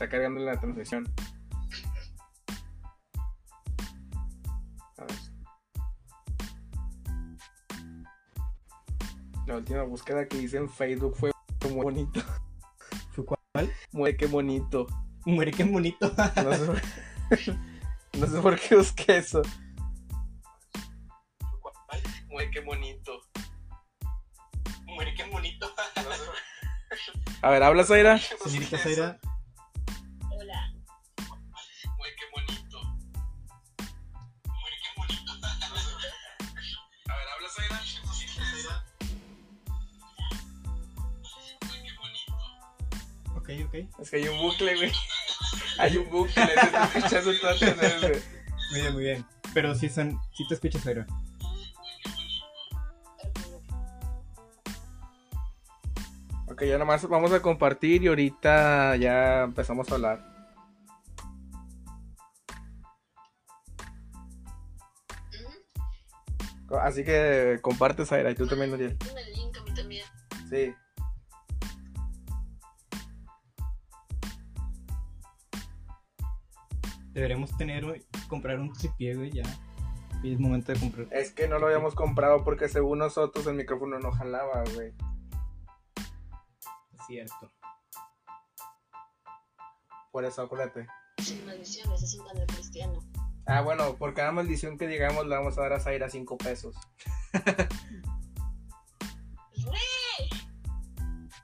Está 0.00 0.08
cargando 0.08 0.40
la 0.40 0.58
transmisión. 0.58 1.06
A 4.96 5.04
ver. 5.04 5.16
La 9.46 9.56
última 9.56 9.82
búsqueda 9.82 10.26
que 10.26 10.38
hice 10.38 10.56
en 10.56 10.70
Facebook 10.70 11.14
fue 11.18 11.32
muy 11.68 11.82
bonito. 11.82 12.22
¿Fue 13.12 13.26
cuál? 13.26 13.70
Muere 13.92 14.16
qué 14.16 14.26
bonito. 14.26 14.86
Muere 15.26 15.50
qué 15.50 15.64
bonito. 15.64 16.10
No 16.16 16.54
sé, 16.54 16.64
por... 16.64 16.82
no 18.18 18.26
sé 18.26 18.40
por 18.40 18.58
qué 18.58 18.76
busqué 18.76 19.18
eso. 19.18 19.42
Muere 22.30 22.50
qué 22.50 22.60
bonito. 22.60 23.20
Muere 24.86 25.12
qué 25.14 25.24
bonito. 25.24 25.70
A 27.42 27.50
ver, 27.50 27.62
¿habla 27.62 27.84
Zaira? 27.84 28.18
Señorita 28.18 28.78
Zaira, 28.78 29.20
Hay 45.90 45.96
un 45.96 46.08
bucle, 46.08 46.32
se 46.32 46.54
está 46.54 46.84
escuchando 46.84 47.32
todo 47.40 47.50
el 47.50 48.00
güey. 48.00 48.22
Muy 48.70 48.80
bien, 48.80 48.92
muy 48.92 49.02
bien. 49.02 49.26
Pero 49.52 49.74
sí, 49.74 49.88
son, 49.88 50.20
sí 50.36 50.46
te 50.46 50.54
escuchas, 50.54 50.82
Zaira. 50.82 51.04
Ok, 56.46 56.62
ya 56.62 56.78
nomás 56.78 57.04
vamos 57.08 57.32
a 57.32 57.42
compartir 57.42 58.04
y 58.04 58.06
ahorita 58.06 58.94
ya 58.96 59.42
empezamos 59.42 59.90
a 59.90 59.94
hablar. 59.96 60.30
Así 66.82 67.02
que 67.02 67.58
comparte, 67.62 68.06
Zaira, 68.06 68.30
y 68.30 68.36
tú 68.36 68.46
también, 68.46 68.70
Nuriel. 68.70 68.96
Dame 68.98 69.22
el 69.22 69.32
link 69.32 69.58
a 69.58 69.62
mí 69.64 69.74
también. 69.74 70.06
Sí. 70.48 70.72
Deberíamos 77.20 77.54
tener, 77.58 77.84
comprar 78.28 78.58
un 78.58 78.72
tripié, 78.72 79.14
güey, 79.14 79.30
ya. 79.30 79.42
Y 80.22 80.32
es 80.32 80.40
momento 80.40 80.72
de 80.72 80.80
comprar. 80.80 81.06
Es 81.10 81.30
que 81.30 81.48
no 81.48 81.58
lo 81.58 81.66
habíamos 81.66 81.94
comprado 81.94 82.42
porque 82.44 82.66
según 82.66 83.00
nosotros 83.00 83.46
el 83.46 83.56
micrófono 83.56 83.98
no 83.98 84.10
jalaba, 84.10 84.64
güey. 84.72 84.94
Es 86.94 87.06
cierto. 87.06 87.52
Por 90.10 90.24
eso, 90.24 90.40
acuérdate. 90.40 90.86
Sin 91.18 91.44
maldiciones, 91.44 92.02
es 92.02 92.18
un 92.18 92.26
canal 92.26 92.46
cristiano. 92.46 92.98
Ah, 93.44 93.60
bueno, 93.60 93.96
por 93.96 94.14
cada 94.14 94.32
maldición 94.32 94.78
que 94.78 94.88
digamos 94.88 95.26
le 95.26 95.36
vamos 95.36 95.58
a 95.58 95.60
dar 95.60 95.74
a 95.74 95.80
Zaira 95.80 96.08
5 96.08 96.38
pesos. 96.38 96.74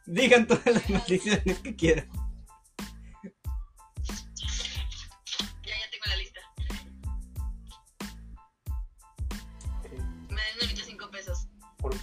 Digan 0.06 0.46
todas 0.46 0.64
las 0.64 0.88
maldiciones 0.88 1.58
que 1.58 1.76
quieran. 1.76 2.25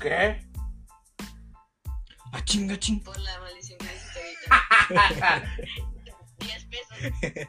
Qué? 0.03 0.45
Ah, 2.33 2.43
chinga, 2.43 2.77
chinga. 2.77 3.05
por 3.05 3.19
la 3.19 3.39
maldición 3.39 3.79
que 3.79 3.87
ahorita. 4.89 5.43
10 6.39 6.65
pesos. 6.65 7.47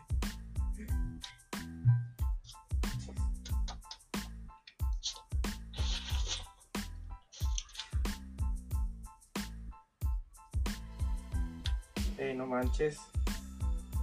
Eh, 12.19 12.35
no 12.35 12.47
manches. 12.47 12.99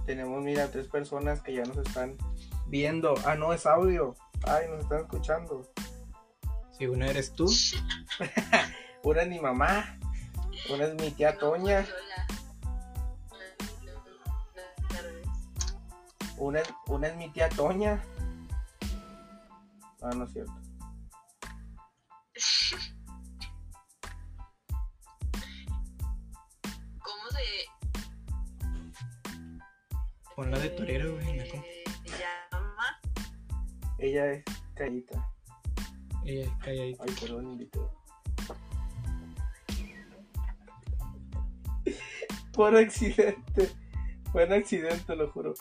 Tenemos, 0.04 0.42
mira, 0.42 0.70
tres 0.70 0.88
personas 0.88 1.40
que 1.40 1.54
ya 1.54 1.62
nos 1.62 1.78
están 1.78 2.18
viendo. 2.66 3.14
Ah, 3.24 3.34
no, 3.34 3.54
es 3.54 3.64
audio. 3.64 4.14
Ay, 4.42 4.66
nos 4.68 4.80
están 4.80 5.00
escuchando. 5.00 5.72
Si 6.76 6.86
una 6.86 7.06
eres 7.06 7.32
tú, 7.32 7.46
Una 9.02 9.22
es 9.22 9.28
mi 9.28 9.40
mamá. 9.40 9.98
Una 10.70 10.84
es 10.84 10.94
mi 10.94 11.10
tía 11.10 11.36
Toña. 11.38 11.80
Hola. 11.80 12.26
Buenas 13.28 13.56
tardes. 14.88 15.26
Una 16.36 16.60
es, 16.60 16.68
una 16.86 17.08
es 17.08 17.16
mi 17.16 17.28
tía 17.30 17.48
Toña. 17.48 18.00
Ah, 20.02 20.10
no 20.14 20.24
es 20.24 20.32
cierto. 20.32 20.52
¿Cómo 26.98 27.30
se 27.30 27.40
pon 30.34 30.50
la 30.50 30.58
de 30.58 30.70
torero, 30.70 31.12
güey. 31.14 31.28
en 31.28 31.36
la 31.38 31.44
eh, 31.44 31.84
llama? 32.50 32.98
Ella 33.98 34.32
es 34.32 34.42
Callita. 34.74 35.28
Ella 36.24 36.44
es 36.44 36.50
calladita. 36.64 37.04
Ay, 37.04 37.14
perdón, 37.20 37.50
invitado. 37.50 38.01
Por 42.52 42.76
accidente. 42.76 43.70
Fue 44.30 44.44
un 44.46 44.52
accidente, 44.52 45.16
lo 45.16 45.30
juro. 45.30 45.54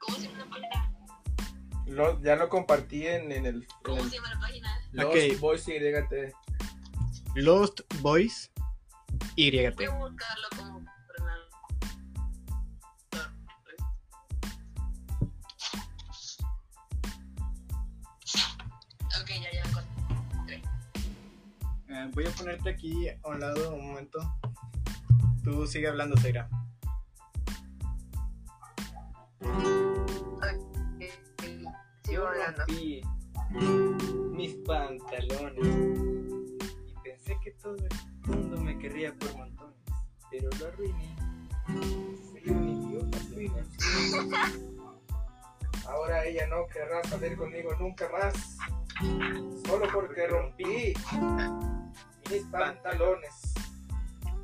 ¿Cómo 0.00 0.16
se 0.18 0.28
llama 0.28 0.38
la 0.38 0.50
página? 0.50 0.92
Lo- 1.86 2.20
ya 2.22 2.36
lo 2.36 2.48
compartí 2.48 3.06
en, 3.06 3.32
en 3.32 3.46
el, 3.46 3.54
en 3.62 3.66
¿Cómo 3.82 4.02
el 4.02 4.10
se 4.10 4.16
llama 4.16 4.34
la 4.34 4.40
página? 4.40 4.80
Lost 4.92 5.16
Ok. 5.32 5.40
Boys 5.40 5.66
YT. 5.68 6.34
Lost 7.36 7.80
Boys 8.00 8.50
YT. 9.36 9.74
Voy 9.76 9.84
a 9.86 9.90
buscarlo 9.94 10.48
como 10.56 10.77
Eh, 21.98 22.10
voy 22.14 22.26
a 22.26 22.30
ponerte 22.30 22.70
aquí 22.70 23.08
a 23.08 23.28
un 23.28 23.40
lado 23.40 23.74
un 23.74 23.88
momento. 23.88 24.20
Tú 25.42 25.66
sigue 25.66 25.88
hablando, 25.88 26.16
Zaira. 26.16 26.48
Sigo 32.04 32.26
hablando. 32.26 32.62
rompí 32.68 33.00
mis 34.32 34.54
pantalones 34.58 35.66
y 36.86 36.94
pensé 37.02 37.36
que 37.42 37.50
todo 37.52 37.74
el 37.74 37.88
mundo 38.26 38.60
me 38.60 38.78
querría 38.78 39.12
por 39.14 39.36
montones, 39.36 39.76
pero 40.30 40.48
lo 40.60 40.66
arruiné. 40.68 41.16
Soy 41.66 42.42
un 42.46 42.68
idiota, 42.68 43.18
soy 43.18 43.46
una 43.46 44.52
Ahora 45.88 46.24
ella 46.26 46.46
no 46.46 46.66
querrá 46.68 47.02
salir 47.04 47.36
conmigo 47.36 47.74
nunca 47.80 48.08
más. 48.10 48.56
Solo 49.66 49.86
porque 49.92 50.28
rompí 50.28 50.94
mis 52.30 52.42
pantalones. 52.44 53.54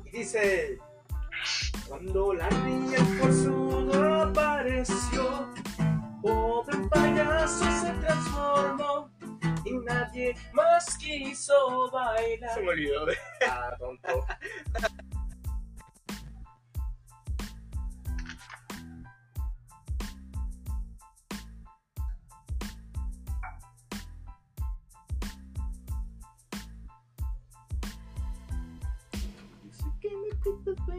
Y 0.05 0.17
dice: 0.17 0.77
Cuando 1.87 2.33
la 2.33 2.49
niña 2.49 2.99
por 3.19 3.33
su 3.33 3.65
apareció, 4.35 5.53
pobre 6.21 6.77
payaso 6.89 7.65
se 7.81 7.91
transformó. 7.93 9.09
Y 9.65 9.71
nadie 9.79 10.35
más 10.53 10.97
quiso 10.97 11.89
bailar. 11.91 12.53
Se 12.53 12.61
me 12.61 12.69
olvidó 12.69 13.05
de... 13.05 13.17
Ah, 13.47 13.75
tonto. 13.79 14.25
un 30.49 30.63
papá, 30.63 30.93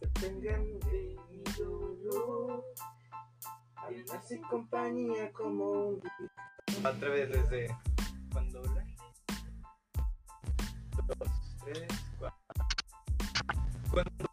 se 0.00 0.06
tengan 0.20 0.78
de 0.80 1.16
mi 1.30 1.42
dolor. 1.58 2.64
En 3.88 4.42
compañía 4.42 5.32
como 5.32 6.00
Otra 6.78 7.08
desde... 7.08 7.68
Cuando 8.32 8.62
la... 8.62 8.84
Dos, 11.06 11.56
tres, 11.64 11.88
cuatro... 12.18 12.66
Cuando... 13.90 14.25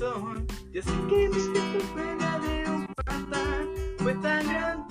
corazón. 0.00 0.46
Ya 0.72 0.82
sé 0.82 0.90
que 1.08 1.28
mi 1.28 1.80
pena 1.94 2.38
de 2.38 2.70
un 2.70 2.86
pata 2.94 3.42
fue 3.98 4.14
tan 4.14 4.46
grande. 4.46 4.89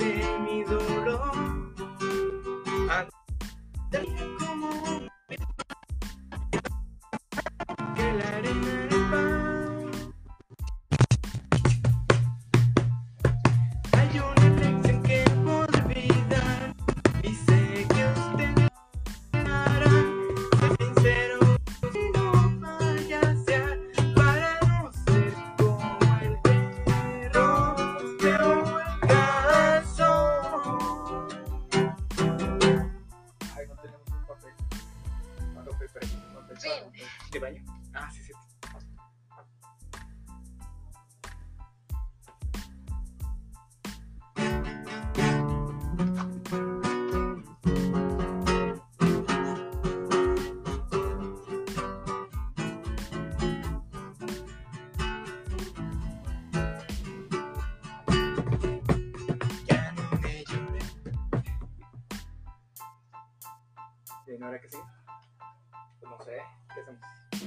¿Ahora 64.50 64.62
que 64.62 64.70
sí? 64.70 64.78
Pues 66.00 66.12
no 66.12 66.24
sé, 66.24 66.42
¿qué 66.74 66.82
hacemos? 66.82 67.02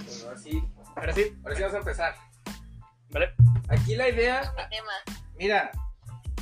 Bueno, 0.07 0.29
ahora 0.29 0.39
sí, 0.39 0.73
Ahora 0.95 1.13
sí, 1.13 1.37
ahora 1.43 1.57
sí 1.57 1.63
vamos 1.63 1.75
a 1.75 1.79
empezar. 1.79 2.15
vale. 3.11 3.35
Aquí 3.69 3.97
la 3.97 4.09
idea, 4.09 4.55
mira, 5.37 5.71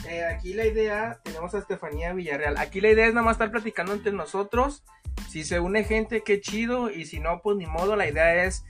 eh, 0.07 0.25
aquí 0.25 0.53
la 0.53 0.67
idea, 0.67 1.19
tenemos 1.25 1.55
a 1.55 1.59
Estefanía 1.59 2.13
Villarreal. 2.13 2.59
Aquí 2.59 2.81
la 2.81 2.91
idea 2.91 3.07
es 3.07 3.15
nada 3.15 3.25
más 3.25 3.35
estar 3.35 3.51
platicando 3.51 3.93
entre 3.93 4.13
nosotros. 4.13 4.85
Si 5.31 5.45
se 5.45 5.61
une 5.61 5.85
gente, 5.85 6.23
qué 6.23 6.41
chido. 6.41 6.91
Y 6.91 7.07
si 7.07 7.21
no, 7.21 7.41
pues 7.41 7.57
ni 7.57 7.67
modo. 7.67 7.97
La 7.97 8.09
idea 8.09 8.45
es 8.45 8.65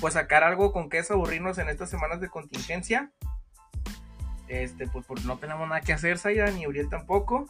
pues 0.00 0.14
sacar 0.14 0.44
algo 0.44 0.72
con 0.72 0.88
que 0.88 0.98
es 0.98 1.10
aburrirnos 1.10 1.58
en 1.58 1.68
estas 1.68 1.90
semanas 1.90 2.20
de 2.20 2.28
contingencia. 2.28 3.12
Este, 4.48 4.86
pues, 4.88 5.04
pues 5.06 5.24
no 5.24 5.38
tenemos 5.38 5.68
nada 5.68 5.80
que 5.80 5.92
hacer, 5.92 6.18
Zaira, 6.18 6.50
ni 6.50 6.66
Uriel 6.66 6.88
tampoco. 6.88 7.46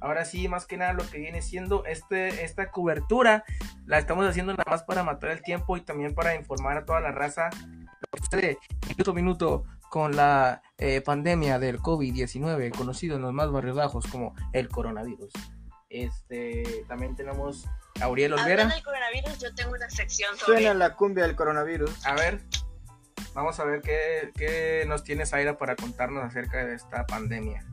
Ahora 0.00 0.24
sí, 0.24 0.48
más 0.48 0.66
que 0.66 0.76
nada 0.76 0.92
lo 0.92 1.08
que 1.08 1.18
viene 1.18 1.42
siendo 1.42 1.84
este, 1.84 2.44
esta 2.44 2.70
cobertura, 2.70 3.44
la 3.86 3.98
estamos 3.98 4.26
haciendo 4.26 4.52
nada 4.52 4.70
más 4.70 4.84
para 4.84 5.02
matar 5.02 5.30
el 5.30 5.42
tiempo 5.42 5.76
y 5.76 5.80
también 5.80 6.14
para 6.14 6.34
informar 6.34 6.76
a 6.76 6.84
toda 6.84 7.00
la 7.00 7.10
raza 7.10 7.50
lo 7.52 8.08
que 8.12 8.18
sucede 8.18 8.58
minuto 8.86 9.10
a 9.10 9.14
minuto 9.14 9.64
con 9.90 10.16
la 10.16 10.62
eh, 10.76 11.00
pandemia 11.00 11.58
del 11.58 11.80
COVID-19, 11.80 12.76
conocido 12.76 13.16
en 13.16 13.22
los 13.22 13.32
más 13.32 13.50
barrios 13.50 13.76
bajos 13.76 14.06
como 14.06 14.34
el 14.52 14.68
coronavirus. 14.68 15.32
Este, 15.88 16.84
también 16.86 17.16
tenemos 17.16 17.66
a 18.00 18.08
Uriel 18.08 18.34
Olvera. 18.34 18.64
Hablando 18.64 18.74
del 18.74 18.84
coronavirus, 18.84 19.38
yo 19.38 19.54
tengo 19.54 19.72
una 19.72 19.88
sección 19.88 20.36
sobre 20.36 20.58
Suena 20.58 20.74
la 20.74 20.94
cumbia 20.94 21.24
del 21.24 21.34
coronavirus. 21.34 22.06
A 22.06 22.14
ver, 22.14 22.40
vamos 23.34 23.58
a 23.58 23.64
ver 23.64 23.80
qué, 23.80 24.30
qué 24.36 24.84
nos 24.86 25.02
tiene 25.02 25.24
Zaira 25.24 25.56
para 25.56 25.74
contarnos 25.74 26.22
acerca 26.22 26.64
de 26.64 26.74
esta 26.74 27.06
pandemia. 27.06 27.64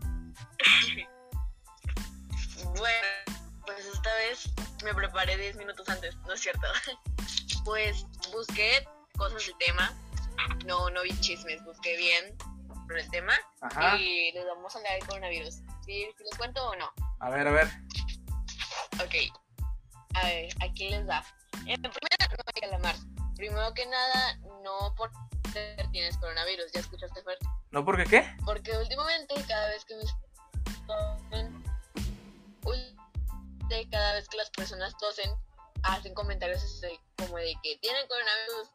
Bueno, 2.77 3.07
pues 3.65 3.85
esta 3.85 4.13
vez 4.15 4.49
me 4.83 4.93
preparé 4.93 5.37
10 5.37 5.55
minutos 5.55 5.87
antes, 5.89 6.15
¿no 6.27 6.33
es 6.33 6.41
cierto? 6.41 6.67
Pues 7.63 8.05
busqué 8.31 8.87
cosas 9.17 9.43
del 9.47 9.57
tema. 9.57 9.91
No, 10.65 10.87
no 10.91 11.01
vi 11.01 11.19
chismes, 11.19 11.63
busqué 11.63 11.97
bien 11.97 12.37
sobre 12.85 13.01
el 13.01 13.09
tema. 13.09 13.33
Ajá, 13.61 13.97
Y 13.97 14.31
les 14.33 14.45
vamos 14.45 14.75
a 14.75 14.77
hablar 14.77 14.99
del 14.99 15.07
coronavirus. 15.07 15.55
¿Sí, 15.83 16.05
sí 16.15 16.23
les 16.23 16.37
cuento 16.37 16.63
o 16.63 16.75
no? 16.75 16.93
a 17.19 17.29
ver, 17.31 17.47
a 17.47 17.51
ver. 17.51 17.67
Ok. 19.03 19.15
A 20.13 20.25
ver, 20.27 20.53
aquí 20.61 20.89
les 20.89 21.07
da. 21.07 21.25
En 21.65 21.81
primera, 21.81 22.27
no 22.29 22.43
hay 22.53 22.61
calamar. 22.61 22.95
Primero 23.35 23.73
que 23.73 23.87
nada, 23.87 24.37
no 24.63 24.93
por 24.95 25.09
ser 25.51 25.89
tienes 25.91 26.15
coronavirus. 26.17 26.71
¿Ya 26.71 26.81
escuchaste 26.81 27.23
fuerte? 27.23 27.47
¿No 27.71 27.83
porque 27.83 28.03
qué? 28.03 28.31
Porque 28.45 28.77
últimamente 28.77 29.33
cada 29.47 29.69
vez 29.69 29.83
que 29.85 29.95
me 29.95 30.03
ul- 32.65 33.89
cada 33.89 34.13
vez 34.13 34.27
que 34.27 34.37
las 34.37 34.49
personas 34.51 34.95
tosen, 34.97 35.31
hacen 35.83 36.13
comentarios 36.13 36.63
así 36.63 36.99
como 37.17 37.37
de 37.37 37.53
que 37.63 37.77
tienen 37.81 38.05
coronavirus. 38.07 38.69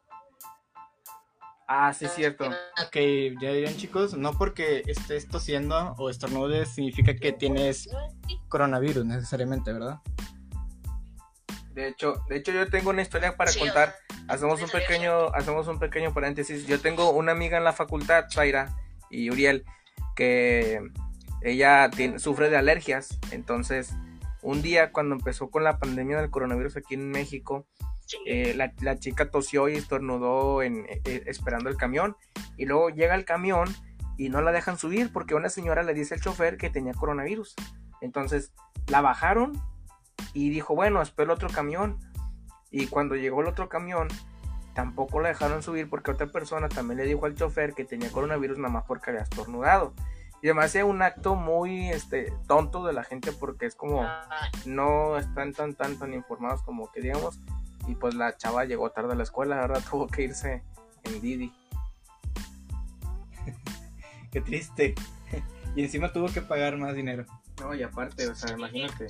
Ah, 1.67 1.93
sí, 1.93 2.05
es 2.05 2.13
cierto. 2.13 2.49
Ok, 2.85 2.95
ya 3.41 3.51
dirán 3.53 3.77
chicos, 3.77 4.13
no 4.15 4.33
porque 4.37 4.83
estés 4.87 5.29
tosiendo 5.29 5.93
o 5.97 6.09
estornudes 6.09 6.69
significa 6.73 7.15
que 7.15 7.31
tienes 7.31 7.87
No 7.87 7.99
coronavirus 8.49 9.05
necesariamente, 9.05 9.71
¿verdad? 9.71 9.99
De 11.73 11.87
hecho, 11.87 12.21
de 12.27 12.35
hecho 12.37 12.51
yo 12.51 12.69
tengo 12.69 12.89
una 12.89 13.01
historia 13.01 13.37
para 13.37 13.51
Sí, 13.51 13.59
contar. 13.59 13.95
Hacemos 14.27 14.61
un 14.61 14.69
pequeño, 14.69 15.27
hacemos 15.33 15.67
un 15.67 15.79
pequeño 15.79 16.13
paréntesis. 16.13 16.67
Yo 16.67 16.81
tengo 16.81 17.11
una 17.11 17.31
amiga 17.31 17.57
en 17.57 17.63
la 17.63 17.71
facultad, 17.71 18.25
Zaira 18.29 18.75
y 19.09 19.29
Uriel, 19.29 19.63
que 20.17 20.81
ella 21.41 21.89
tiene- 21.89 22.19
sufre 22.19 22.49
de 22.49 22.57
alergias. 22.57 23.19
Entonces, 23.31 23.93
un 24.41 24.61
día 24.61 24.91
cuando 24.91 25.15
empezó 25.15 25.49
con 25.49 25.63
la 25.63 25.77
pandemia 25.77 26.19
del 26.19 26.29
coronavirus 26.31 26.77
aquí 26.77 26.95
en 26.95 27.09
México, 27.09 27.67
eh, 28.25 28.53
la, 28.55 28.73
la 28.81 28.97
chica 28.97 29.29
tosió 29.29 29.69
y 29.69 29.75
estornudó 29.75 30.61
en, 30.63 30.85
eh, 30.89 31.01
eh, 31.05 31.23
esperando 31.27 31.69
el 31.69 31.77
camión. 31.77 32.15
Y 32.57 32.65
luego 32.65 32.89
llega 32.89 33.15
el 33.15 33.25
camión 33.25 33.69
y 34.17 34.29
no 34.29 34.41
la 34.41 34.51
dejan 34.51 34.77
subir 34.77 35.11
porque 35.13 35.35
una 35.35 35.49
señora 35.49 35.83
le 35.83 35.93
dice 35.93 36.15
al 36.15 36.21
chofer 36.21 36.57
que 36.57 36.69
tenía 36.69 36.93
coronavirus. 36.93 37.55
Entonces 38.01 38.51
la 38.87 39.01
bajaron 39.01 39.53
y 40.33 40.49
dijo, 40.49 40.75
bueno, 40.75 41.01
espero 41.01 41.33
otro 41.33 41.49
camión. 41.49 41.99
Y 42.69 42.87
cuando 42.87 43.15
llegó 43.15 43.41
el 43.41 43.47
otro 43.47 43.69
camión, 43.69 44.07
tampoco 44.73 45.19
la 45.19 45.29
dejaron 45.29 45.61
subir 45.63 45.89
porque 45.89 46.11
otra 46.11 46.27
persona 46.27 46.69
también 46.69 46.97
le 46.97 47.05
dijo 47.05 47.25
al 47.25 47.35
chofer 47.35 47.73
que 47.73 47.83
tenía 47.85 48.11
coronavirus 48.11 48.57
nada 48.57 48.73
más 48.73 48.83
porque 48.87 49.11
había 49.11 49.23
estornudado. 49.23 49.93
Y 50.41 50.47
además 50.47 50.73
es 50.75 50.83
un 50.83 51.01
acto 51.01 51.35
muy 51.35 51.89
este, 51.89 52.33
tonto 52.47 52.83
de 52.85 52.93
la 52.93 53.03
gente 53.03 53.31
porque 53.31 53.67
es 53.67 53.75
como 53.75 54.07
no 54.65 55.17
están 55.17 55.53
tan 55.53 55.75
tan 55.75 55.97
tan 55.99 56.13
informados 56.13 56.63
como 56.63 56.91
que 56.91 57.01
digamos 57.01 57.39
y 57.87 57.95
pues 57.95 58.15
la 58.15 58.35
chava 58.37 58.65
llegó 58.65 58.89
tarde 58.91 59.13
a 59.13 59.15
la 59.15 59.23
escuela 59.23 59.61
ahora 59.61 59.79
tuvo 59.89 60.07
que 60.07 60.23
irse 60.23 60.63
en 61.03 61.21
Didi 61.21 61.53
Qué 64.31 64.39
triste. 64.39 64.95
Y 65.75 65.83
encima 65.83 66.13
tuvo 66.13 66.27
que 66.27 66.41
pagar 66.41 66.77
más 66.77 66.95
dinero. 66.95 67.25
no 67.59 67.75
y 67.75 67.83
aparte 67.83 68.27
o 68.29 68.35
sea 68.35 68.53
imagínate 68.55 69.07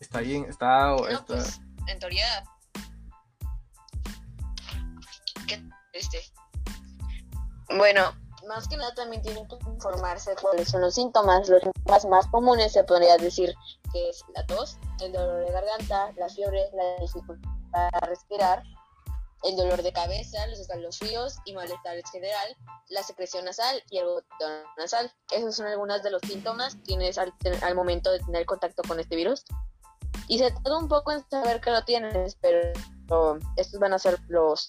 está 0.00 0.20
bien 0.20 0.46
está, 0.48 0.86
no, 0.88 1.06
está- 1.06 1.24
pues, 1.26 1.60
en 1.86 1.98
teoría. 1.98 2.26
Qué 5.46 5.62
triste. 5.92 6.18
Bueno, 7.76 8.12
más 8.46 8.68
que 8.68 8.76
nada 8.76 8.94
también 8.94 9.22
tienen 9.22 9.46
que 9.48 9.56
informarse 9.66 10.34
cuáles 10.40 10.68
son 10.68 10.80
los 10.80 10.94
síntomas. 10.94 11.48
Los 11.48 11.62
síntomas 11.62 12.04
más 12.06 12.26
comunes 12.28 12.72
se 12.72 12.84
podría 12.84 13.16
decir 13.16 13.54
que 13.92 14.08
es 14.08 14.24
la 14.34 14.46
tos, 14.46 14.78
el 15.00 15.12
dolor 15.12 15.44
de 15.44 15.52
garganta, 15.52 16.12
la 16.16 16.28
fiebre, 16.28 16.68
la 16.72 17.00
dificultad 17.00 17.50
para 17.72 18.00
respirar, 18.06 18.62
el 19.42 19.56
dolor 19.56 19.82
de 19.82 19.92
cabeza, 19.92 20.46
los 20.48 20.58
escalofríos 20.58 21.36
y 21.44 21.52
malestar 21.52 21.96
en 21.96 22.04
general, 22.04 22.56
la 22.88 23.02
secreción 23.02 23.44
nasal 23.44 23.82
y 23.90 23.98
el 23.98 24.06
botón 24.06 24.62
nasal. 24.76 25.12
Esos 25.30 25.56
son 25.56 25.66
algunos 25.66 26.02
de 26.02 26.10
los 26.10 26.22
síntomas 26.22 26.74
que 26.76 26.82
tienes 26.82 27.18
al, 27.18 27.32
momento 27.74 28.10
de 28.10 28.20
tener 28.20 28.46
contacto 28.46 28.82
con 28.86 28.98
este 28.98 29.16
virus. 29.16 29.44
Y 30.28 30.38
se 30.38 30.50
tarda 30.50 30.78
un 30.78 30.88
poco 30.88 31.12
en 31.12 31.28
saber 31.30 31.60
que 31.60 31.70
lo 31.70 31.84
tienes, 31.84 32.36
pero 32.40 32.72
estos 33.56 33.78
van 33.78 33.92
a 33.92 33.98
ser 33.98 34.18
los 34.28 34.68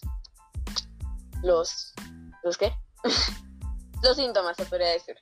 los 1.41 1.93
los 2.43 2.57
qué? 2.57 2.73
los 4.03 4.17
síntomas 4.17 4.57
se 4.57 4.65
podría 4.65 4.89
decir. 4.89 5.15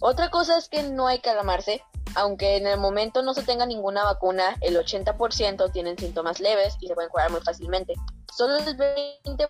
Otra 0.00 0.30
cosa 0.30 0.58
es 0.58 0.68
que 0.68 0.82
no 0.82 1.06
hay 1.06 1.20
que 1.20 1.30
alarmarse, 1.30 1.82
aunque 2.14 2.56
en 2.56 2.66
el 2.66 2.78
momento 2.78 3.22
no 3.22 3.34
se 3.34 3.42
tenga 3.42 3.66
ninguna 3.66 4.04
vacuna, 4.04 4.56
el 4.60 4.76
80% 4.76 5.72
tienen 5.72 5.98
síntomas 5.98 6.40
leves 6.40 6.76
y 6.80 6.88
se 6.88 6.94
pueden 6.94 7.10
curar 7.10 7.30
muy 7.30 7.40
fácilmente. 7.40 7.94
Solo 8.32 8.56
el 8.56 8.76
20% 8.76 9.48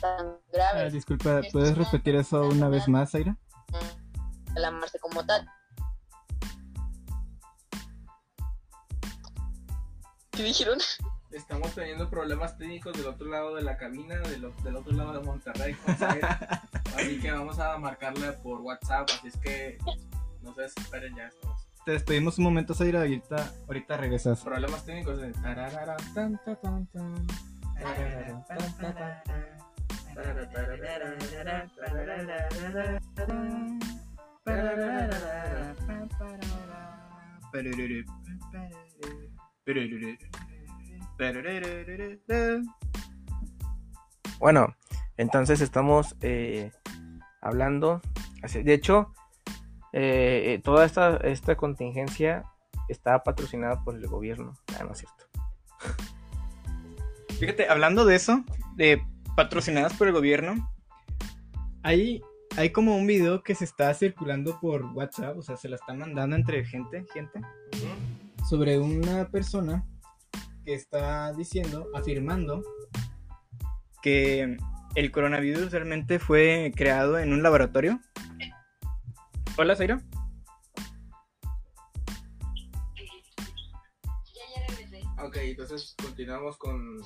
tan 0.00 0.28
Ah, 0.28 0.38
graves 0.50 0.92
disculpa, 0.92 1.42
¿puedes 1.52 1.76
repetir 1.76 2.16
eso 2.16 2.40
una 2.48 2.68
vez 2.68 2.88
más, 2.88 3.14
Aira? 3.14 3.36
alarmarse 4.56 4.98
como 5.00 5.24
tal. 5.26 5.46
¿Qué 10.30 10.42
dijeron? 10.42 10.78
Estamos 11.36 11.74
teniendo 11.74 12.08
problemas 12.08 12.56
técnicos 12.56 12.96
del 12.96 13.06
otro 13.06 13.26
lado 13.28 13.54
de 13.56 13.62
la 13.62 13.76
cabina 13.76 14.16
del, 14.20 14.50
del 14.62 14.76
otro 14.76 14.92
lado 14.92 15.12
de 15.12 15.20
Monterrey 15.20 15.76
así 16.96 17.20
que 17.20 17.30
vamos 17.30 17.58
a 17.58 17.76
marcarle 17.78 18.32
por 18.34 18.60
WhatsApp 18.60 19.08
así 19.12 19.28
es 19.28 19.36
que 19.38 19.78
no 20.42 20.54
se 20.54 20.62
desesperen 20.62 21.14
ya 21.16 21.26
estamos. 21.26 21.66
Te 21.84 21.92
despedimos 21.92 22.38
un 22.38 22.44
momento, 22.44 22.74
Zaira, 22.74 23.00
ahorita, 23.00 23.52
ahorita 23.66 23.96
regresas. 23.98 24.40
problemas 24.40 24.86
técnicos 24.86 25.20
de 25.20 25.32
Bueno, 44.38 44.74
entonces 45.16 45.60
estamos 45.60 46.16
eh, 46.20 46.72
hablando. 47.40 48.00
De 48.52 48.74
hecho, 48.74 49.12
eh, 49.92 50.54
eh, 50.54 50.60
toda 50.62 50.84
esta, 50.84 51.16
esta 51.18 51.56
contingencia 51.56 52.44
está 52.88 53.22
patrocinada 53.22 53.82
por 53.84 53.94
el 53.94 54.06
gobierno. 54.06 54.54
Ah, 54.78 54.84
no 54.84 54.92
es 54.92 54.98
cierto. 54.98 55.24
Fíjate, 57.38 57.68
hablando 57.68 58.04
de 58.04 58.16
eso, 58.16 58.44
de 58.74 59.02
patrocinadas 59.36 59.94
por 59.94 60.08
el 60.08 60.12
gobierno, 60.12 60.70
hay, 61.82 62.22
hay 62.56 62.70
como 62.70 62.96
un 62.96 63.06
video 63.06 63.42
que 63.42 63.54
se 63.54 63.64
está 63.64 63.92
circulando 63.94 64.58
por 64.60 64.84
WhatsApp, 64.86 65.36
o 65.38 65.42
sea, 65.42 65.56
se 65.56 65.68
la 65.68 65.76
están 65.76 65.98
mandando 65.98 66.36
entre 66.36 66.64
gente, 66.64 67.04
gente, 67.12 67.40
sobre 68.48 68.78
una 68.78 69.28
persona 69.28 69.84
que 70.64 70.74
está 70.74 71.32
diciendo, 71.32 71.88
afirmando 71.94 72.62
que 74.02 74.56
el 74.94 75.10
coronavirus 75.10 75.72
realmente 75.72 76.18
fue 76.18 76.72
creado 76.74 77.18
en 77.18 77.32
un 77.32 77.42
laboratorio. 77.42 78.00
Hola, 79.56 79.76
Zairo. 79.76 80.00
Ok, 85.22 85.36
entonces 85.36 85.94
continuamos 86.02 86.56
con... 86.58 87.00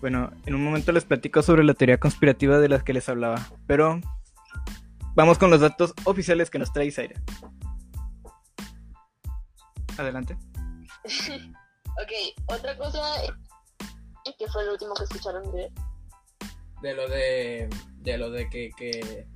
Bueno, 0.00 0.30
en 0.46 0.54
un 0.54 0.64
momento 0.64 0.92
les 0.92 1.04
platico 1.04 1.42
sobre 1.42 1.64
la 1.64 1.74
teoría 1.74 1.98
conspirativa 1.98 2.58
de 2.58 2.68
las 2.68 2.82
que 2.82 2.92
les 2.92 3.08
hablaba, 3.08 3.46
pero 3.66 4.00
vamos 5.14 5.38
con 5.38 5.50
los 5.50 5.60
datos 5.60 5.94
oficiales 6.04 6.50
que 6.50 6.58
nos 6.58 6.72
trae 6.72 6.90
Zaira. 6.90 7.20
Adelante. 9.98 10.36
Ok, 12.02 12.12
otra 12.46 12.76
cosa 12.76 13.24
es 14.24 14.34
que 14.38 14.48
fue 14.48 14.62
el 14.62 14.70
último 14.70 14.94
que 14.94 15.04
escucharon 15.04 15.50
de 15.52 15.72
De 16.82 16.94
lo 16.94 17.08
de... 17.08 17.68
De 17.98 18.18
lo 18.18 18.30
de 18.30 18.48
que... 18.48 18.70
que, 18.76 19.26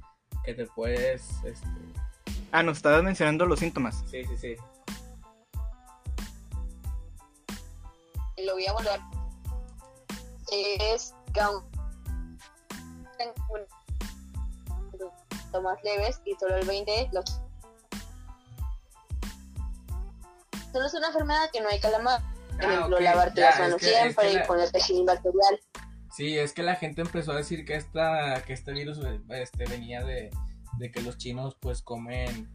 que 0.44 0.54
te 0.54 0.66
puedes... 0.66 1.42
Este... 1.44 1.68
Ah, 2.52 2.62
nos 2.62 2.76
estabas 2.76 3.02
mencionando 3.02 3.46
los 3.46 3.58
síntomas. 3.58 4.04
Sí, 4.11 4.25
sí, 4.25 4.37
sí. 4.37 4.56
lo 8.44 8.54
voy 8.54 8.66
a 8.66 8.73
volver 8.73 9.00
es 10.50 11.14
que 11.32 11.40
síntomas 15.30 15.82
leves 15.82 16.20
y 16.25 16.34
solo 16.34 16.56
el 16.56 16.66
20 16.66 17.11
los 17.12 17.40
solo 20.73 20.87
es 20.87 20.94
una 20.94 21.08
enfermedad 21.08 21.50
que 21.52 21.61
no 21.61 21.68
hay 21.68 21.80
que 21.80 21.87
alarmar 21.87 22.20
por 22.56 22.64
Ah, 22.64 22.75
ejemplo 22.75 23.00
lavarte 23.00 23.40
ya, 23.40 23.46
las 23.46 23.54
es 23.54 23.61
manos 23.61 23.82
es 23.82 23.88
siempre 23.88 24.28
que 24.28 24.34
la- 24.34 24.44
y 24.44 24.46
ponerte 24.46 24.80
gel 24.80 25.04
bacterial 25.04 25.61
Sí, 26.16 26.38
es 26.38 26.52
que 26.52 26.62
la 26.62 26.76
gente 26.76 27.02
empezó 27.02 27.32
a 27.32 27.37
decir 27.37 27.64
que 27.64 27.75
esta, 27.75 28.40
que 28.44 28.52
este 28.52 28.73
virus 28.73 29.00
este, 29.30 29.64
venía 29.66 30.04
de, 30.04 30.30
de 30.78 30.90
que 30.92 31.02
los 31.02 31.18
chinos 31.18 31.56
pues 31.61 31.82
comen 31.82 32.49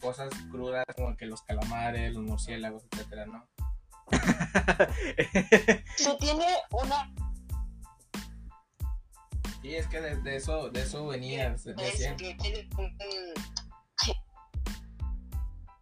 cosas 0.00 0.30
crudas 0.50 0.86
como 0.96 1.14
que 1.16 1.26
los 1.26 1.42
calamares, 1.42 2.14
los 2.14 2.22
murciélagos, 2.22 2.84
etcétera, 2.90 3.26
¿no? 3.26 3.46
se 5.96 6.14
tiene 6.18 6.46
una 6.70 7.12
Y 9.62 9.74
es 9.74 9.86
que 9.88 10.00
de, 10.00 10.16
de 10.22 10.36
eso, 10.36 10.70
de 10.70 10.80
eso 10.80 11.06
venía, 11.08 11.58
se- 11.58 11.74
decían. 11.74 12.16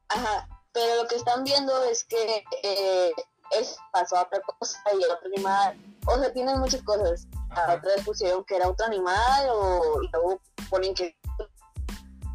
Ajá, 0.09 0.49
pero 0.73 1.03
lo 1.03 1.09
que 1.09 1.17
están 1.17 1.45
viendo 1.45 1.85
es 1.85 2.05
que 2.05 2.45
eh, 2.63 3.11
es 3.53 3.79
pasó 3.93 4.17
a 4.17 4.23
otra 4.23 4.41
cosa 4.59 4.79
y 4.99 5.05
a 5.05 5.15
otro 5.15 5.29
animal. 5.35 5.79
O 6.07 6.19
sea, 6.19 6.33
tienen 6.33 6.59
muchas 6.59 6.83
cosas. 6.83 7.27
A 7.51 7.75
otra 7.75 7.95
vez 7.95 8.05
pusieron 8.05 8.45
que 8.45 8.57
era 8.57 8.69
otro 8.69 8.87
animal 8.87 9.49
o 9.51 10.03
y 10.03 10.09
luego 10.13 10.41
ponen 10.71 10.95
que... 10.95 11.17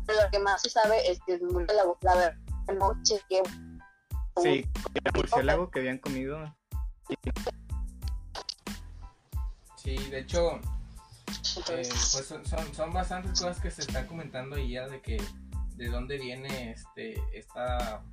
Pero 0.06 0.24
lo 0.24 0.30
que 0.32 0.39
más 0.39 0.62
se 0.62 0.70
sabe 0.70 1.10
es 1.10 1.20
que 1.25 1.36
es 1.36 1.41
muy 1.41 1.65
la, 1.68 1.84
la 2.01 2.15
verdad, 2.15 2.36
no 2.74 2.96
chequeé. 3.03 3.44
Sí, 4.41 4.65
el 4.94 5.12
murciélago 5.13 5.70
que 5.70 5.80
habían 5.80 5.98
comido. 6.00 6.56
Sí, 9.75 9.98
de 10.10 10.20
hecho, 10.20 10.60
eh, 11.70 11.89
pues 12.13 12.27
son, 12.27 12.46
son, 12.46 12.74
son 12.74 12.94
bastantes 12.94 13.32
cosas 13.39 13.60
que 13.60 13.72
se 13.72 13.82
están 13.82 14.08
comentando 14.08 14.56
ahí 14.56 14.72
ya 14.72 14.88
de 14.88 15.01
que 15.01 15.22
de 15.75 15.89
dónde 15.89 16.18
viene 16.18 16.72
este 16.72 17.22
esta 17.34 18.03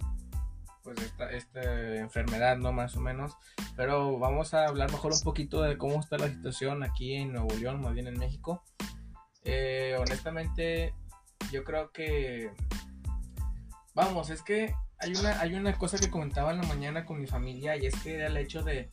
pues 0.89 1.03
esta, 1.03 1.31
esta 1.33 1.97
enfermedad 1.97 2.57
no 2.57 2.73
más 2.73 2.97
o 2.97 3.01
menos 3.01 3.37
pero 3.77 4.19
vamos 4.19 4.55
a 4.55 4.67
hablar 4.67 4.91
mejor 4.91 5.13
un 5.13 5.21
poquito 5.21 5.61
de 5.61 5.77
cómo 5.77 6.01
está 6.01 6.17
la 6.17 6.29
situación 6.29 6.83
aquí 6.83 7.15
en 7.15 7.33
Nuevo 7.33 7.55
León 7.57 7.83
más 7.83 7.93
bien 7.93 8.07
en 8.07 8.19
México 8.19 8.63
Eh, 9.45 9.97
honestamente 9.99 10.95
yo 11.53 11.63
creo 11.63 11.93
que 11.93 12.51
vamos 13.95 14.31
es 14.31 14.43
que 14.43 14.75
hay 14.99 15.15
una 15.15 15.39
hay 15.41 15.55
una 15.55 15.77
cosa 15.77 15.99
que 15.99 16.11
comentaba 16.11 16.53
en 16.53 16.63
la 16.63 16.67
mañana 16.67 17.05
con 17.05 17.21
mi 17.21 17.27
familia 17.27 17.77
y 17.77 17.85
es 17.85 17.95
que 18.03 18.15
era 18.15 18.29
el 18.29 18.37
hecho 18.39 18.63
de 18.63 18.91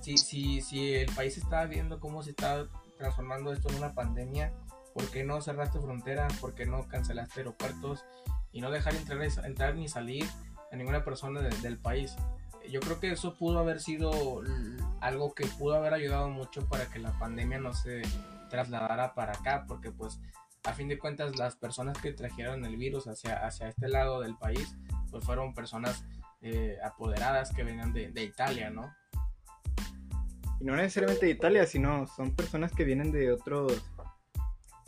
si 0.00 0.16
si 0.16 0.60
si 0.60 0.94
el 0.94 1.12
país 1.12 1.36
estaba 1.36 1.66
viendo 1.66 1.98
cómo 1.98 2.22
se 2.22 2.30
está 2.30 2.68
transformando 2.98 3.52
esto 3.52 3.68
en 3.68 3.76
una 3.78 3.94
pandemia 3.94 4.52
¿Por 4.94 5.10
qué 5.10 5.24
no 5.24 5.40
cerraste 5.40 5.80
fronteras? 5.80 6.36
¿Por 6.36 6.54
qué 6.54 6.66
no 6.66 6.86
cancelaste 6.86 7.40
aeropuertos? 7.40 8.04
Y 8.52 8.60
no 8.60 8.70
dejar 8.70 8.94
entrar, 8.94 9.22
entrar 9.22 9.74
ni 9.74 9.88
salir 9.88 10.26
a 10.72 10.76
ninguna 10.76 11.04
persona 11.04 11.40
de- 11.40 11.56
del 11.58 11.78
país. 11.78 12.16
Yo 12.70 12.80
creo 12.80 12.98
que 13.00 13.10
eso 13.12 13.36
pudo 13.36 13.58
haber 13.58 13.80
sido 13.80 14.42
algo 15.00 15.34
que 15.34 15.46
pudo 15.46 15.74
haber 15.74 15.94
ayudado 15.94 16.28
mucho 16.28 16.66
para 16.68 16.86
que 16.86 16.98
la 16.98 17.12
pandemia 17.18 17.58
no 17.58 17.74
se 17.74 18.02
trasladara 18.50 19.14
para 19.14 19.32
acá, 19.32 19.64
porque 19.66 19.90
pues 19.90 20.20
a 20.64 20.72
fin 20.72 20.88
de 20.88 20.98
cuentas 20.98 21.36
las 21.36 21.56
personas 21.56 21.98
que 21.98 22.12
trajeron 22.12 22.64
el 22.64 22.76
virus 22.76 23.08
hacia, 23.08 23.44
hacia 23.44 23.68
este 23.68 23.88
lado 23.88 24.20
del 24.20 24.36
país, 24.36 24.76
pues 25.10 25.24
fueron 25.24 25.54
personas 25.54 26.04
eh, 26.40 26.76
apoderadas 26.84 27.52
que 27.52 27.64
venían 27.64 27.92
de, 27.92 28.10
de 28.12 28.22
Italia, 28.24 28.70
¿no? 28.70 28.94
Y 30.60 30.64
no 30.64 30.76
necesariamente 30.76 31.26
de 31.26 31.32
Italia, 31.32 31.66
sino 31.66 32.06
son 32.06 32.34
personas 32.36 32.72
que 32.72 32.84
vienen 32.84 33.10
de 33.10 33.32
otros 33.32 33.82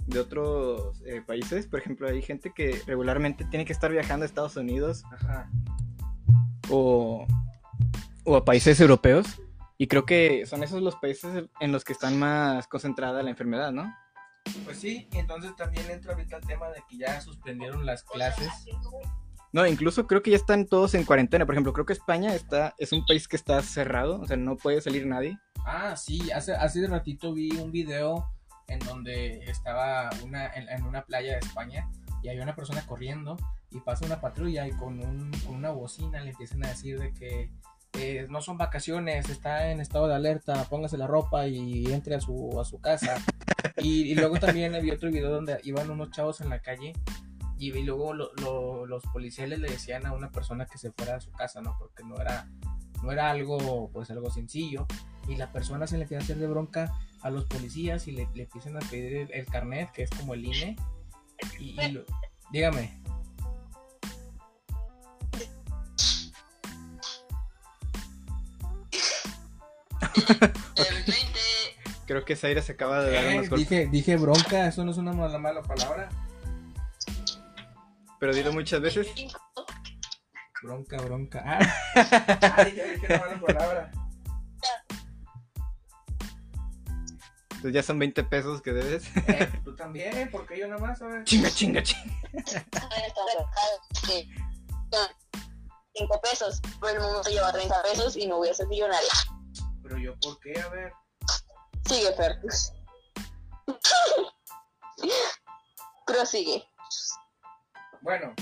de 0.06 0.20
otros 0.20 1.00
eh, 1.06 1.22
países. 1.26 1.66
Por 1.66 1.80
ejemplo, 1.80 2.06
hay 2.06 2.20
gente 2.20 2.52
que 2.54 2.80
regularmente 2.86 3.44
tiene 3.46 3.64
que 3.64 3.72
estar 3.72 3.90
viajando 3.90 4.24
a 4.24 4.26
Estados 4.26 4.54
Unidos 4.56 5.02
Ajá. 5.10 5.50
O, 6.70 7.26
o 8.24 8.36
a 8.36 8.44
países 8.44 8.80
europeos. 8.80 9.26
Y 9.76 9.88
creo 9.88 10.06
que 10.06 10.46
son 10.46 10.62
esos 10.62 10.82
los 10.82 10.96
países 10.96 11.44
en 11.60 11.72
los 11.72 11.84
que 11.84 11.92
están 11.92 12.18
más 12.18 12.68
concentrada 12.68 13.22
la 13.22 13.30
enfermedad, 13.30 13.72
¿no? 13.72 13.92
Pues 14.64 14.78
sí, 14.78 15.08
entonces 15.12 15.56
también 15.56 15.90
entra 15.90 16.12
ahorita 16.12 16.36
el 16.36 16.46
tema 16.46 16.68
de 16.70 16.82
que 16.88 16.98
ya 16.98 17.20
suspendieron 17.20 17.84
las 17.84 18.04
clases. 18.04 18.48
No, 19.52 19.66
incluso 19.66 20.06
creo 20.06 20.22
que 20.22 20.30
ya 20.30 20.36
están 20.36 20.66
todos 20.66 20.94
en 20.94 21.04
cuarentena. 21.04 21.46
Por 21.46 21.54
ejemplo, 21.54 21.72
creo 21.72 21.86
que 21.86 21.92
España 21.92 22.34
está, 22.34 22.74
es 22.78 22.92
un 22.92 23.04
país 23.06 23.26
que 23.26 23.36
está 23.36 23.62
cerrado, 23.62 24.20
o 24.20 24.26
sea, 24.26 24.36
no 24.36 24.56
puede 24.56 24.80
salir 24.80 25.06
nadie. 25.06 25.38
Ah, 25.64 25.96
sí, 25.96 26.30
hace, 26.30 26.54
hace 26.54 26.80
de 26.80 26.88
ratito 26.88 27.32
vi 27.32 27.50
un 27.52 27.72
video 27.72 28.28
en 28.68 28.78
donde 28.80 29.44
estaba 29.44 30.10
una, 30.24 30.46
en, 30.54 30.68
en 30.68 30.84
una 30.84 31.04
playa 31.04 31.32
de 31.34 31.38
España 31.38 31.88
y 32.22 32.28
había 32.28 32.42
una 32.42 32.54
persona 32.54 32.84
corriendo 32.86 33.36
y 33.74 33.80
pasa 33.80 34.06
una 34.06 34.20
patrulla 34.20 34.66
y 34.66 34.70
con, 34.72 35.00
un, 35.00 35.30
con 35.44 35.56
una 35.56 35.70
bocina 35.70 36.20
le 36.20 36.30
empiezan 36.30 36.64
a 36.64 36.68
decir 36.68 36.98
de 36.98 37.12
que 37.12 37.50
eh, 37.94 38.26
no 38.30 38.40
son 38.40 38.56
vacaciones, 38.56 39.28
está 39.28 39.70
en 39.70 39.80
estado 39.80 40.08
de 40.08 40.14
alerta, 40.14 40.64
póngase 40.70 40.96
la 40.96 41.06
ropa 41.06 41.46
y 41.46 41.86
entre 41.92 42.14
a 42.16 42.20
su, 42.20 42.58
a 42.60 42.64
su 42.64 42.80
casa. 42.80 43.16
Y, 43.78 44.14
luego 44.14 44.38
también 44.38 44.72
vi 44.82 44.90
otro 44.90 45.10
video 45.10 45.30
donde 45.30 45.58
iban 45.64 45.90
unos 45.90 46.10
chavos 46.10 46.40
en 46.40 46.48
la 46.48 46.60
calle 46.60 46.92
y, 47.58 47.72
luego 47.82 48.12
lo- 48.14 48.32
lo- 48.36 48.86
los 48.86 49.02
policiales 49.12 49.58
le 49.60 49.70
decían 49.70 50.06
a 50.06 50.12
una 50.12 50.30
persona 50.30 50.66
que 50.66 50.78
se 50.78 50.90
fuera 50.92 51.16
a 51.16 51.20
su 51.20 51.30
casa, 51.32 51.60
¿no? 51.62 51.76
Porque 51.78 52.02
no 52.04 52.16
era, 52.16 52.48
no 53.02 53.10
era 53.12 53.30
algo, 53.30 53.90
pues 53.92 54.10
algo 54.10 54.30
sencillo. 54.30 54.86
Y 55.28 55.36
la 55.36 55.50
persona 55.52 55.86
se 55.86 55.96
le 55.96 56.02
empieza 56.02 56.22
a 56.22 56.24
hacer 56.24 56.38
de 56.38 56.46
bronca 56.46 56.92
a 57.22 57.30
los 57.30 57.44
policías 57.46 58.06
y 58.08 58.12
le, 58.12 58.28
le 58.34 58.42
empiezan 58.44 58.76
a 58.76 58.80
pedir 58.80 59.28
el, 59.32 59.46
carnet, 59.46 59.90
que 59.92 60.02
es 60.02 60.10
como 60.10 60.34
el 60.34 60.44
INE. 60.44 60.76
Y, 61.58 61.80
y 61.80 62.04
dígame. 62.50 63.03
el 70.76 71.04
20 71.04 71.40
Creo 72.06 72.24
que 72.24 72.36
Zaira 72.36 72.60
se 72.62 72.72
acaba 72.72 73.02
de 73.02 73.12
dar 73.12 73.24
Eh, 73.24 73.34
unos 73.38 73.48
golpes. 73.48 73.68
dije, 73.68 73.86
dije 73.90 74.16
bronca, 74.16 74.66
eso 74.68 74.84
no 74.84 74.90
es 74.90 74.98
una 74.98 75.12
mala, 75.12 75.38
mala 75.38 75.62
palabra. 75.62 76.08
Pero 78.20 78.34
dilo 78.34 78.52
muchas 78.52 78.80
veces. 78.80 79.06
Bronca, 80.62 80.96
bronca. 80.98 81.42
Ah, 81.96 82.54
Ay, 82.58 82.74
ya 82.76 82.84
dije 82.84 83.06
una 83.06 83.18
mala 83.18 83.40
palabra. 83.40 83.90
Entonces 87.50 87.72
ya 87.72 87.82
son 87.82 87.98
20 87.98 88.24
pesos 88.24 88.60
que 88.60 88.72
debes. 88.74 89.04
Eh, 89.28 89.50
tú 89.64 89.74
también, 89.74 90.28
porque 90.30 90.58
yo 90.58 90.68
nada 90.68 90.80
más, 90.86 90.98
¿sabes? 90.98 91.24
chinga, 91.24 91.50
chinga, 91.50 91.82
chinga. 91.82 92.14
Sí. 94.06 94.28
5 95.96 96.20
pesos. 96.20 96.60
Por 96.78 96.90
el 96.90 97.00
momento 97.00 97.30
lleva 97.30 97.50
30 97.52 97.82
pesos 97.82 98.16
y 98.16 98.26
no 98.26 98.36
voy 98.36 98.48
a 98.50 98.54
ser 98.54 98.66
millonaria. 98.68 99.08
Pero 99.84 99.98
yo, 99.98 100.18
¿por 100.18 100.40
qué? 100.40 100.58
A 100.60 100.68
ver. 100.70 100.92
Sigue, 101.86 102.12
Fer. 102.16 102.40
Prosigue. 106.06 106.64
Bueno, 108.00 108.32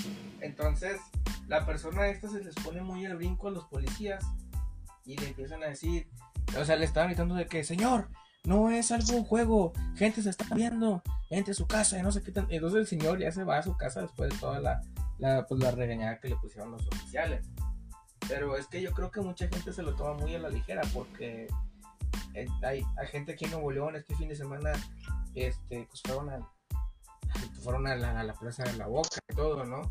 entonces 0.40 1.00
la 1.48 1.66
persona 1.66 2.06
esta 2.06 2.28
se 2.28 2.42
les 2.42 2.54
pone 2.54 2.80
muy 2.80 3.04
al 3.06 3.16
brinco 3.16 3.48
a 3.48 3.50
los 3.50 3.64
policías 3.66 4.24
y 5.04 5.16
le 5.16 5.28
empiezan 5.28 5.62
a 5.64 5.66
decir, 5.66 6.08
o 6.58 6.64
sea, 6.64 6.76
le 6.76 6.84
estaban 6.84 7.10
gritando 7.10 7.34
de 7.34 7.46
que, 7.46 7.64
señor, 7.64 8.08
no 8.44 8.70
es 8.70 8.92
algo 8.92 9.16
un 9.16 9.24
juego, 9.24 9.72
gente 9.96 10.22
se 10.22 10.30
está 10.30 10.46
viendo, 10.54 11.02
entre 11.30 11.54
su 11.54 11.66
casa 11.66 11.98
y 11.98 12.02
no 12.02 12.12
sé 12.12 12.22
qué 12.22 12.30
tan... 12.30 12.46
Entonces 12.50 12.80
el 12.80 12.86
señor 12.86 13.18
ya 13.18 13.32
se 13.32 13.44
va 13.44 13.58
a 13.58 13.62
su 13.62 13.76
casa 13.76 14.02
después 14.02 14.30
de 14.30 14.38
toda 14.38 14.60
la, 14.60 14.80
la, 15.18 15.44
pues, 15.46 15.60
la 15.60 15.72
regañada 15.72 16.20
que 16.20 16.28
le 16.28 16.36
pusieron 16.36 16.70
los 16.70 16.86
oficiales. 16.86 17.48
Pero 18.28 18.56
es 18.56 18.66
que 18.66 18.80
yo 18.80 18.92
creo 18.92 19.10
que 19.10 19.20
mucha 19.20 19.48
gente 19.48 19.72
se 19.72 19.82
lo 19.82 19.94
toma 19.94 20.14
muy 20.14 20.34
a 20.34 20.38
la 20.38 20.48
ligera 20.48 20.82
porque 20.92 21.48
eh, 22.34 22.46
hay, 22.62 22.84
gente 23.10 23.32
aquí 23.32 23.44
en 23.44 23.52
Nuevo 23.52 23.70
León 23.70 23.96
este 23.96 24.14
fin 24.16 24.28
de 24.28 24.36
semana, 24.36 24.72
este, 25.34 25.86
pues 25.88 26.02
fueron 26.02 26.30
a, 26.30 26.38
fueron 27.62 27.86
a 27.86 27.94
la, 27.94 28.34
plaza 28.34 28.64
de 28.64 28.74
la 28.74 28.86
boca 28.86 29.18
y 29.28 29.34
todo, 29.34 29.64
¿no? 29.64 29.90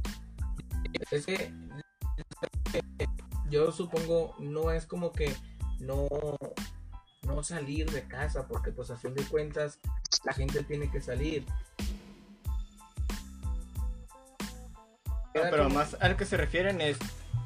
Es 1.11 1.25
que 1.25 1.53
yo 3.49 3.71
supongo 3.71 4.35
no 4.39 4.71
es 4.71 4.85
como 4.85 5.11
que 5.11 5.35
no, 5.79 6.07
no 7.23 7.43
salir 7.43 7.91
de 7.91 8.07
casa, 8.07 8.47
porque 8.47 8.71
pues 8.71 8.89
a 8.91 8.97
fin 8.97 9.13
de 9.13 9.23
cuentas 9.23 9.79
la 10.23 10.33
gente 10.33 10.63
tiene 10.63 10.89
que 10.89 11.01
salir. 11.01 11.45
Pero 15.33 15.69
más 15.69 15.95
al 15.99 16.17
que 16.17 16.25
se 16.25 16.37
refieren 16.37 16.81
es 16.81 16.97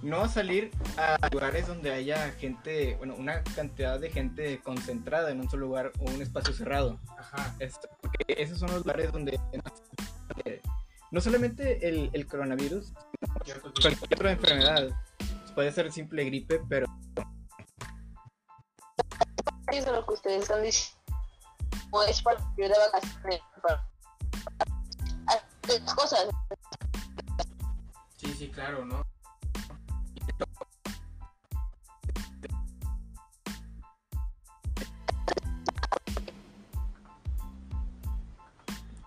no 0.05 0.29
salir 0.29 0.69
a 0.97 1.17
lugares 1.31 1.67
donde 1.67 1.91
haya 1.91 2.31
gente, 2.33 2.95
bueno, 2.97 3.15
una 3.15 3.43
cantidad 3.43 3.99
de 3.99 4.11
gente 4.11 4.61
concentrada 4.61 5.31
en 5.31 5.39
un 5.39 5.49
solo 5.49 5.65
lugar 5.65 5.91
o 5.99 6.11
un 6.11 6.21
espacio 6.21 6.53
cerrado. 6.53 6.99
Ajá. 7.17 7.55
Este, 7.59 7.87
porque 7.99 8.23
esos 8.27 8.59
son 8.59 8.69
los 8.69 8.85
lugares 8.85 9.11
donde 9.11 9.39
eh, 10.45 10.61
no 11.09 11.21
solamente 11.21 11.87
el, 11.87 12.11
el 12.13 12.27
coronavirus, 12.27 12.93
cualquier 13.81 14.17
otra 14.17 14.31
enfermedad. 14.31 14.89
Puede 15.55 15.71
ser 15.71 15.91
simple 15.91 16.23
gripe, 16.25 16.61
pero 16.69 16.85
Eso 19.71 19.87
es 19.87 19.91
lo 19.91 20.05
que 20.05 20.13
ustedes 20.13 20.43
están 20.43 20.61
diciendo. 20.61 21.01
No 21.91 22.03
es 22.03 22.21
para 22.21 22.39
ir 22.57 22.67
de 22.67 22.75
vacaciones. 22.77 23.39
Para 23.63 23.87
hacer 25.63 25.83
cosas. 25.95 26.27
Sí, 28.17 28.33
sí, 28.37 28.49
claro, 28.49 28.85
¿no? 28.85 29.14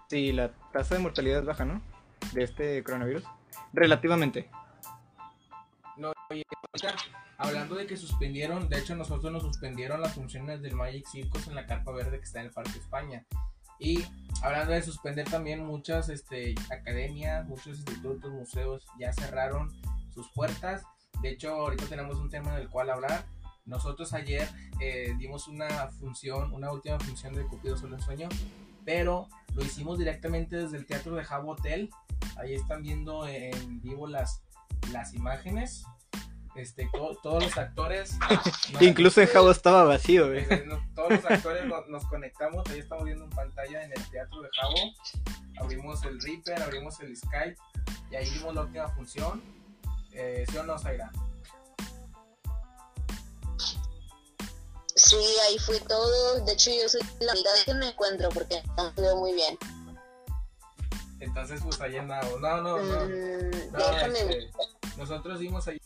Sí, 0.08 0.32
la 0.32 0.52
tasa 0.72 0.96
de 0.96 1.00
mortalidad 1.00 1.40
es 1.40 1.44
baja, 1.46 1.64
¿no? 1.64 1.80
De 2.32 2.42
este 2.42 2.82
coronavirus. 2.82 3.24
Relativamente. 3.72 4.50
No, 5.96 6.12
oye, 6.30 6.44
ahorita, 6.50 7.02
hablando 7.38 7.74
de 7.76 7.86
que 7.86 7.96
suspendieron, 7.96 8.68
de 8.68 8.78
hecho 8.78 8.96
nosotros 8.96 9.32
nos 9.32 9.42
suspendieron 9.42 10.00
las 10.00 10.14
funciones 10.14 10.62
del 10.62 10.74
Magic 10.74 11.06
Circus 11.06 11.46
en 11.48 11.54
la 11.54 11.66
carpa 11.66 11.92
verde 11.92 12.18
que 12.18 12.24
está 12.24 12.40
en 12.40 12.46
el 12.46 12.52
Parque 12.52 12.78
España. 12.78 13.24
Y 13.78 14.04
hablando 14.42 14.72
de 14.72 14.82
suspender 14.82 15.28
también 15.28 15.64
muchas 15.64 16.08
este, 16.08 16.54
academias, 16.70 17.46
muchos 17.46 17.78
institutos, 17.78 18.32
museos 18.32 18.86
ya 18.98 19.12
cerraron 19.12 19.72
sus 20.12 20.30
puertas. 20.32 20.82
De 21.22 21.30
hecho, 21.30 21.50
ahorita 21.54 21.86
tenemos 21.86 22.16
un 22.16 22.28
tema 22.28 22.56
del 22.56 22.68
cual 22.68 22.90
hablar. 22.90 23.24
Nosotros 23.66 24.12
ayer 24.14 24.48
eh, 24.80 25.14
dimos 25.18 25.46
una 25.46 25.88
función, 26.00 26.52
una 26.52 26.72
última 26.72 26.98
función 26.98 27.34
de 27.34 27.44
Cupido 27.44 27.76
Solo 27.76 27.96
en 27.96 28.02
Sueño, 28.02 28.28
pero 28.88 29.28
lo 29.54 29.62
hicimos 29.62 29.98
directamente 29.98 30.56
desde 30.56 30.78
el 30.78 30.86
Teatro 30.86 31.14
de 31.14 31.22
Jabo 31.22 31.52
Hotel. 31.52 31.90
Ahí 32.38 32.54
están 32.54 32.82
viendo 32.82 33.28
en 33.28 33.82
vivo 33.82 34.06
las, 34.06 34.40
las 34.92 35.12
imágenes. 35.12 35.84
Este, 36.56 36.88
to- 36.94 37.18
todos 37.22 37.44
los 37.44 37.58
actores. 37.58 38.16
no- 38.72 38.78
Incluso 38.80 39.20
en 39.20 39.26
Jabo 39.28 39.50
estaba 39.50 39.84
vacío, 39.84 40.32
eh, 40.32 40.66
todos 40.94 41.10
los 41.10 41.24
actores 41.26 41.66
nos, 41.66 41.86
nos 41.88 42.06
conectamos. 42.06 42.66
Ahí 42.70 42.78
estamos 42.78 43.04
viendo 43.04 43.24
en 43.24 43.30
pantalla 43.30 43.84
en 43.84 43.92
el 43.92 44.08
Teatro 44.08 44.40
de 44.40 44.48
Jabo. 44.58 44.94
Abrimos 45.60 46.02
el 46.04 46.18
Reaper, 46.22 46.62
abrimos 46.62 46.98
el 47.00 47.14
Skype 47.14 47.56
y 48.10 48.16
ahí 48.16 48.30
vimos 48.30 48.54
la 48.54 48.62
última 48.62 48.88
función. 48.88 49.42
Eh, 50.12 50.46
¿Sí 50.50 50.56
o 50.56 50.62
no, 50.62 50.78
Zaira? 50.78 51.12
Sí, 55.08 55.16
ahí 55.46 55.58
fue 55.58 55.80
todo. 55.80 56.40
De 56.44 56.52
hecho, 56.52 56.70
yo 56.70 56.88
soy 56.88 57.00
la 57.20 57.32
única 57.32 57.50
que 57.64 57.74
me 57.74 57.88
encuentro 57.88 58.28
porque 58.30 58.62
no 58.76 58.92
me 58.96 59.02
veo 59.02 59.16
muy 59.16 59.32
bien. 59.32 59.56
Entonces, 61.20 61.60
pues 61.64 61.80
ahí 61.80 61.96
andamos. 61.96 62.40
No, 62.40 62.60
no, 62.60 62.78
no. 62.78 63.04
Mm, 63.06 63.72
No, 63.72 63.78
déjame 63.78 64.18
este, 64.20 64.50
nosotros 64.96 65.38
dimos 65.40 65.66
ahí 65.68 65.78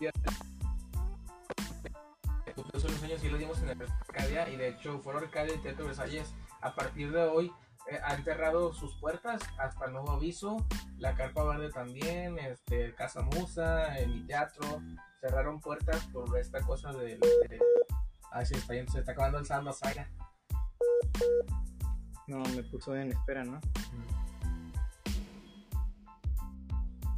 Solo 2.78 2.94
en 2.94 2.98
Sueño 2.98 3.16
sí 3.20 3.28
lo 3.28 3.38
dimos 3.38 3.58
en 3.60 3.68
el 3.70 3.82
Arcadia 3.82 4.48
y 4.48 4.56
de 4.56 4.68
hecho 4.68 4.98
Foro 5.00 5.18
Arcadia 5.18 5.54
y 5.54 5.58
Teatro 5.58 5.86
Versalles 5.86 6.28
a 6.60 6.74
partir 6.74 7.12
de 7.12 7.22
hoy 7.22 7.52
eh, 7.90 7.98
han 8.04 8.24
cerrado 8.24 8.72
sus 8.74 8.94
puertas 8.96 9.40
hasta 9.58 9.86
nuevo 9.88 10.10
aviso 10.12 10.64
la 10.98 11.14
Carpa 11.14 11.44
Verde 11.44 11.70
también 11.70 12.38
este 12.38 12.94
Casa 12.94 13.22
Musa 13.22 13.98
en 13.98 14.12
mi 14.12 14.26
teatro 14.26 14.82
cerraron 15.20 15.60
puertas 15.60 16.02
por 16.12 16.36
esta 16.38 16.60
cosa 16.62 16.92
de, 16.92 17.16
de- 17.18 17.60
ay 18.32 18.46
se 18.46 18.56
está, 18.56 18.74
se 18.90 18.98
está 19.00 19.12
acabando 19.12 19.38
el 19.38 19.46
saldo 19.46 19.72
Zaira 19.72 20.08
No, 22.26 22.38
me 22.40 22.62
puso 22.64 22.94
en 22.96 23.12
espera, 23.12 23.44
¿no? 23.44 23.60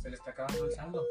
se 0.00 0.10
le 0.10 0.16
está 0.16 0.30
acabando 0.32 0.64
el 0.66 0.72
saldo 0.72 1.02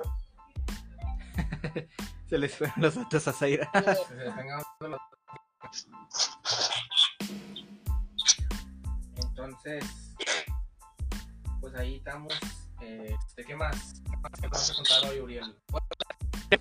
Se 2.30 2.38
les 2.38 2.56
fueron 2.56 2.76
los 2.82 2.96
datos 2.96 3.28
a 3.28 3.34
Zaira. 3.34 3.70
se 4.08 4.16
le 4.16 4.28
están 4.28 4.50
acabando 4.50 4.88
los- 4.90 5.02
entonces 9.18 9.84
pues 11.60 11.74
ahí 11.76 11.96
estamos 11.96 12.34
eh, 12.82 13.16
¿de 13.38 13.44
qué 13.46 13.56
más? 13.56 14.02
¿Qué 14.10 14.18
más 14.18 14.32
te 14.34 14.48
vas 14.48 14.72
a 14.72 14.76
contar 14.76 15.06
hoy 15.10 15.20
Uriel? 15.22 15.58
Bueno, 15.70 15.88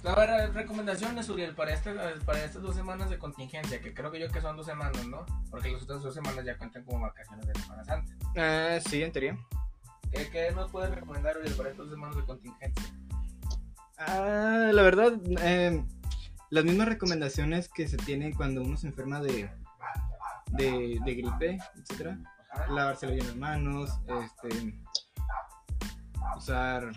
a 0.04 0.14
ver, 0.14 0.52
recomendaciones 0.54 1.28
Uriel 1.28 1.54
para, 1.54 1.72
este, 1.72 1.92
para 2.24 2.44
estas 2.44 2.62
dos 2.62 2.74
semanas 2.74 3.10
de 3.10 3.18
contingencia 3.18 3.80
que 3.80 3.94
creo 3.94 4.10
que 4.10 4.20
yo 4.20 4.28
que 4.28 4.40
son 4.40 4.56
dos 4.56 4.66
semanas 4.66 5.06
¿no? 5.06 5.24
porque 5.50 5.70
las 5.72 5.82
otras 5.82 6.02
dos 6.02 6.14
semanas 6.14 6.44
ya 6.44 6.56
cuentan 6.58 6.84
como 6.84 7.00
vacaciones 7.00 7.46
de 7.46 7.54
Semana 7.60 7.84
Santa 7.84 8.12
Ah, 8.36 8.78
sí, 8.88 9.02
en 9.02 9.12
teoría. 9.12 9.38
¿qué, 10.10 10.28
qué 10.30 10.52
nos 10.52 10.70
puedes 10.70 10.94
recomendar 10.94 11.36
Uriel 11.38 11.54
para 11.54 11.70
estas 11.70 11.86
dos 11.86 11.94
semanas 11.94 12.16
de 12.16 12.24
contingencia? 12.24 12.84
Ah, 13.98 14.70
la 14.72 14.82
verdad, 14.82 15.12
eh, 15.42 15.84
las 16.50 16.64
mismas 16.64 16.88
recomendaciones 16.88 17.68
que 17.68 17.86
se 17.86 17.96
tienen 17.96 18.34
cuando 18.34 18.62
uno 18.62 18.76
se 18.76 18.88
enferma 18.88 19.20
de, 19.20 19.48
de, 20.48 20.98
de 21.04 21.14
gripe, 21.14 21.58
etcétera. 21.76 22.18
Lavarse 22.68 23.06
bien 23.06 23.26
las 23.26 23.36
manos, 23.36 23.90
este, 24.08 24.74
usar 26.36 26.92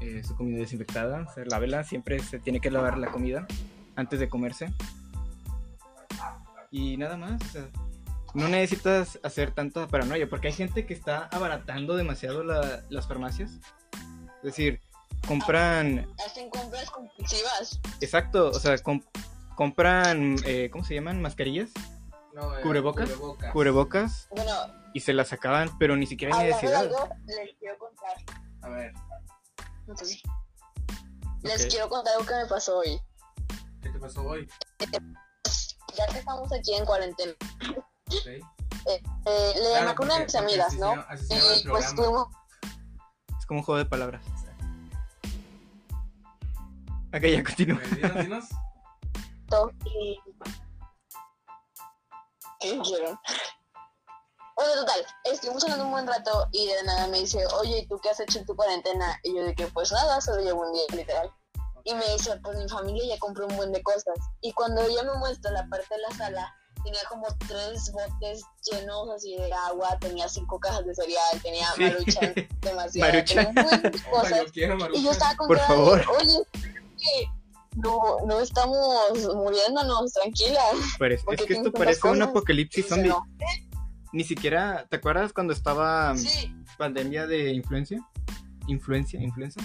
eh, 0.00 0.22
su 0.24 0.36
comida 0.36 0.58
desinfectada, 0.58 1.26
o 1.28 1.34
sea, 1.34 1.44
lávela, 1.46 1.84
siempre 1.84 2.18
se 2.20 2.38
tiene 2.38 2.60
que 2.60 2.70
lavar 2.70 2.98
la 2.98 3.10
comida 3.10 3.46
antes 3.96 4.20
de 4.20 4.28
comerse. 4.28 4.72
Y 6.70 6.96
nada 6.96 7.16
más, 7.16 7.40
o 7.42 7.48
sea, 7.48 7.68
no 8.34 8.48
necesitas 8.48 9.18
hacer 9.22 9.52
tanta 9.52 9.86
paranoia, 9.88 10.28
porque 10.28 10.48
hay 10.48 10.52
gente 10.54 10.84
que 10.86 10.94
está 10.94 11.28
abaratando 11.32 11.96
demasiado 11.96 12.44
la- 12.44 12.84
las 12.90 13.08
farmacias. 13.08 13.52
Es 14.38 14.42
decir, 14.42 14.80
compran 15.26 16.06
hacen 16.24 16.48
compras 16.50 16.90
compulsivas. 16.90 17.80
Exacto, 18.00 18.50
o 18.50 18.54
sea, 18.60 18.76
com- 18.78 19.02
compran, 19.56 20.36
eh, 20.44 20.68
¿cómo 20.70 20.84
se 20.84 20.94
llaman? 20.94 21.20
Mascarillas, 21.22 21.70
No, 22.34 22.56
eh, 22.56 22.62
¿Cubrebocas? 22.62 23.08
cubrebocas. 23.10 23.52
cubrebocas, 23.52 24.28
Bueno, 24.30 24.52
y 24.94 25.00
se 25.00 25.12
las 25.12 25.32
acaban, 25.32 25.76
pero 25.78 25.96
ni 25.96 26.06
siquiera 26.06 26.36
hay 26.38 26.48
necesidad. 26.48 26.84
les 27.26 27.56
quiero 27.58 27.78
contar. 27.78 28.14
a 28.62 28.68
ver 28.68 28.92
Entonces, 29.88 30.22
les 31.42 31.66
quiero 31.66 31.88
contar 31.88 32.12
algo 32.14 32.26
que 32.26 32.34
me 32.34 32.46
pasó 32.46 32.78
hoy. 32.78 33.00
¿qué 33.82 33.88
te 33.88 33.98
pasó 33.98 34.22
hoy? 34.22 34.46
Ya 35.96 36.06
que 36.08 36.18
estamos 36.18 36.52
aquí 36.52 36.74
en 36.74 36.84
cuarentena, 36.84 37.32
¿Sí? 38.10 38.30
eh, 38.86 39.02
eh, 39.24 39.52
le 39.56 39.70
llamé 39.72 39.94
con 39.94 40.06
una 40.06 40.18
de 40.18 40.24
mis 40.24 40.34
amigas, 40.34 40.74
¿no? 40.74 40.94
Y 40.94 41.66
pues 41.66 41.94
fuimos 41.94 42.28
Es 43.38 43.46
como 43.46 43.60
un 43.60 43.64
juego 43.64 43.78
de 43.78 43.86
palabras. 43.86 44.22
Ok, 47.14 47.22
ya 47.22 47.42
continúa. 47.42 47.80
Dinos, 47.80 48.14
dinos. 48.16 48.44
y... 49.86 50.20
¿Qué 52.60 52.78
quieren? 52.80 53.18
Bueno, 54.58 54.74
total, 54.80 55.06
estuvimos 55.22 55.62
hablando 55.62 55.84
un 55.84 55.92
buen 55.92 56.06
rato 56.08 56.48
y 56.50 56.66
de 56.66 56.82
nada 56.82 57.06
me 57.06 57.20
dice, 57.20 57.38
oye, 57.60 57.78
¿y 57.78 57.86
tú 57.86 57.96
qué 58.02 58.10
has 58.10 58.18
hecho 58.18 58.40
en 58.40 58.44
tu 58.44 58.56
cuarentena? 58.56 59.16
Y 59.22 59.36
yo 59.36 59.44
de 59.44 59.54
que, 59.54 59.68
pues 59.68 59.92
nada, 59.92 60.20
solo 60.20 60.42
llevo 60.42 60.62
un 60.66 60.72
día, 60.72 60.82
literal. 60.96 61.30
Y 61.84 61.94
me 61.94 62.04
dice, 62.12 62.36
pues 62.42 62.58
mi 62.58 62.68
familia 62.68 63.14
ya 63.14 63.18
compró 63.20 63.46
un 63.46 63.56
buen 63.56 63.70
de 63.70 63.80
cosas. 63.84 64.18
Y 64.40 64.52
cuando 64.54 64.82
ella 64.82 65.04
me 65.04 65.14
muestra 65.18 65.52
la 65.52 65.64
parte 65.68 65.86
de 65.94 66.00
la 66.10 66.16
sala, 66.16 66.54
tenía 66.82 66.98
como 67.08 67.28
tres 67.46 67.92
botes 67.92 68.42
llenos 68.68 69.08
así 69.14 69.36
de 69.36 69.52
agua, 69.52 69.96
tenía 70.00 70.28
cinco 70.28 70.58
cajas 70.58 70.84
de 70.84 70.92
cereal, 70.94 71.40
tenía 71.40 71.68
Sí. 71.76 71.82
maruchan 71.84 72.34
demasiado, 72.60 73.12
Maruchan. 73.12 73.54
tenía 73.54 73.62
un 73.62 73.68
buen 73.68 73.82
de 73.82 73.88
Opa, 74.10 74.10
cosas. 74.10 74.38
yo 74.46 74.52
quiero 74.52 74.76
Y 74.92 75.04
yo 75.04 75.10
estaba 75.12 75.36
con 75.36 75.46
Por 75.46 75.56
cara 75.58 75.68
de, 75.68 75.76
favor. 75.76 76.02
oye, 76.20 76.38
¿qué? 76.98 77.26
no, 77.76 78.16
no 78.26 78.40
estamos 78.40 79.34
muriéndonos, 79.36 80.12
tranquila. 80.14 80.62
Pero 80.98 81.14
es, 81.14 81.22
que 81.46 81.54
esto 81.54 81.70
parece 81.72 82.08
un 82.08 82.22
apocalipsis 82.22 82.88
zombie. 82.88 83.08
no. 83.10 83.24
Ni 84.12 84.24
siquiera, 84.24 84.86
¿te 84.88 84.96
acuerdas 84.96 85.32
cuando 85.32 85.52
estaba 85.52 86.16
Sí, 86.16 86.54
pandemia 86.76 87.26
de 87.26 87.52
influencia? 87.52 88.00
¿Influencia? 88.66 89.20
¿Influenza? 89.20 89.60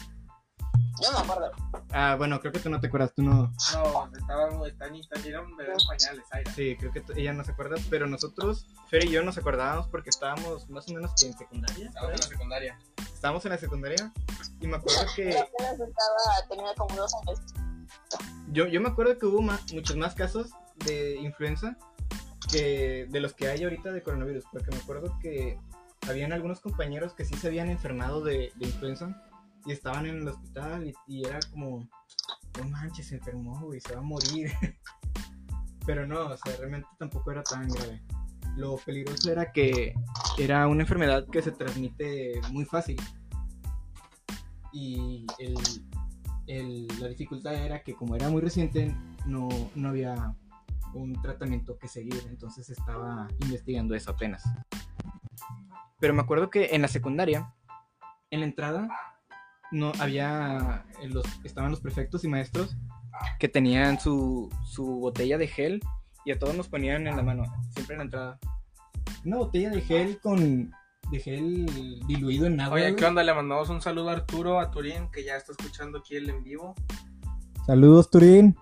yo 1.01 1.11
me 1.11 1.17
acuerdo. 1.19 1.51
Ah, 1.91 2.15
bueno, 2.17 2.39
creo 2.39 2.51
que 2.51 2.59
tú 2.59 2.69
no 2.69 2.79
te 2.79 2.87
acuerdas, 2.87 3.13
tú 3.13 3.23
no. 3.23 3.51
No, 3.73 4.09
estaba 4.15 4.51
muy 4.51 4.71
tan 4.73 4.95
y 4.95 5.05
tan 5.07 5.25
era 5.25 5.41
un 5.41 5.55
bebé 5.55 5.73
en 5.73 5.87
pañales, 5.87 6.25
Aira. 6.31 6.51
Sí, 6.53 6.75
creo 6.77 6.91
que 6.91 7.03
ella 7.15 7.33
no 7.33 7.43
se 7.43 7.51
acuerda, 7.51 7.75
pero 7.89 8.07
nosotros, 8.07 8.67
Fer 8.89 9.05
y 9.05 9.09
yo 9.09 9.23
nos 9.23 9.37
acordábamos 9.37 9.87
porque 9.87 10.09
estábamos 10.09 10.69
más 10.69 10.87
o 10.89 10.93
menos 10.93 11.11
que 11.19 11.27
en 11.27 11.37
secundaria. 11.37 11.87
Estaba 11.87 12.11
en 12.11 12.19
la 12.19 12.25
secundaria. 12.25 12.79
Estábamos 13.13 13.45
en 13.45 13.51
la 13.51 13.57
secundaria 13.57 14.13
y 14.59 14.67
me 14.67 14.77
acuerdo 14.77 15.01
que 15.15 15.37
apenas 15.37 15.73
estaba, 15.73 16.47
tenía 16.49 16.73
como 16.75 16.95
dos 16.95 17.13
años. 17.15 17.39
Yo, 18.51 18.67
yo 18.67 18.81
me 18.81 18.89
acuerdo 18.89 19.17
que 19.17 19.25
hubo 19.25 19.41
más, 19.41 19.73
muchos 19.73 19.95
más 19.97 20.13
casos 20.15 20.51
de 20.85 21.15
influenza 21.15 21.77
de 22.61 23.19
los 23.19 23.33
que 23.33 23.47
hay 23.47 23.63
ahorita 23.63 23.91
de 23.91 24.03
coronavirus, 24.03 24.45
porque 24.51 24.71
me 24.71 24.77
acuerdo 24.77 25.17
que 25.21 25.57
habían 26.07 26.33
algunos 26.33 26.59
compañeros 26.59 27.13
que 27.13 27.25
sí 27.25 27.35
se 27.35 27.47
habían 27.47 27.69
enfermado 27.69 28.21
de, 28.21 28.51
influenza 28.59 29.21
y 29.65 29.71
estaban 29.71 30.05
en 30.05 30.17
el 30.17 30.27
hospital 30.27 30.93
y, 31.07 31.25
era 31.25 31.39
como, 31.51 31.87
no 32.57 32.69
manches, 32.69 33.07
se 33.07 33.15
enfermó, 33.15 33.59
güey, 33.61 33.79
se 33.79 33.93
va 33.93 34.01
a 34.01 34.03
morir. 34.03 34.51
Pero 35.85 36.07
no, 36.07 36.27
o 36.27 36.37
sea, 36.37 36.55
realmente 36.57 36.87
tampoco 36.97 37.31
era 37.31 37.43
tan 37.43 37.67
grave. 37.67 38.01
Lo 38.55 38.77
peligroso 38.77 39.31
era 39.31 39.51
que 39.51 39.93
era 40.37 40.67
una 40.67 40.83
enfermedad 40.83 41.25
que 41.29 41.41
se 41.41 41.51
transmite 41.51 42.39
muy 42.51 42.65
fácil. 42.65 42.97
Y 44.71 45.25
el- 45.39 46.87
la 46.99 47.07
dificultad 47.07 47.55
era 47.55 47.83
que 47.83 47.95
como 47.95 48.15
era 48.15 48.29
muy 48.29 48.41
reciente, 48.41 48.95
no, 49.25 49.49
no 49.75 49.89
había 49.89 50.35
un 50.93 51.21
tratamiento 51.21 51.77
que 51.77 51.87
seguir, 51.87 52.23
entonces 52.29 52.69
estaba 52.69 53.27
investigando 53.41 53.95
eso 53.95 54.11
apenas. 54.11 54.43
Pero 55.99 56.13
me 56.13 56.21
acuerdo 56.21 56.49
que 56.49 56.69
en 56.71 56.81
la 56.81 56.87
secundaria, 56.87 57.53
en 58.29 58.41
la 58.41 58.45
entrada, 58.45 58.89
no 59.71 59.91
había 59.99 60.85
eh, 61.01 61.07
los, 61.07 61.25
estaban 61.43 61.71
los 61.71 61.81
prefectos 61.81 62.23
y 62.23 62.27
maestros 62.27 62.77
que 63.39 63.47
tenían 63.47 63.99
su, 63.99 64.49
su 64.65 64.85
botella 64.85 65.37
de 65.37 65.47
gel 65.47 65.81
y 66.25 66.31
a 66.31 66.39
todos 66.39 66.55
nos 66.55 66.67
ponían 66.67 67.07
en 67.07 67.15
la 67.15 67.23
mano, 67.23 67.43
siempre 67.71 67.95
en 67.95 67.97
la 67.99 68.03
entrada. 68.05 68.39
Una 69.25 69.37
botella 69.37 69.69
de 69.69 69.81
gel 69.81 70.19
con 70.19 70.71
de 71.11 71.19
gel 71.19 71.65
diluido 72.07 72.47
en 72.47 72.59
agua. 72.59 72.77
Oye. 72.77 72.95
¿qué 72.95 73.05
onda? 73.05 73.23
Le 73.23 73.33
mandamos 73.33 73.69
un 73.69 73.81
saludo 73.81 74.09
a 74.09 74.13
Arturo, 74.13 74.59
a 74.59 74.71
Turín, 74.71 75.09
que 75.11 75.23
ya 75.23 75.35
está 75.35 75.51
escuchando 75.51 75.99
aquí 75.99 76.15
el 76.15 76.29
en 76.29 76.43
vivo. 76.43 76.75
Saludos, 77.65 78.09
Turín. 78.09 78.57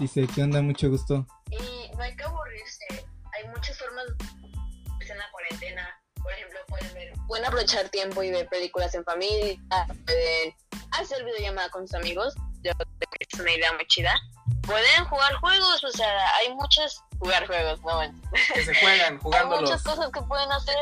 Dice, 0.00 0.26
¿qué 0.34 0.42
onda? 0.42 0.62
Mucho 0.62 0.88
gusto. 0.88 1.26
Y 1.50 1.94
no 1.94 2.02
hay 2.02 2.16
que 2.16 2.24
aburrirse. 2.24 3.06
Hay 3.36 3.46
muchas 3.48 3.78
formas 3.78 4.06
de 4.06 5.12
en 5.12 5.18
la 5.18 5.30
cuarentena. 5.30 5.88
Por 6.22 6.32
ejemplo, 6.32 6.58
pueden 6.68 6.94
ver, 6.94 7.12
pueden 7.28 7.44
aprovechar 7.44 7.88
tiempo 7.90 8.22
y 8.22 8.30
ver 8.30 8.48
películas 8.48 8.94
en 8.94 9.04
familia, 9.04 9.58
pueden 10.06 10.54
hacer 10.92 11.22
videollamada 11.22 11.68
con 11.68 11.86
sus 11.86 11.94
amigos. 11.96 12.34
Yo 12.62 12.72
creo 12.72 12.88
que 12.98 13.26
es 13.28 13.40
una 13.40 13.52
idea 13.52 13.72
muy 13.74 13.86
chida. 13.88 14.18
Pueden 14.62 15.04
jugar 15.04 15.34
juegos, 15.34 15.84
o 15.84 15.90
sea, 15.90 16.08
hay 16.38 16.54
muchas 16.54 17.02
jugar 17.18 17.46
juegos, 17.46 17.80
no 17.82 17.96
bueno. 17.96 18.20
Que 18.54 18.64
se 18.64 18.74
juegan 18.74 19.20
Hay 19.32 19.60
muchas 19.60 19.82
cosas 19.82 20.10
que 20.12 20.22
pueden 20.22 20.50
hacer. 20.50 20.76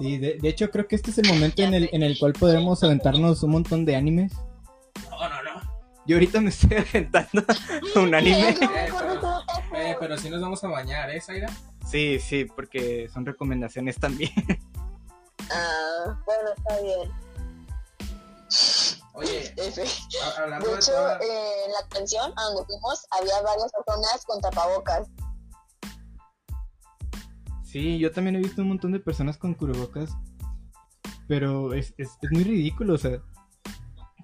Sí, 0.00 0.18
de, 0.18 0.34
de 0.34 0.48
hecho 0.48 0.68
creo 0.70 0.88
que 0.88 0.96
este 0.96 1.12
es 1.12 1.18
el 1.18 1.28
momento 1.28 1.62
en 1.62 1.74
el, 1.74 1.88
en 1.92 2.02
el 2.02 2.18
cual 2.18 2.32
podremos 2.32 2.82
aventarnos 2.82 3.44
un 3.44 3.50
montón 3.52 3.84
de 3.84 3.94
animes. 3.94 4.32
Yo 6.08 6.16
ahorita 6.16 6.40
me 6.40 6.48
estoy 6.48 6.78
aventando 6.90 7.44
un 7.96 8.14
anime. 8.14 8.48
Eh, 8.50 8.56
pero, 8.98 9.42
eh, 9.74 9.96
pero 10.00 10.16
sí 10.18 10.30
nos 10.30 10.40
vamos 10.40 10.64
a 10.64 10.68
bañar, 10.68 11.10
¿eh, 11.10 11.20
Zaira? 11.20 11.48
Sí, 11.88 12.18
sí, 12.18 12.44
porque 12.46 13.08
son 13.12 13.24
recomendaciones 13.26 13.96
también. 13.98 14.32
Ah, 15.50 16.18
bueno, 16.26 16.50
está 16.56 16.80
bien. 16.82 17.10
Oye, 19.14 19.52
F. 19.56 19.82
a- 19.82 20.42
hablando 20.42 20.66
De 20.66 20.72
de 20.72 20.78
hecho, 20.78 20.92
toda- 20.92 21.18
eh, 21.18 21.64
en 21.66 21.72
la 21.72 21.88
canción 21.88 22.32
a 22.36 22.42
donde 22.44 22.64
fuimos 22.66 23.06
había 23.10 23.40
varias 23.42 23.70
personas 23.72 24.24
con 24.26 24.40
tapabocas. 24.40 25.08
Sí, 27.64 27.98
yo 27.98 28.10
también 28.12 28.36
he 28.36 28.40
visto 28.40 28.62
un 28.62 28.68
montón 28.68 28.92
de 28.92 29.00
personas 29.00 29.36
con 29.36 29.54
cubrebocas. 29.54 30.10
Pero 31.26 31.74
es, 31.74 31.92
es, 31.98 32.10
es 32.22 32.30
muy 32.30 32.44
ridículo, 32.44 32.94
o 32.94 32.98
sea. 32.98 33.18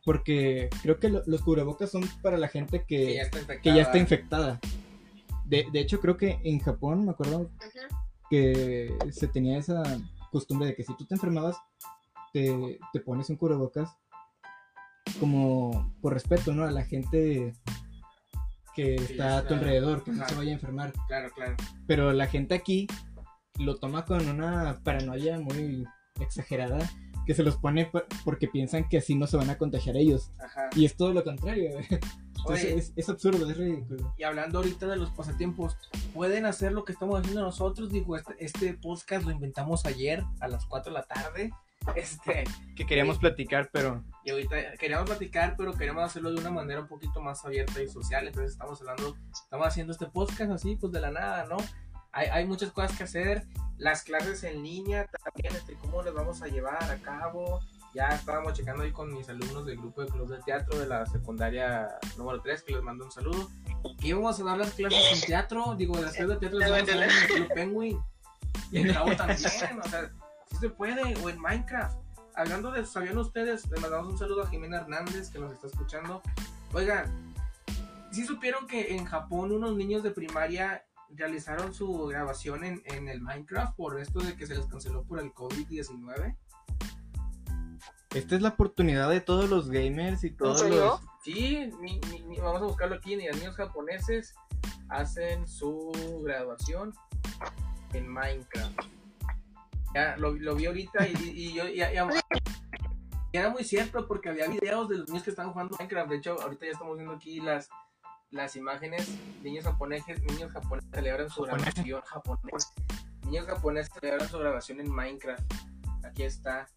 Porque 0.04 0.68
creo 0.82 0.98
que 1.00 1.08
lo- 1.08 1.22
los 1.26 1.40
cubrebocas 1.42 1.90
son 1.90 2.02
para 2.22 2.36
la 2.36 2.48
gente 2.48 2.84
que 2.86 3.14
ya 3.14 3.22
que, 3.22 3.22
está 3.22 3.38
infectada. 3.38 3.60
que 3.62 3.74
ya 3.74 3.82
está 3.82 3.98
infectada. 3.98 4.60
De, 5.46 5.66
de 5.72 5.80
hecho, 5.80 6.00
creo 6.00 6.16
que 6.16 6.38
en 6.44 6.58
Japón, 6.60 7.04
me 7.04 7.10
acuerdo 7.12 7.50
que 8.30 8.96
se 9.10 9.28
tenía 9.28 9.58
esa 9.58 9.82
costumbre 10.30 10.68
de 10.68 10.74
que 10.74 10.84
si 10.84 10.94
tú 10.96 11.04
te 11.06 11.14
enfermabas, 11.14 11.56
te, 12.32 12.78
te 12.92 13.00
pones 13.00 13.30
un 13.30 13.36
cubrebocas 13.36 13.90
como 15.20 15.94
por 16.00 16.12
respeto, 16.14 16.52
¿no? 16.54 16.64
A 16.64 16.70
la 16.70 16.84
gente 16.84 17.54
que 18.74 18.98
Sí, 18.98 19.12
está 19.12 19.38
a 19.38 19.46
tu 19.46 19.54
alrededor, 19.54 20.02
que 20.02 20.10
no 20.12 20.26
se 20.28 20.34
vaya 20.34 20.50
a 20.50 20.54
enfermar. 20.54 20.92
Claro, 21.06 21.30
claro. 21.34 21.56
Pero 21.86 22.12
la 22.12 22.26
gente 22.26 22.54
aquí 22.54 22.88
lo 23.58 23.76
toma 23.76 24.04
con 24.04 24.26
una 24.28 24.80
paranoia 24.82 25.38
muy 25.38 25.84
exagerada, 26.20 26.78
que 27.26 27.34
se 27.34 27.42
los 27.42 27.56
pone 27.56 27.86
por- 27.86 28.06
porque 28.24 28.48
piensan 28.48 28.88
que 28.88 28.98
así 28.98 29.14
no 29.14 29.26
se 29.26 29.36
van 29.36 29.50
a 29.50 29.58
contagiar 29.58 29.96
ellos. 29.96 30.30
Ajá. 30.38 30.68
Y 30.76 30.84
es 30.84 30.96
todo 30.96 31.12
lo 31.12 31.24
contrario. 31.24 31.70
Entonces 31.78 32.64
Oye, 32.66 32.74
es, 32.78 32.92
es 32.96 33.08
absurdo, 33.08 33.48
es 33.50 33.56
ridículo. 33.56 34.12
y 34.18 34.22
hablando 34.24 34.58
ahorita 34.58 34.86
de 34.86 34.96
los 34.96 35.10
pasatiempos, 35.10 35.76
pueden 36.12 36.44
hacer 36.46 36.72
lo 36.72 36.84
que 36.84 36.92
estamos 36.92 37.18
haciendo 37.20 37.40
nosotros. 37.42 37.90
Digo, 37.90 38.16
este, 38.16 38.34
este 38.38 38.74
podcast 38.74 39.24
lo 39.24 39.30
inventamos 39.30 39.86
ayer 39.86 40.22
a 40.40 40.48
las 40.48 40.66
4 40.66 40.92
de 40.92 40.98
la 40.98 41.04
tarde. 41.06 41.50
Este, 41.96 42.44
Que 42.76 42.86
queríamos 42.86 43.18
platicar, 43.18 43.68
pero 43.70 44.02
y 44.24 44.30
ahorita 44.30 44.56
queríamos 44.78 45.06
platicar, 45.06 45.54
pero 45.58 45.74
queremos 45.74 46.02
hacerlo 46.02 46.32
de 46.32 46.40
una 46.40 46.48
manera 46.50 46.80
un 46.80 46.86
poquito 46.88 47.20
más 47.20 47.44
abierta 47.44 47.82
y 47.82 47.88
social. 47.88 48.26
Entonces 48.26 48.52
estamos 48.52 48.80
hablando, 48.80 49.14
estamos 49.30 49.66
haciendo 49.66 49.92
este 49.92 50.06
podcast 50.06 50.50
así, 50.52 50.76
pues 50.76 50.90
de 50.94 51.00
la 51.02 51.10
nada, 51.10 51.44
¿no? 51.44 51.58
Hay, 52.14 52.28
hay 52.28 52.46
muchas 52.46 52.72
cosas 52.72 52.96
que 52.96 53.04
hacer. 53.04 53.44
Las 53.76 54.04
clases 54.04 54.44
en 54.44 54.62
línea 54.62 55.06
también, 55.06 55.54
este, 55.54 55.74
cómo 55.74 56.02
las 56.02 56.14
vamos 56.14 56.40
a 56.42 56.46
llevar 56.46 56.82
a 56.90 56.96
cabo. 56.98 57.60
Ya 57.94 58.08
estábamos 58.08 58.54
checando 58.54 58.82
ahí 58.82 58.90
con 58.90 59.12
mis 59.12 59.28
alumnos 59.28 59.66
del 59.66 59.76
grupo 59.78 60.02
de 60.02 60.08
club 60.08 60.28
de 60.28 60.42
teatro 60.42 60.78
de 60.78 60.86
la 60.86 61.06
secundaria 61.06 61.88
número 62.16 62.40
3, 62.40 62.62
que 62.62 62.72
les 62.72 62.82
mando 62.82 63.04
un 63.04 63.12
saludo. 63.12 63.48
Que 64.00 64.08
íbamos 64.08 64.40
a 64.40 64.44
dar 64.44 64.58
las 64.58 64.72
clases 64.72 65.12
en 65.12 65.20
teatro, 65.20 65.74
digo, 65.76 65.94
las 65.94 66.12
clases 66.12 66.28
de 66.28 66.36
teatro 66.36 66.58
las 66.58 66.70
vamos 66.70 66.88
a 66.88 66.94
dar 66.96 67.04
en 67.04 67.10
el 67.10 67.26
Club 67.26 67.54
Penguin. 67.54 68.00
Y 68.72 68.78
en 68.78 68.88
Bravo 68.88 69.14
también, 69.16 69.38
o 69.38 69.88
sea, 69.88 70.10
sí 70.50 70.56
se 70.56 70.70
puede, 70.70 71.16
o 71.22 71.28
en 71.28 71.40
Minecraft. 71.40 71.96
Hablando 72.34 72.72
de, 72.72 72.84
¿sabían 72.84 73.18
ustedes? 73.18 73.70
Le 73.70 73.80
mandamos 73.80 74.12
un 74.12 74.18
saludo 74.18 74.42
a 74.42 74.48
Jimena 74.48 74.78
Hernández 74.78 75.30
que 75.30 75.38
nos 75.38 75.52
está 75.52 75.68
escuchando. 75.68 76.20
Oigan, 76.72 77.34
¿sí 78.10 78.24
supieron 78.24 78.66
que 78.66 78.96
en 78.96 79.04
Japón 79.04 79.52
unos 79.52 79.76
niños 79.76 80.02
de 80.02 80.10
primaria 80.10 80.84
realizaron 81.16 81.72
su 81.74 82.06
grabación 82.06 82.64
en, 82.64 82.82
en 82.86 83.08
el 83.08 83.20
Minecraft 83.20 83.76
por 83.76 83.98
esto 84.00 84.20
de 84.20 84.36
que 84.36 84.46
se 84.46 84.54
les 84.54 84.66
canceló 84.66 85.04
por 85.04 85.18
el 85.20 85.32
COVID-19? 85.32 86.36
esta 88.14 88.36
es 88.36 88.42
la 88.42 88.50
oportunidad 88.50 89.10
de 89.10 89.20
todos 89.20 89.50
los 89.50 89.68
gamers 89.68 90.22
y 90.22 90.30
todos 90.30 90.62
los... 90.70 91.00
Sí, 91.24 91.68
ni- 91.80 91.98
ni- 92.10 92.22
ni- 92.22 92.38
vamos 92.38 92.62
a 92.62 92.66
buscarlo 92.66 92.94
aquí. 92.96 93.16
Ni 93.16 93.26
los 93.26 93.36
niños 93.38 93.56
japoneses 93.56 94.34
hacen 94.88 95.48
su 95.48 95.90
graduación 96.22 96.94
en 97.92 98.06
Minecraft. 98.08 98.78
Ya 99.96 100.16
lo, 100.16 100.32
lo 100.32 100.54
vi 100.54 100.66
ahorita 100.66 101.08
y, 101.08 101.12
y 101.24 101.52
yo 101.54 101.66
y 101.68 101.80
era 103.32 103.50
muy 103.50 103.64
cierto 103.64 104.06
porque 104.06 104.28
había 104.28 104.46
videos 104.48 104.88
de 104.88 104.98
los 104.98 105.08
niños 105.08 105.24
que 105.24 105.30
estaban 105.30 105.52
jugando 105.52 105.76
Minecraft. 105.76 106.10
De 106.10 106.16
hecho, 106.16 106.40
ahorita 106.40 106.66
ya 106.66 106.72
estamos 106.72 106.94
viendo 106.96 107.14
aquí 107.14 107.40
las 107.40 107.68
las 108.34 108.56
imágenes. 108.56 109.08
Niños 109.42 109.64
japoneses, 109.64 110.20
niños 110.22 110.52
japoneses 110.52 110.90
celebran 110.92 111.30
su 111.30 111.42
graduación 111.42 112.00
japonés. 112.02 112.72
Niños 113.24 113.46
japoneses 113.46 113.92
celebran 113.98 114.28
su 114.28 114.38
graduación 114.38 114.80
en 114.80 114.92
Minecraft. 114.92 115.42
Aquí 116.04 116.24
está. 116.24 116.68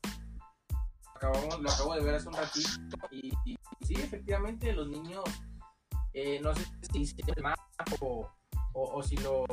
Acabamos, 1.16 1.60
lo 1.60 1.70
acabo 1.70 1.96
de 1.96 2.02
ver 2.02 2.16
hace 2.16 2.28
un 2.28 2.36
ratito 2.36 2.70
y, 3.10 3.34
y 3.44 3.58
sí, 3.82 3.96
efectivamente, 3.96 4.72
los 4.72 4.88
niños, 4.88 5.24
eh, 6.14 6.40
no 6.42 6.54
sé 6.54 6.64
si 6.92 7.00
hicieron 7.00 7.34
el 7.38 7.44
mapa 7.44 7.66
o, 8.02 8.30
o, 8.74 8.98
o 8.98 9.04
si 9.04 9.18
lo... 9.18 9.46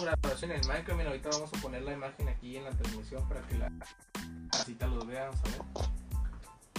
su 0.00 0.06
graduación 0.06 0.50
en 0.52 0.60
Minecraft, 0.66 0.98
mira, 0.98 1.10
ahorita 1.10 1.28
vamos 1.30 1.50
a 1.52 1.60
poner 1.60 1.82
la 1.82 1.92
imagen 1.92 2.28
aquí 2.28 2.56
en 2.56 2.64
la 2.64 2.70
transmisión 2.70 3.28
para 3.28 3.46
que 3.46 3.58
la 3.58 3.70
casita 4.50 4.86
los 4.86 5.06
vea, 5.06 5.26
vamos 5.30 5.40
a 5.40 5.44
ver. 5.44 5.62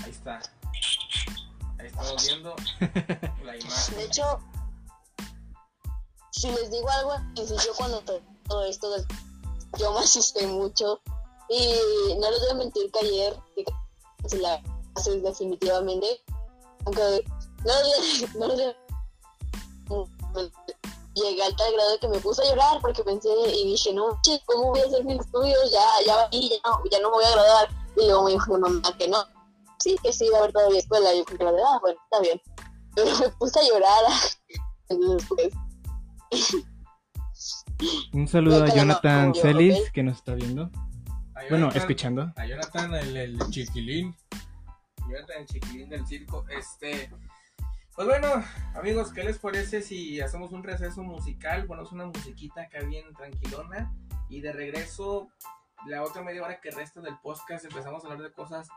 Ahí 0.04 0.12
está. 0.12 0.42
Ahí 1.80 1.88
estamos 1.88 2.26
viendo 2.28 2.56
la 3.46 3.58
imagen. 3.58 3.96
De 3.96 4.04
hecho, 4.04 4.40
si 6.32 6.50
les 6.52 6.72
digo 6.72 6.90
algo, 6.90 7.16
yo 7.36 7.74
cuando 7.78 8.02
to- 8.02 8.22
todo 8.48 8.66
esto, 8.66 8.90
del- 8.92 9.06
yo 9.78 9.94
me 9.94 10.00
asusté 10.00 10.48
mucho. 10.48 11.00
Y 11.50 12.16
no 12.20 12.32
les 12.32 12.40
voy 12.42 12.50
a 12.52 12.54
mentir 12.56 12.90
que 12.92 13.00
ayer 13.00 13.36
que 13.56 13.66
cancelé 14.22 14.64
clases 14.94 15.22
definitivamente. 15.24 16.22
Aunque 16.86 17.02
no 17.66 17.74
les 17.84 17.84
voy 17.84 18.26
a- 18.30 18.38
no 18.38 18.48
les 18.48 18.58
voy 18.58 18.66
a- 18.66 20.61
Llegué 21.14 21.44
al 21.44 21.56
tal 21.56 21.74
grado 21.74 21.92
de 21.92 22.00
que 22.00 22.08
me 22.08 22.20
puse 22.20 22.42
a 22.42 22.50
llorar 22.50 22.80
porque 22.82 23.04
pensé 23.04 23.30
y 23.54 23.66
dije, 23.68 23.94
no, 23.94 24.20
che, 24.24 24.42
¿cómo 24.46 24.70
voy 24.70 24.80
a 24.80 24.86
hacer 24.86 25.04
mis 25.04 25.20
estudios? 25.20 25.72
Ya, 25.72 25.86
ya, 26.06 26.16
va 26.16 26.24
aquí, 26.24 26.50
ya, 26.50 26.70
no, 26.70 26.82
ya 26.90 27.00
no 27.02 27.10
me 27.10 27.16
voy 27.18 27.26
a 27.26 27.32
graduar. 27.32 27.70
Y 27.98 28.06
luego 28.06 28.24
me 28.24 28.32
dijo 28.32 28.54
mi 28.54 28.60
mamá 28.62 28.98
que 28.98 29.08
no. 29.10 29.18
Sí, 29.80 29.96
que 30.02 30.14
sí, 30.14 30.30
va 30.30 30.38
a 30.38 30.40
haber 30.42 30.54
todavía 30.54 30.80
escuela. 30.80 31.14
Y 31.14 31.18
yo 31.20 31.26
como 31.26 31.38
que, 31.56 31.62
ah, 31.68 31.80
bueno, 31.82 32.00
está 32.04 32.20
bien 32.22 32.42
pero 32.96 33.18
me 33.20 33.30
puse 33.30 33.60
a 33.60 33.64
llorar 33.64 34.04
entonces 34.90 35.28
pues 35.30 35.54
Un 38.14 38.28
saludo 38.28 38.64
a 38.64 38.68
Jonathan 38.68 39.34
yo, 39.34 39.42
Celis 39.42 39.92
que 39.92 40.04
nos 40.04 40.18
está 40.18 40.36
viendo. 40.36 40.64
A 40.64 41.42
Bueno, 41.50 41.58
Jonathan- 41.70 41.78
escuchando. 41.82 42.34
A 42.36 42.46
Jonathan, 42.46 42.94
el, 42.94 43.18
el 43.18 43.40
chiquilín. 43.50 44.16
Jonathan, 45.10 45.38
el 45.40 45.46
chiquilín 45.48 45.90
del 45.90 46.06
circo. 46.06 46.46
Este. 46.50 47.10
Pues 48.02 48.20
bueno, 48.20 48.44
amigos, 48.74 49.14
¿qué 49.14 49.24
les 49.24 49.38
parece 49.38 49.84
si 49.84 50.20
hacemos 50.22 50.52
un 50.54 50.64
receso 50.64 51.04
musical? 51.04 51.68
Ponemos 51.68 51.92
una 51.92 52.08
musiquita 52.08 52.64
acá 52.64 52.80
bien 52.80 53.06
tranquilona. 53.14 53.94
Y 54.28 54.42
de 54.42 54.52
regreso, 54.52 55.30
la 55.86 56.02
otra 56.02 56.24
media 56.24 56.42
hora 56.42 56.60
que 56.60 56.72
resta 56.72 57.00
del 57.00 57.14
podcast, 57.22 57.64
empezamos 57.64 58.04
a 58.04 58.08
hablar 58.08 58.24
de 58.24 58.34
cosas 58.34 58.68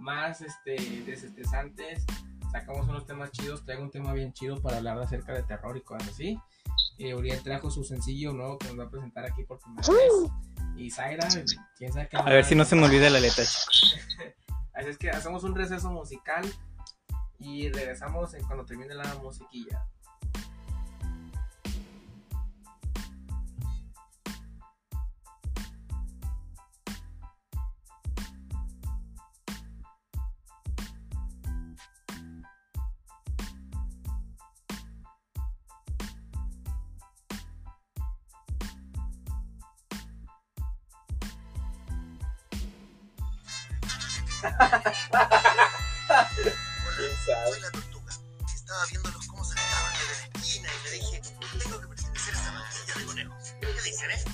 más 0.00 0.40
este, 0.40 0.74
desestresantes. 1.06 2.04
Sacamos 2.50 2.88
unos 2.88 3.06
temas 3.06 3.30
chidos. 3.30 3.64
Traigo 3.64 3.84
un 3.84 3.92
tema 3.92 4.12
bien 4.14 4.32
chido 4.32 4.60
para 4.60 4.78
hablar 4.78 4.98
acerca 4.98 5.32
de 5.32 5.44
terror 5.44 5.76
y 5.76 5.82
cosas 5.82 6.08
así. 6.08 6.36
Eh, 6.98 7.14
Uriel 7.14 7.40
trajo 7.44 7.70
su 7.70 7.84
sencillo 7.84 8.32
nuevo 8.32 8.58
que 8.58 8.66
nos 8.66 8.80
va 8.80 8.84
a 8.86 8.90
presentar 8.90 9.24
aquí 9.24 9.44
por 9.44 9.60
primera 9.60 9.86
vez. 9.86 10.32
Y 10.76 10.90
Zaira, 10.90 11.28
quién 11.78 11.92
sabe 11.92 12.08
qué 12.08 12.16
A 12.16 12.24
ver 12.24 12.44
si 12.44 12.56
no 12.56 12.64
se 12.64 12.74
me 12.74 12.86
olvida 12.86 13.08
la 13.10 13.20
letra. 13.20 13.44
Así 14.74 14.88
es 14.88 14.98
que 14.98 15.10
hacemos 15.10 15.44
un 15.44 15.54
receso 15.54 15.88
musical 15.92 16.52
y 17.42 17.68
regresamos 17.70 18.34
en 18.34 18.44
cuando 18.44 18.64
termine 18.64 18.94
la 18.94 19.14
musiquilla. 19.16 19.84
La 47.60 47.70
tortuga. 47.70 48.12
Estaba 48.54 48.86
viéndolos 48.86 49.26
cómo 49.26 49.44
saltaban 49.44 49.92
desde 49.92 50.32
la 50.32 50.40
esquina 50.40 50.68
y 50.72 50.84
le 50.84 50.90
dije, 50.92 51.22
tengo 51.62 51.80
que 51.80 51.86
pertenecer 51.86 52.34
a 52.34 52.40
esa 52.40 52.52
manada 52.52 52.70
de 52.96 53.04
conejos. 53.04 53.54
¿Qué 53.60 53.66
dicen, 53.66 54.10
eh? 54.10 54.24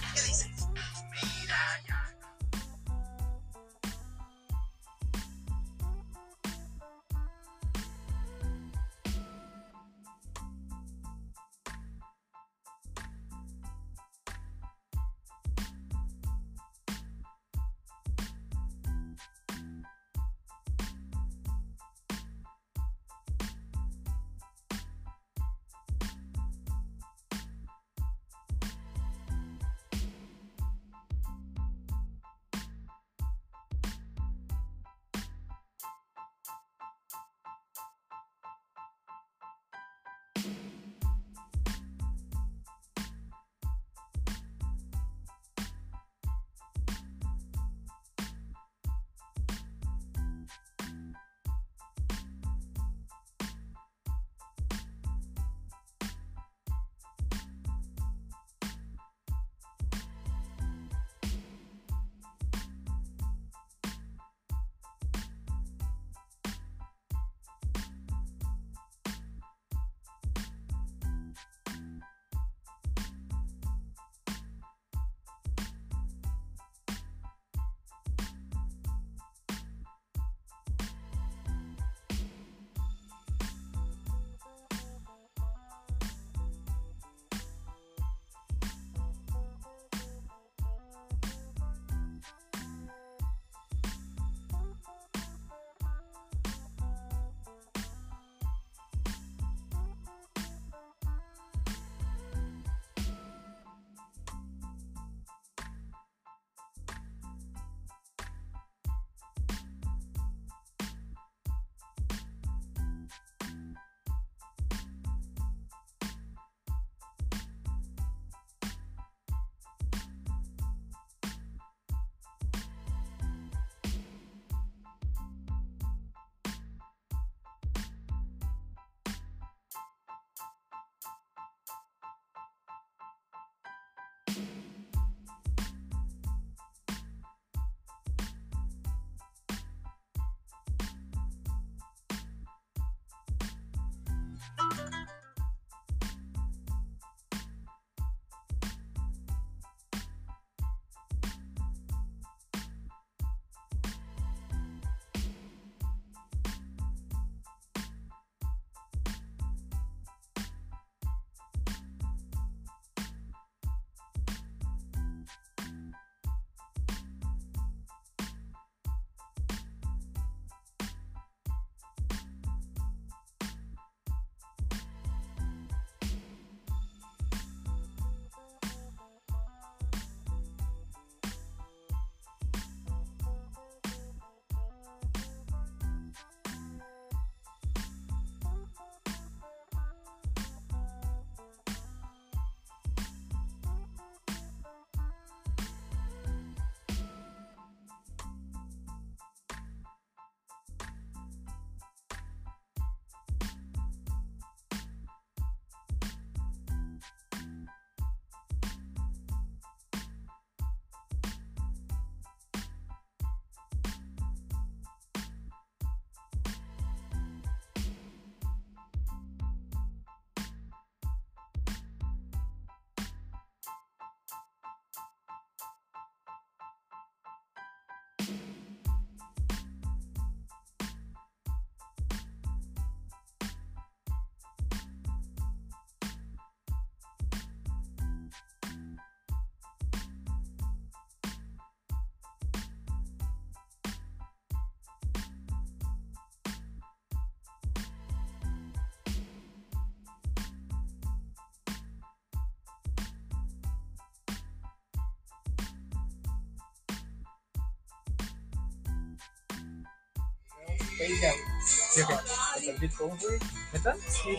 Sí. 264.09 264.37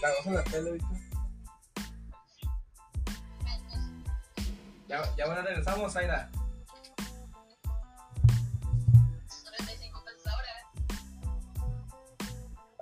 La 0.00 0.08
vas 0.08 0.26
en 0.26 0.34
la 0.34 0.44
tele 0.44 0.70
ahorita. 0.70 0.86
Ya, 4.88 5.16
ya 5.16 5.26
bueno, 5.26 5.42
regresamos, 5.42 5.96
Aida. 5.96 6.30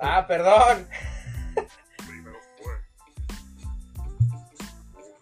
Ah, 0.02 0.26
perdón. 0.26 0.88
Primero 2.06 2.38
fue 2.58 2.72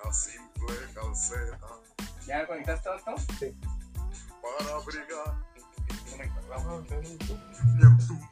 una 0.02 0.12
simple 0.12 0.74
calceta 0.94 1.58
¿Ya 2.26 2.46
conectaste 2.46 2.88
esto? 2.96 3.14
Sí. 3.38 3.56
para 4.40 4.74
abrigar 4.76 5.37
No 6.48 7.90
me 7.90 8.27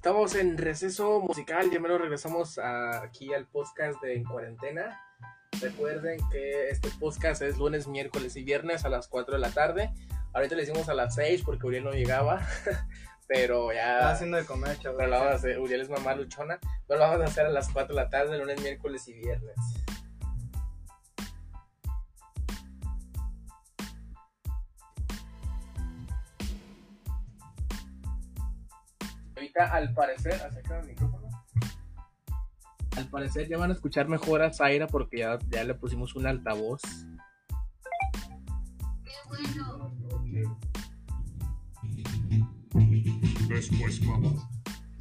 Estamos 0.00 0.34
en 0.34 0.56
receso 0.56 1.20
musical, 1.20 1.70
ya 1.70 1.78
me 1.78 1.86
lo 1.88 1.98
regresamos 1.98 2.58
a- 2.58 3.02
aquí 3.02 3.34
al 3.34 3.46
podcast 3.46 4.00
de 4.00 4.14
En 4.14 4.24
Cuarentena. 4.24 4.98
Recuerden 5.60 6.18
que 6.32 6.70
este 6.70 6.88
podcast 6.98 7.42
es 7.42 7.58
lunes, 7.58 7.86
miércoles 7.86 8.34
y 8.36 8.42
viernes 8.42 8.86
a 8.86 8.88
las 8.88 9.08
4 9.08 9.34
de 9.34 9.40
la 9.40 9.50
tarde. 9.50 9.90
Ahorita 10.32 10.54
le 10.54 10.62
hicimos 10.62 10.88
a 10.88 10.94
las 10.94 11.14
6 11.16 11.42
porque 11.44 11.66
Uriel 11.66 11.84
no 11.84 11.92
llegaba, 11.92 12.40
pero 13.28 13.74
ya... 13.74 14.10
haciendo 14.10 14.38
de 14.38 14.46
comer, 14.46 14.78
chaval. 14.78 14.96
Pero 14.96 15.10
lo 15.10 15.16
vamos 15.18 15.32
a 15.32 15.36
hacer, 15.36 15.58
Uriel 15.58 15.82
es 15.82 15.90
mamá 15.90 16.14
luchona, 16.14 16.58
pero 16.88 16.98
lo 16.98 17.06
vamos 17.06 17.20
a 17.20 17.24
hacer 17.28 17.44
a 17.44 17.50
las 17.50 17.68
4 17.70 17.94
de 17.94 18.02
la 18.02 18.08
tarde, 18.08 18.38
lunes, 18.38 18.58
miércoles 18.62 19.06
y 19.06 19.12
viernes. 19.12 19.54
Al 29.64 29.92
parecer, 29.94 30.34
acerca 30.34 30.76
del 30.76 30.86
micrófono. 30.86 31.28
Al 32.96 33.06
parecer 33.08 33.48
ya 33.48 33.58
van 33.58 33.70
a 33.70 33.74
escuchar 33.74 34.08
mejor 34.08 34.42
a 34.42 34.52
Zaira 34.52 34.86
porque 34.86 35.18
ya, 35.18 35.38
ya 35.48 35.64
le 35.64 35.74
pusimos 35.74 36.16
un 36.16 36.26
altavoz. 36.26 36.82
Después, 43.48 44.02
mamá. 44.02 44.30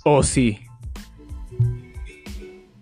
Oh, 0.05 0.23
sí. 0.23 0.59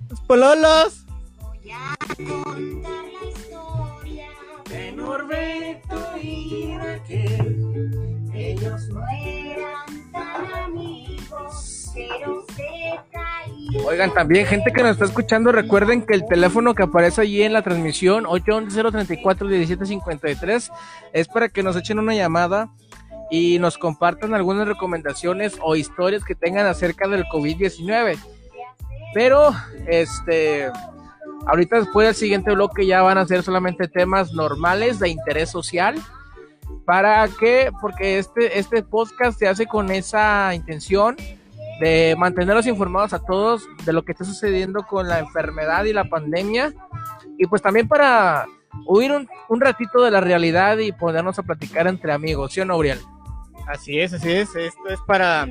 ¡Los 0.09 0.21
pololos! 0.21 1.05
Voy 1.39 1.71
a 1.71 1.97
contar 2.15 3.03
la 3.05 3.29
historia 3.29 4.27
De 4.69 4.91
Norberto 4.93 6.17
y 6.21 6.77
Raquel. 6.77 8.29
Ellos 8.33 8.87
no 8.89 9.03
eran 9.09 9.66
Oigan, 13.85 14.13
también 14.13 14.45
gente 14.45 14.71
que 14.71 14.81
nos 14.81 14.91
está 14.91 15.03
escuchando, 15.05 15.51
recuerden 15.51 16.05
que 16.05 16.13
el 16.13 16.25
teléfono 16.25 16.75
que 16.75 16.83
aparece 16.83 17.21
allí 17.21 17.43
en 17.43 17.53
la 17.53 17.61
transmisión, 17.61 18.25
811-034-1753, 18.25 20.71
es 21.13 21.27
para 21.27 21.49
que 21.49 21.63
nos 21.63 21.75
echen 21.75 21.99
una 21.99 22.15
llamada 22.15 22.69
y 23.29 23.59
nos 23.59 23.77
compartan 23.77 24.33
algunas 24.33 24.67
recomendaciones 24.67 25.57
o 25.61 25.75
historias 25.75 26.23
que 26.23 26.35
tengan 26.35 26.65
acerca 26.65 27.07
del 27.07 27.25
COVID-19. 27.25 28.17
Pero, 29.13 29.53
este, 29.87 30.69
ahorita 31.45 31.77
después 31.77 32.07
del 32.07 32.15
siguiente 32.15 32.53
bloque 32.53 32.85
ya 32.85 33.01
van 33.01 33.17
a 33.17 33.25
ser 33.25 33.43
solamente 33.43 33.87
temas 33.87 34.33
normales 34.33 34.99
de 34.99 35.09
interés 35.09 35.49
social. 35.49 35.95
¿Para 36.85 37.27
qué? 37.39 37.71
Porque 37.81 38.17
este, 38.19 38.57
este 38.57 38.81
podcast 38.83 39.37
se 39.37 39.47
hace 39.47 39.65
con 39.65 39.91
esa 39.91 40.53
intención 40.55 41.15
de 41.79 42.15
mantenerlos 42.17 42.65
informados 42.65 43.13
a 43.13 43.19
todos 43.19 43.67
de 43.85 43.93
lo 43.93 44.03
que 44.03 44.13
está 44.13 44.23
sucediendo 44.23 44.83
con 44.83 45.07
la 45.07 45.19
enfermedad 45.19 45.83
y 45.83 45.93
la 45.93 46.05
pandemia. 46.05 46.73
Y 47.37 47.45
pues 47.47 47.61
también 47.61 47.87
para 47.87 48.45
huir 48.85 49.11
un, 49.11 49.27
un 49.49 49.61
ratito 49.61 50.01
de 50.01 50.11
la 50.11 50.21
realidad 50.21 50.77
y 50.77 50.91
ponernos 50.91 51.37
a 51.39 51.43
platicar 51.43 51.87
entre 51.87 52.13
amigos, 52.13 52.53
¿sí 52.53 52.61
o 52.61 52.65
no, 52.65 52.77
Uriel? 52.77 52.99
Así 53.67 53.99
es, 53.99 54.13
así 54.13 54.31
es. 54.31 54.55
Esto 54.55 54.87
es 54.89 54.99
para. 55.05 55.47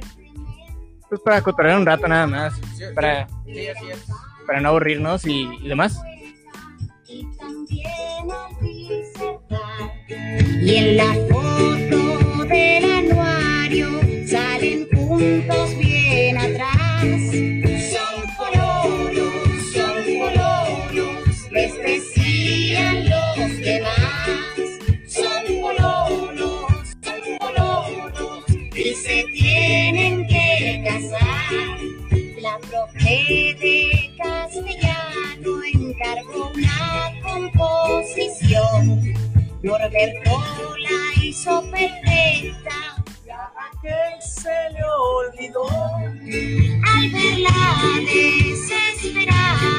Pues 1.09 1.21
para 1.21 1.41
cotorrear 1.43 1.79
un 1.79 1.87
rato 1.87 2.09
nada 2.09 2.27
más. 2.27 2.55
Para, 2.95 3.29
Sí, 3.45 3.69
así 3.69 3.91
es. 3.91 4.05
para 4.47 4.61
no 4.61 4.71
aburrirnos 4.71 5.25
y, 5.27 5.43
y 5.61 5.69
demás. 5.69 6.01
Y 7.07 7.25
también. 7.37 7.87
Y 10.63 10.77
en 10.77 10.97
la 10.97 11.13
foto 11.31 12.45
del 12.47 12.85
anuario 12.85 14.01
salen 14.27 14.89
juntos 14.95 15.79
bien 15.79 16.37
atrás. 16.37 17.05
Son 17.93 18.25
pololos, 18.37 19.33
son 19.73 20.05
pololos, 20.19 21.51
les 21.53 21.73
decían 21.79 23.09
los 23.09 23.59
demás. 23.61 24.29
Son 25.07 25.45
pololos, 25.61 26.67
son 27.03 27.21
pololos, 27.39 28.45
y 28.75 28.95
se 28.95 29.25
tienen 29.33 30.27
que 30.27 30.83
casar. 30.85 31.53
La 32.41 32.59
profe 32.59 33.55
de 33.61 34.11
castellano 34.19 35.63
encargó 35.73 36.51
una 36.55 37.13
composición. 37.23 39.26
Norberto 39.63 40.31
la 40.79 41.23
hizo 41.23 41.63
perfecta. 41.71 42.75
Que 43.83 44.21
se 44.21 44.71
le 44.73 44.83
olvidó. 44.85 45.69
Al 45.69 47.11
verla 47.11 47.59
desesperada, 48.01 49.79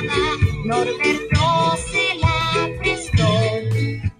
Norberto 0.65 1.45
se 1.91 2.05
la 2.19 2.38
prestó. 2.80 3.28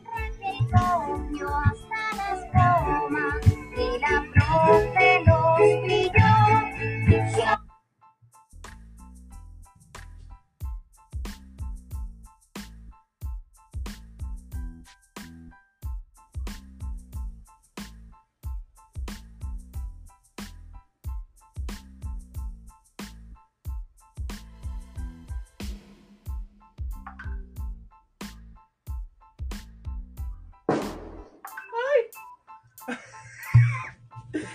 Raquel 0.03 0.59
copió 0.71 1.47
hasta 1.65 2.01
las 2.17 2.39
bromas 2.51 3.41
y 3.77 3.99
la 3.99 4.15
profe 4.33 5.07
los 5.25 5.83
brilló. 5.83 6.26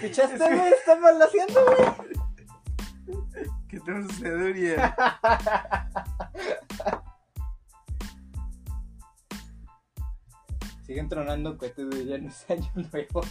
¿Escuchaste, 0.02 0.36
güey? 0.36 0.72
Está 0.72 0.96
mal 0.96 1.22
haciendo, 1.22 1.64
güey. 1.64 1.78
¿Qué 3.68 3.78
te 3.78 4.02
sucede, 4.02 4.50
Uriel? 4.50 4.80
Siguen 10.84 11.08
tronando 11.08 11.56
cohetes 11.56 11.88
de 11.90 12.04
ya 12.04 12.18
no 12.18 12.28
es 12.28 12.50
año 12.50 12.68
nuevo. 12.74 13.22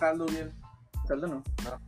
Saldo, 0.00 0.24
Uriel? 0.24 0.52
¿Saldo 1.06 1.26
no? 1.28 1.34
No. 1.64 1.80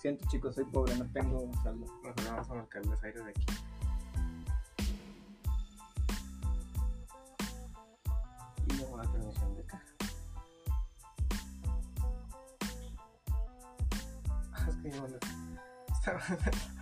Siento, 0.00 0.24
chicos, 0.28 0.54
soy 0.54 0.64
pobre, 0.66 0.96
no 0.96 1.10
tengo 1.12 1.50
saldo. 1.62 1.86
Nos 2.04 2.14
vamos 2.30 2.50
a 2.50 2.54
marcar 2.54 2.84
los 2.86 3.02
aires 3.02 3.24
de 3.24 3.30
aquí. 3.30 3.46
Y 8.66 8.72
luego 8.76 8.98
la 8.98 9.02
transmisión 9.04 9.54
de 9.56 9.62
acá. 9.62 9.82
que 14.82 14.90
yo 14.90 15.08
no- 15.08 15.18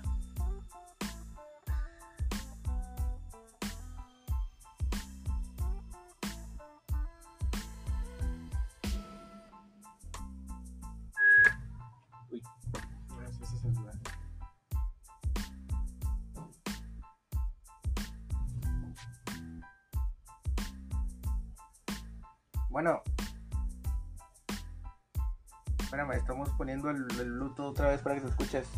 poniendo 26.67 26.91
el, 26.91 27.21
el 27.21 27.31
Bluetooth 27.31 27.71
otra 27.71 27.91
vez 27.91 28.01
para 28.03 28.17
que 28.17 28.23
te 28.23 28.27
escuches. 28.27 28.69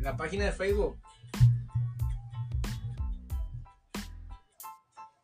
La 0.00 0.16
página 0.16 0.46
de 0.46 0.52
Facebook. 0.52 0.98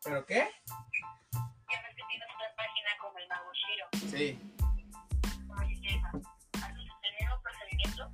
¿Pero 0.03 0.23
qué? 0.27 0.35
Ya 0.37 1.81
ves 1.81 1.95
que 1.95 2.03
tienes 2.09 2.29
una 2.29 2.49
página 2.55 2.89
como 3.01 3.17
el 3.17 3.27
Mago 3.27 3.51
Shiro. 3.53 3.87
Sí. 4.11 4.39
¿Cómo 5.47 5.63
hiciste 5.63 5.95
eso? 5.95 6.21
¿Haces 6.63 6.77
el 6.77 7.13
mismo 7.19 7.41
procedimiento? 7.41 8.11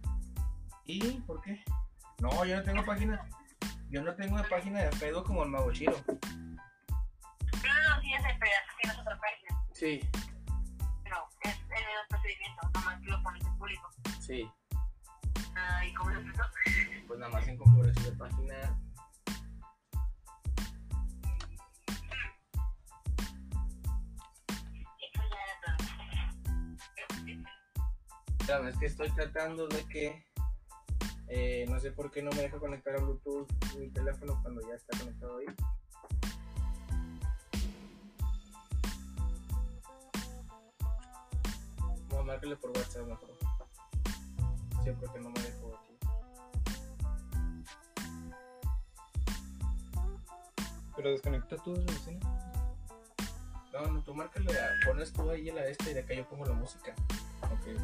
¿Y 0.86 1.20
por 1.28 1.42
qué? 1.42 1.62
No, 2.20 2.46
yo 2.46 2.56
no 2.56 2.64
tengo 2.64 2.86
página. 2.86 3.28
Yo 3.90 4.02
no 4.04 4.16
tengo 4.16 4.36
una 4.36 4.48
página 4.48 4.80
de 4.84 4.92
Facebook 4.94 5.26
como 5.26 5.44
el 5.44 5.50
Mago 5.50 5.74
Chiro. 5.74 5.98
No, 6.08 6.14
no, 6.14 8.02
sí, 8.02 8.14
es 8.14 8.24
el 8.24 8.40
pedazo, 8.40 8.72
tienes 8.82 8.98
otra 9.00 9.20
página. 9.20 9.66
Sí, 9.74 10.00
es 11.92 11.98
el 11.98 12.00
mismo 12.00 12.08
procedimiento, 12.10 12.70
nomás 12.74 13.02
que 13.02 13.12
lo 13.12 13.24
pones 13.24 13.46
en 13.46 13.58
público. 13.58 13.90
sí. 14.20 14.52
Ah, 15.56 15.86
¿Y 15.86 15.94
cómo 15.94 16.10
lo 16.12 16.20
empezó? 16.20 16.44
Pues 17.08 17.20
nada 17.20 17.32
más 17.34 17.46
en 17.48 17.58
configuración 17.58 18.06
de 18.06 18.12
página. 18.14 18.80
Espérame, 28.40 28.68
es 28.70 28.78
que 28.78 28.86
estoy 28.88 29.10
tratando 29.12 29.68
de 29.68 29.86
que. 29.88 30.26
eh, 31.28 31.66
no 31.70 31.80
sé 31.80 31.92
por 31.92 32.12
qué 32.12 32.22
no 32.22 32.32
me 32.32 32.42
deja 32.44 32.58
conectar 32.60 32.96
a 32.96 33.00
Bluetooth 33.00 33.48
mi 33.78 33.90
teléfono 33.90 34.40
cuando 34.42 34.62
ya 34.68 34.76
está 34.76 34.98
conectado 34.98 35.38
ahí. 35.38 35.46
Marcarle 42.32 42.56
por 42.56 42.70
WhatsApp 42.72 43.08
mejor. 43.08 43.30
Sí, 44.86 44.92
porque 45.02 45.20
no 45.20 45.30
me 45.32 45.42
dejó 45.42 45.76
aquí. 45.76 45.98
Pero 50.96 51.10
desconecta 51.12 51.58
tú 51.58 51.74
de 51.74 51.84
la 51.84 51.92
bocina. 51.92 52.20
No, 53.74 53.88
no, 53.92 54.02
tú 54.02 54.16
márcale, 54.16 54.50
a- 54.58 54.70
pones 54.88 55.12
tú 55.12 55.30
ahí 55.30 55.52
la 55.52 55.66
esta 55.68 55.90
y 55.92 55.94
de 55.94 56.00
acá 56.00 56.14
yo 56.14 56.26
pongo 56.30 56.46
la 56.46 56.54
música. 56.54 56.96
Ok, 57.42 57.68
ok. 57.76 57.82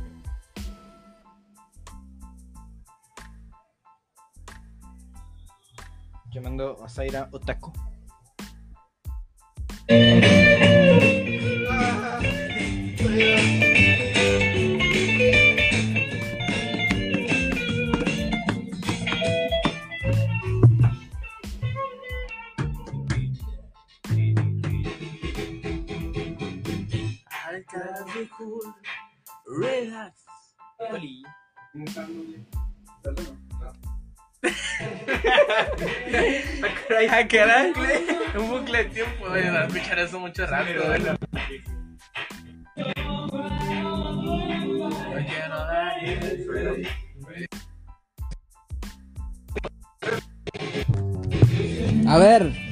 Llamando 6.31 6.83
a 6.83 6.89
Zaira 6.89 7.27
Otaku. 7.31 7.73
I 9.89 10.16
Ah, 37.05 37.27
caray, 37.27 37.73
un 38.35 38.49
bucle. 38.49 38.85
De 38.85 38.89
tiempo, 38.89 39.25
vas 39.29 39.35
a 39.37 39.65
escuchar 39.67 39.99
eso 39.99 40.19
mucho 40.19 40.47
rato. 40.47 40.71
A 52.07 52.17
ver, 52.17 52.66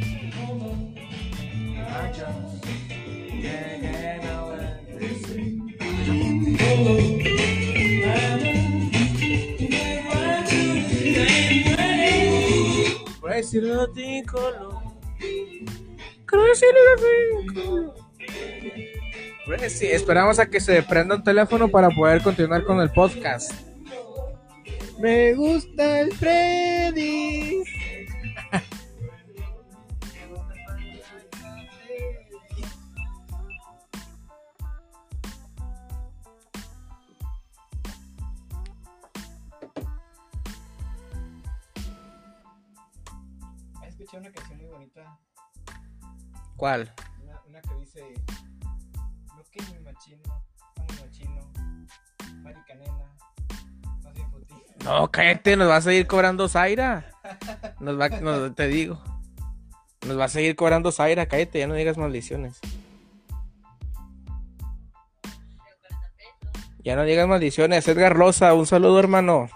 Crazy 13.45 13.61
Latin 13.61 14.25
color. 14.25 14.81
Latin 16.25 17.53
color. 17.53 17.93
Esperamos 19.81 20.39
a 20.39 20.47
que 20.47 20.59
se 20.59 20.81
prenda 20.81 21.13
un 21.13 21.23
teléfono 21.23 21.69
para 21.69 21.91
poder 21.91 22.23
continuar 22.23 22.63
con 22.63 22.81
el 22.81 22.89
podcast. 22.89 23.51
Me 24.99 25.35
gusta 25.35 25.99
el 26.01 26.11
Freddy. 26.13 27.61
¿Cuál? 46.55 46.93
Una, 47.23 47.41
una 47.47 47.61
que 47.61 47.75
dice: 47.79 48.13
No 49.35 49.43
que 49.51 49.61
mi 49.61 49.79
machino, 49.83 50.21
machino, 51.01 51.51
puti. 54.31 54.55
No, 54.83 55.11
cállate, 55.11 55.55
nos 55.57 55.69
va 55.69 55.77
a 55.77 55.81
seguir 55.81 56.07
cobrando 56.07 56.47
Zaira. 56.47 57.11
Nos 57.79 57.99
va, 57.99 58.09
nos- 58.09 58.55
te 58.55 58.67
digo. 58.67 59.01
Nos 60.07 60.19
va 60.19 60.25
a 60.25 60.29
seguir 60.29 60.55
cobrando 60.55 60.91
Zaira, 60.91 61.25
cállate, 61.25 61.59
ya 61.59 61.67
no 61.67 61.73
digas 61.73 61.97
maldiciones. 61.97 62.59
Ya 66.83 66.95
no 66.95 67.03
digas 67.03 67.27
maldiciones. 67.27 67.87
Edgar 67.87 68.15
Rosa, 68.15 68.53
un 68.53 68.67
saludo, 68.67 68.99
hermano. 68.99 69.49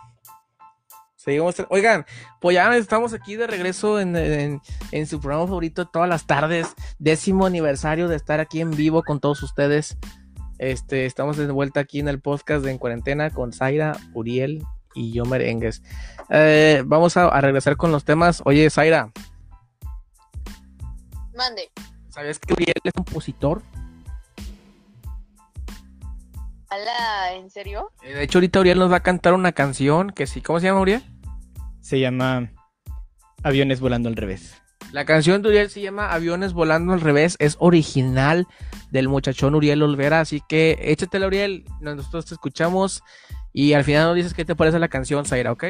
Seguimos. 1.30 1.56
Oigan, 1.70 2.06
pues 2.42 2.56
ya 2.56 2.76
estamos 2.76 3.14
aquí 3.14 3.36
de 3.36 3.46
regreso 3.48 4.00
en, 4.00 4.16
en- 4.16 4.62
en 4.92 5.06
su 5.08 5.20
programa 5.20 5.46
favorito 5.46 5.88
todas 5.88 6.10
las 6.10 6.26
tardes. 6.26 6.74
Décimo 6.98 7.46
aniversario 7.46 8.08
de 8.08 8.16
estar 8.16 8.40
aquí 8.40 8.62
en 8.62 8.72
vivo 8.72 9.04
con 9.04 9.20
todos 9.20 9.44
ustedes. 9.44 9.98
Este, 10.58 11.06
estamos 11.06 11.38
de 11.38 11.46
vuelta 11.52 11.80
aquí 11.82 12.00
en 12.00 12.08
el 12.08 12.20
podcast 12.20 12.66
de 12.66 12.72
En 12.72 12.78
Cuarentena 12.80 13.30
con 13.30 13.54
Zaira, 13.54 13.96
Uriel 14.14 14.64
y 14.96 15.14
yo 15.14 15.24
merengues. 15.26 15.84
Eh, 16.30 16.82
vamos 16.86 17.16
a, 17.16 17.28
a 17.28 17.42
regresar 17.42 17.78
con 17.78 17.92
los 17.92 18.04
temas. 18.06 18.42
Oye, 18.46 18.70
Zaira, 18.72 19.12
Mande. 21.36 21.70
¿sabías 22.10 22.40
que 22.40 22.54
Uriel 22.54 22.74
es 22.84 22.92
compositor? 22.94 23.62
Ala, 26.70 27.34
¿en 27.34 27.50
serio? 27.50 27.92
Eh, 28.04 28.14
De 28.16 28.24
hecho, 28.24 28.38
ahorita 28.38 28.60
Uriel 28.60 28.78
nos 28.80 28.92
va 28.92 28.98
a 28.98 29.04
cantar 29.04 29.34
una 29.34 29.54
canción 29.54 30.10
que 30.12 30.28
sí. 30.28 30.42
¿Cómo 30.42 30.60
se 30.60 30.68
llama 30.68 30.82
Uriel? 30.82 31.02
Se 31.90 32.00
llama 32.00 32.52
Aviones 33.42 33.80
volando 33.80 34.10
al 34.10 34.16
revés. 34.16 34.62
La 34.92 35.06
canción 35.06 35.42
de 35.42 35.50
Uriel 35.50 35.72
se 35.72 35.82
llama 35.82 36.14
Aviones 36.14 36.54
volando 36.54 36.94
al 36.94 37.02
revés. 37.02 37.36
Es 37.40 37.56
original 37.58 38.46
del 38.92 39.10
muchachón 39.10 39.56
Uriel 39.56 39.82
Olvera. 39.82 40.20
Así 40.20 40.40
que 40.48 40.78
échatela, 40.80 41.26
Uriel. 41.26 41.66
Nosotros 41.82 42.28
te 42.28 42.36
escuchamos. 42.36 43.02
Y 43.54 43.74
al 43.74 43.86
final 43.86 44.06
nos 44.06 44.16
dices 44.18 44.36
qué 44.36 44.46
te 44.46 44.56
parece 44.56 44.78
la 44.78 44.88
canción, 44.88 45.26
Zaira, 45.26 45.52
¿ok? 45.52 45.64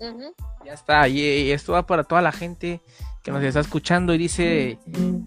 Ujú. 0.00 0.34
Ya 0.64 0.72
está. 0.72 1.06
Y, 1.06 1.20
y 1.20 1.50
esto 1.50 1.74
va 1.74 1.86
para 1.86 2.04
toda 2.04 2.22
la 2.22 2.32
gente 2.32 2.80
que 3.22 3.30
nos 3.30 3.42
está 3.42 3.60
escuchando 3.60 4.14
y 4.14 4.18
dice 4.18 4.78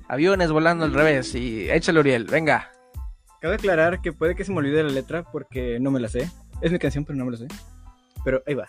aviones 0.07 0.51
volando 0.51 0.85
al 0.85 0.93
revés. 0.95 1.35
Y 1.35 1.69
échale, 1.69 1.99
Uriel. 1.99 2.23
Venga. 2.23 2.71
Cabe 3.41 3.53
aclarar 3.53 4.01
que 4.01 4.11
puede 4.11 4.33
que 4.33 4.43
se 4.43 4.51
me 4.51 4.57
olvide 4.57 4.81
la 4.81 4.89
letra 4.89 5.21
porque 5.21 5.79
no 5.79 5.91
me 5.91 5.99
la 5.99 6.09
sé. 6.09 6.31
Es 6.61 6.71
mi 6.71 6.79
canción, 6.79 7.05
pero 7.05 7.15
no 7.15 7.25
me 7.25 7.31
la 7.33 7.37
sé. 7.37 7.47
Pero 8.23 8.43
ahí 8.45 8.53
va. 8.53 8.65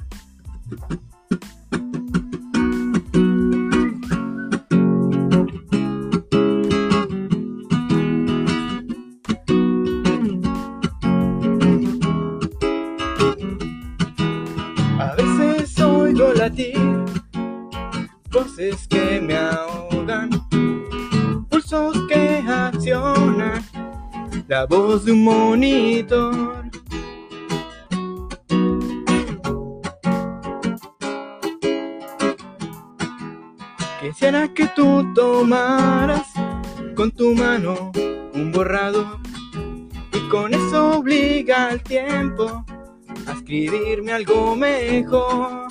A 14.99 15.15
veces 15.17 15.81
oigo 15.81 16.33
latir 16.35 16.79
voces 18.31 18.87
que 18.89 19.21
me 19.21 19.37
ahogan, 19.37 20.31
pulsos 21.49 21.97
que 22.09 22.45
accionan, 22.47 23.63
la 24.47 24.67
voz 24.67 25.05
de 25.05 25.13
un 25.13 25.25
monito 25.25 26.60
Quisiera 34.21 34.49
que 34.49 34.67
tú 34.77 35.15
tomaras 35.15 36.27
con 36.95 37.11
tu 37.11 37.35
mano 37.35 37.91
un 38.35 38.53
borrado 38.53 39.19
y 40.13 40.29
con 40.29 40.53
eso 40.53 40.99
obliga 40.99 41.69
al 41.69 41.83
tiempo 41.83 42.63
a 43.27 43.33
escribirme 43.33 44.13
algo 44.13 44.55
mejor. 44.57 45.69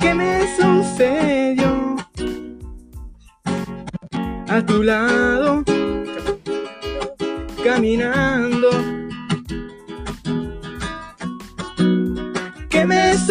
¿Qué 0.00 0.14
me 0.14 0.48
sucedió? 0.56 1.94
A 4.48 4.66
tu 4.66 4.82
lado, 4.82 5.62
caminando. 7.62 8.57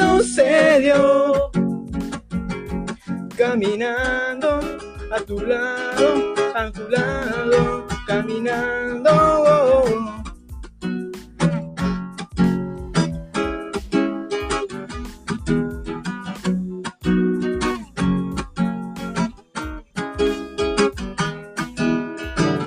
Sucedió? 0.07 1.51
Caminando 3.37 4.59
a 5.11 5.19
tu 5.21 5.39
lado, 5.39 6.33
a 6.55 6.71
tu 6.71 6.87
lado, 6.89 7.85
caminando. 8.05 9.83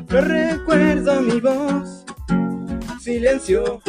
No 0.09 0.21
recuerdo 0.21 1.21
mi 1.23 1.41
voz, 1.41 2.05
silencio. 3.01 3.81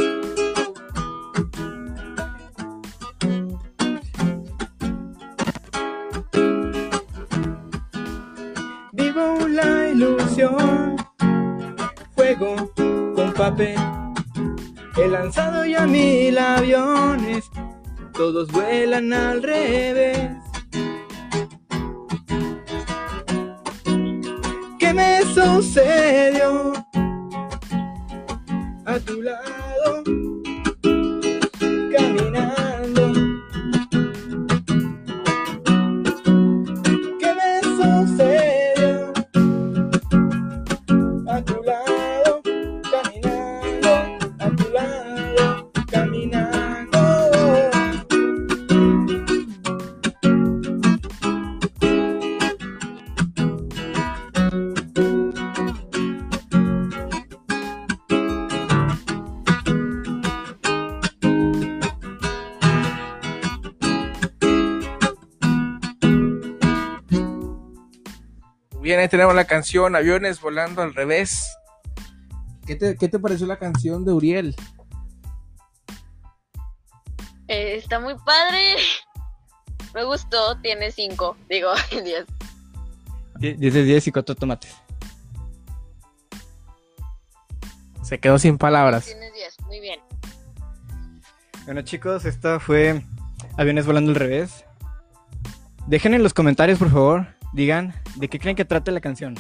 He 13.57 15.07
lanzado 15.09 15.65
ya 15.65 15.85
mil 15.85 16.37
aviones, 16.37 17.49
todos 18.13 18.49
vuelan 18.51 19.11
al 19.11 19.43
revés. 19.43 20.31
¿Qué 24.79 24.93
me 24.93 25.21
sucedió? 25.33 26.73
A 28.85 28.99
tu 28.99 29.21
lado, 29.21 30.03
ahí 69.01 69.09
tenemos 69.09 69.35
la 69.35 69.45
canción 69.45 69.95
Aviones 69.95 70.39
volando 70.39 70.81
al 70.81 70.93
revés. 70.93 71.57
¿Qué 72.65 72.75
te, 72.75 72.95
qué 72.95 73.07
te 73.07 73.19
pareció 73.19 73.47
la 73.47 73.57
canción 73.57 74.05
de 74.05 74.13
Uriel? 74.13 74.55
Eh, 77.47 77.75
está 77.75 77.99
muy 77.99 78.15
padre. 78.15 78.75
Me 79.93 80.03
gustó, 80.05 80.57
tiene 80.61 80.91
5, 80.91 81.37
digo 81.49 81.71
10. 81.91 82.25
10 83.39 83.73
de 83.73 83.83
10 83.83 84.07
y 84.07 84.11
4 84.11 84.35
tomates. 84.35 84.73
Se 88.03 88.19
quedó 88.19 88.37
sin 88.39 88.57
palabras. 88.57 89.05
Tienes 89.05 89.33
10, 89.33 89.59
muy 89.61 89.79
bien. 89.79 89.99
Bueno 91.65 91.81
chicos, 91.81 92.25
esta 92.25 92.59
fue 92.59 93.03
Aviones 93.57 93.85
volando 93.85 94.11
al 94.11 94.15
revés. 94.15 94.65
Dejen 95.87 96.13
en 96.13 96.23
los 96.23 96.33
comentarios, 96.33 96.79
por 96.79 96.89
favor, 96.89 97.27
digan 97.53 97.93
de 98.15 98.27
qué 98.27 98.39
creen 98.39 98.55
que 98.55 98.65
trate 98.65 98.91
la 98.91 99.01
canción. 99.01 99.35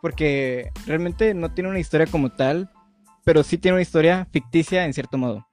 Porque 0.00 0.70
realmente 0.86 1.34
no 1.34 1.52
tiene 1.52 1.70
una 1.70 1.78
historia 1.78 2.06
como 2.06 2.32
tal, 2.32 2.70
pero 3.24 3.42
sí 3.42 3.58
tiene 3.58 3.74
una 3.74 3.82
historia 3.82 4.26
ficticia 4.32 4.84
en 4.84 4.94
cierto 4.94 5.18
modo. 5.18 5.46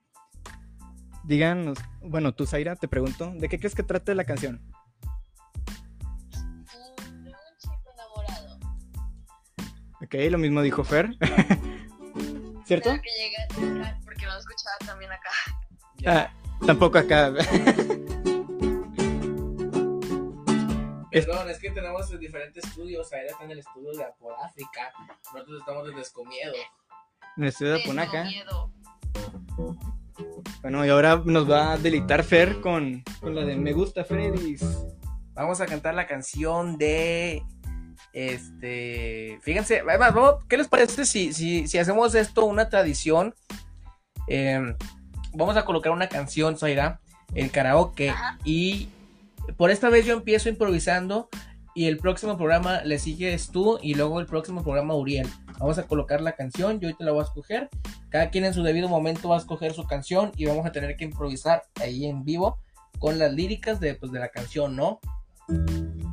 Díganos, 1.24 1.78
bueno, 2.00 2.34
tú 2.34 2.46
Zaira, 2.46 2.76
te 2.76 2.88
pregunto, 2.88 3.32
¿de 3.36 3.48
qué 3.48 3.58
crees 3.58 3.74
que 3.74 3.82
trate 3.82 4.14
la 4.14 4.24
canción? 4.24 4.62
De 7.22 7.30
un 7.30 7.34
chico 7.58 7.92
enamorado. 7.94 8.58
Ok, 10.02 10.14
lo 10.30 10.38
mismo 10.38 10.62
dijo 10.62 10.84
Fer. 10.84 11.10
¿Cierto? 12.64 12.90
Que 12.90 13.42
a 13.42 13.48
tocar, 13.48 14.00
porque 14.04 14.26
no 14.26 14.38
escuchaba 14.38 14.76
también 14.86 15.10
acá. 15.12 15.30
Ah, 16.06 16.30
tampoco 16.66 16.98
acá. 16.98 17.32
Perdón, 21.10 21.48
es 21.50 21.58
que 21.58 21.70
tenemos 21.70 22.18
diferentes 22.18 22.64
estudios. 22.64 23.12
Ahí 23.12 23.26
está 23.26 23.44
en 23.44 23.50
el 23.52 23.58
estudio 23.60 23.92
de 23.92 24.04
Apodáfrica. 24.04 24.92
Nosotros 25.32 25.60
estamos 25.60 25.88
en 25.88 25.96
Descomiedo. 25.96 26.54
En 27.36 27.42
el 27.44 27.48
estudio 27.48 27.72
de 27.72 27.78
Tengo 27.78 27.88
Ponaca. 27.90 28.24
miedo. 28.24 28.72
Bueno, 30.62 30.84
y 30.84 30.88
ahora 30.90 31.22
nos 31.24 31.48
va 31.50 31.72
a 31.72 31.76
deleitar 31.78 32.24
Fer 32.24 32.60
con, 32.60 33.02
con 33.20 33.34
la 33.34 33.42
de 33.44 33.56
Me 33.56 33.72
gusta 33.72 34.04
Freddy's. 34.04 34.62
Vamos 35.34 35.60
a 35.60 35.66
cantar 35.66 35.94
la 35.94 36.06
canción 36.06 36.76
de. 36.78 37.42
Este. 38.12 39.38
Fíjense, 39.42 39.80
además, 39.80 40.14
vamos- 40.14 40.44
¿qué 40.48 40.56
les 40.56 40.68
parece 40.68 41.06
si, 41.06 41.32
si, 41.32 41.68
si 41.68 41.78
hacemos 41.78 42.14
esto 42.14 42.44
una 42.44 42.68
tradición? 42.68 43.34
Eh, 44.26 44.74
vamos 45.32 45.56
a 45.56 45.64
colocar 45.64 45.92
una 45.92 46.08
canción, 46.08 46.58
Zaira, 46.58 47.00
el 47.34 47.50
karaoke. 47.50 48.10
Ajá. 48.10 48.38
Y 48.44 48.88
por 49.56 49.70
esta 49.70 49.88
vez 49.88 50.06
yo 50.06 50.14
empiezo 50.14 50.48
improvisando. 50.48 51.28
Y 51.74 51.86
el 51.86 51.98
próximo 51.98 52.36
programa 52.36 52.82
le 52.82 52.98
sigues 52.98 53.50
tú. 53.50 53.78
Y 53.80 53.94
luego 53.94 54.18
el 54.20 54.26
próximo 54.26 54.62
programa 54.62 54.94
Uriel. 54.94 55.28
Vamos 55.58 55.78
a 55.78 55.84
colocar 55.84 56.20
la 56.20 56.32
canción. 56.32 56.80
Yo 56.80 56.88
hoy 56.88 56.94
te 56.94 57.04
la 57.04 57.12
voy 57.12 57.20
a 57.20 57.24
escoger. 57.24 57.68
Cada 58.08 58.30
quien 58.30 58.44
en 58.44 58.54
su 58.54 58.62
debido 58.62 58.88
momento 58.88 59.28
va 59.28 59.36
a 59.36 59.38
escoger 59.38 59.72
su 59.74 59.86
canción. 59.86 60.32
Y 60.36 60.46
vamos 60.46 60.66
a 60.66 60.72
tener 60.72 60.96
que 60.96 61.04
improvisar 61.04 61.62
ahí 61.80 62.06
en 62.06 62.24
vivo. 62.24 62.58
Con 62.98 63.18
las 63.18 63.32
líricas 63.32 63.78
de, 63.78 63.94
pues, 63.94 64.10
de 64.10 64.18
la 64.18 64.28
canción, 64.30 64.74
¿no? 64.74 64.98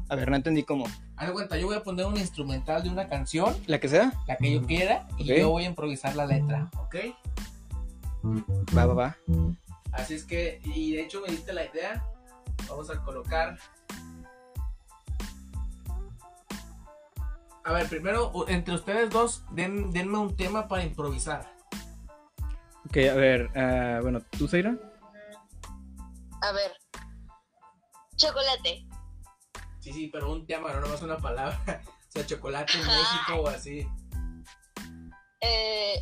A 0.08 0.16
ver, 0.16 0.30
no 0.30 0.36
entendí 0.36 0.64
cómo. 0.64 0.86
Haz 1.18 1.32
cuenta, 1.32 1.58
yo 1.58 1.68
voy 1.68 1.76
a 1.76 1.84
poner 1.84 2.06
un 2.06 2.18
instrumental 2.18 2.84
de 2.84 2.90
una 2.90 3.08
canción, 3.10 3.56
¿La 3.68 3.80
que 3.80 3.90
sea? 3.90 4.14
la 4.28 4.38
que 4.38 4.54
yo 4.54 4.62
quiera, 4.64 5.08
y 5.18 5.26
yo 5.26 5.50
voy 5.50 5.64
a 5.64 5.68
improvisar 5.68 6.16
la 6.16 6.26
letra, 6.26 6.70
¿ok? 6.78 6.96
Va, 8.78 8.86
va, 8.86 8.94
va. 8.94 9.18
Así 9.92 10.14
es 10.14 10.24
que, 10.24 10.62
y 10.64 10.94
de 10.94 11.02
hecho 11.02 11.22
me 11.22 11.30
diste 11.30 11.54
la 11.54 11.66
idea, 11.66 12.06
vamos 12.70 12.89
a 12.89 13.01
colocar... 13.03 13.58
A 17.64 17.72
ver, 17.72 17.89
primero, 17.89 18.32
entre 18.47 18.76
ustedes 18.76 19.10
dos, 19.10 19.43
den, 19.51 19.91
denme 19.91 20.20
un 20.20 20.36
tema 20.36 20.68
para 20.68 20.84
improvisar. 20.84 21.51
Ok, 22.88 22.97
a 23.12 23.16
ver, 23.16 23.49
ah, 23.56 23.99
bueno, 24.03 24.22
¿tú, 24.38 24.47
Zaira? 24.47 24.78
A 26.41 26.51
ver. 26.51 26.72
Chocolate. 28.18 28.86
Sí, 29.80 29.91
sí, 29.91 30.10
pero 30.14 30.32
un 30.32 30.45
tema, 30.45 30.72
no 30.74 30.82
nomás 30.82 31.01
una 31.01 31.18
palabra. 31.18 31.60
O 32.08 32.18
sea, 32.18 32.26
chocolate 32.28 32.72
en 32.72 32.80
México 32.80 33.41
o 33.41 33.47
así. 33.49 33.86
Eh, 35.41 36.01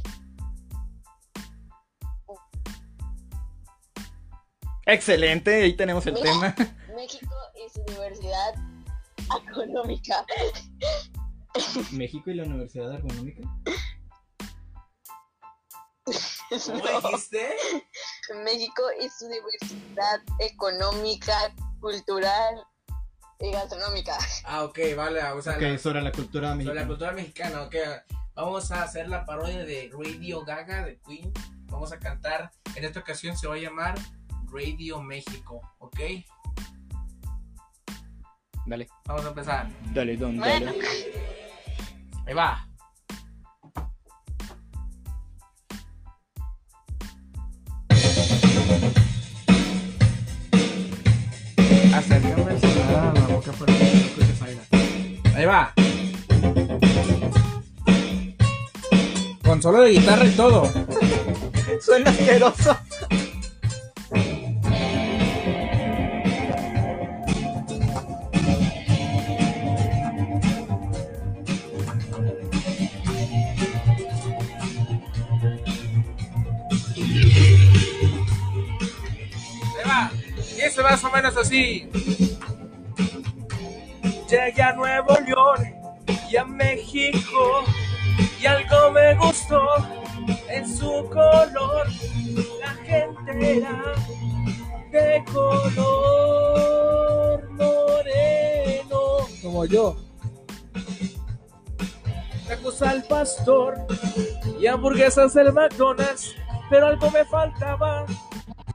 Excelente, 4.85 5.63
ahí 5.63 5.73
tenemos 5.75 6.05
el 6.07 6.13
Mira. 6.13 6.25
tema. 6.31 6.55
México 6.95 7.35
y 7.55 7.69
su 7.69 7.83
diversidad 7.85 8.53
económica. 9.49 10.25
México 11.91 12.29
y 12.31 12.33
la 12.35 12.43
Universidad 12.43 12.93
Ergonómica. 12.93 13.41
¿Cómo 16.65 16.77
No. 16.77 17.01
dijiste? 17.09 17.55
México 18.43 18.83
y 19.01 19.09
su 19.09 19.27
diversidad 19.27 20.19
económica, 20.39 21.35
cultural 21.79 22.55
y 23.39 23.51
gastronómica. 23.51 24.17
Ah, 24.43 24.63
ok, 24.63 24.79
vale. 24.95 25.23
O 25.31 25.41
sea, 25.41 25.55
Ok, 25.55 25.61
la- 25.61 25.77
sobre 25.77 26.01
la 26.01 26.11
cultura 26.11 26.49
sobre 26.49 26.65
la 26.65 26.71
mexicana. 26.73 26.87
cultura 26.87 27.11
mexicana, 27.13 27.61
ok. 27.63 27.75
Vamos 28.35 28.71
a 28.71 28.83
hacer 28.83 29.07
la 29.09 29.25
parodia 29.25 29.63
de 29.65 29.91
Radio 29.93 30.43
Gaga 30.43 30.85
de 30.85 30.99
Queen. 31.01 31.31
Vamos 31.65 31.91
a 31.91 31.99
cantar. 31.99 32.51
En 32.75 32.83
esta 32.83 32.99
ocasión 32.99 33.37
se 33.37 33.47
va 33.47 33.55
a 33.55 33.59
llamar 33.59 33.95
Radio 34.53 35.01
México, 35.01 35.61
¿ok? 35.79 35.99
Dale, 38.65 38.87
Vamos 39.05 39.25
a 39.25 39.29
empezar. 39.29 39.69
dale, 39.93 40.15
don, 40.17 40.37
Bueno. 40.37 40.67
dale. 40.67 40.79
Ahí 42.25 42.33
va. 42.33 42.65
Acércame 51.93 52.51
a 52.97 53.13
la 53.13 53.27
boca 53.27 53.51
para 53.53 53.73
que 53.73 53.83
no 53.83 53.89
escuches 53.89 54.39
Zaira. 54.39 54.61
Ahí 55.35 55.45
va. 55.45 55.73
Con 59.43 59.61
solo 59.61 59.81
de 59.81 59.91
guitarra 59.91 60.25
y 60.25 60.31
todo. 60.31 60.69
Suena 61.81 62.09
asqueroso. 62.09 62.77
Menos 81.33 81.47
así. 81.47 81.89
Llegué 84.29 84.61
a 84.61 84.73
Nuevo 84.73 85.17
León 85.25 85.73
y 86.29 86.37
a 86.37 86.45
México 86.45 87.63
y 88.41 88.45
algo 88.45 88.91
me 88.91 89.15
gustó 89.15 89.61
en 90.49 90.67
su 90.67 91.09
color. 91.09 91.87
La 92.59 92.73
gente 92.85 93.57
era 93.57 93.81
de 94.91 95.23
color 95.31 96.29
moreno. 97.51 98.99
Como 99.41 99.65
yo. 99.65 99.95
Tacos 102.47 102.81
al 102.81 103.03
pastor 103.03 103.75
y 104.59 104.67
hamburguesas 104.67 105.33
del 105.33 105.53
McDonald's, 105.53 106.35
pero 106.69 106.87
algo 106.87 107.09
me 107.11 107.25
faltaba. 107.25 108.05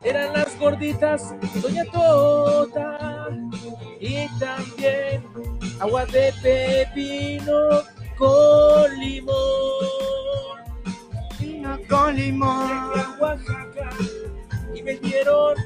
Eran 0.03 0.33
las 0.33 0.57
gorditas 0.59 1.35
Doña 1.61 1.85
Tota 1.87 3.29
y 4.01 4.29
también 4.39 5.25
agua 5.81 6.07
de 6.07 6.33
pepino 6.43 7.83
con 8.17 8.99
limón. 9.01 9.35
Vino 11.41 11.79
con 11.89 12.15
Llegué 12.15 12.27
limón. 12.27 12.71
a 12.71 13.17
Oaxaca 13.21 13.91
y 14.75 14.83
me 14.83 14.95
dieron 14.99 15.57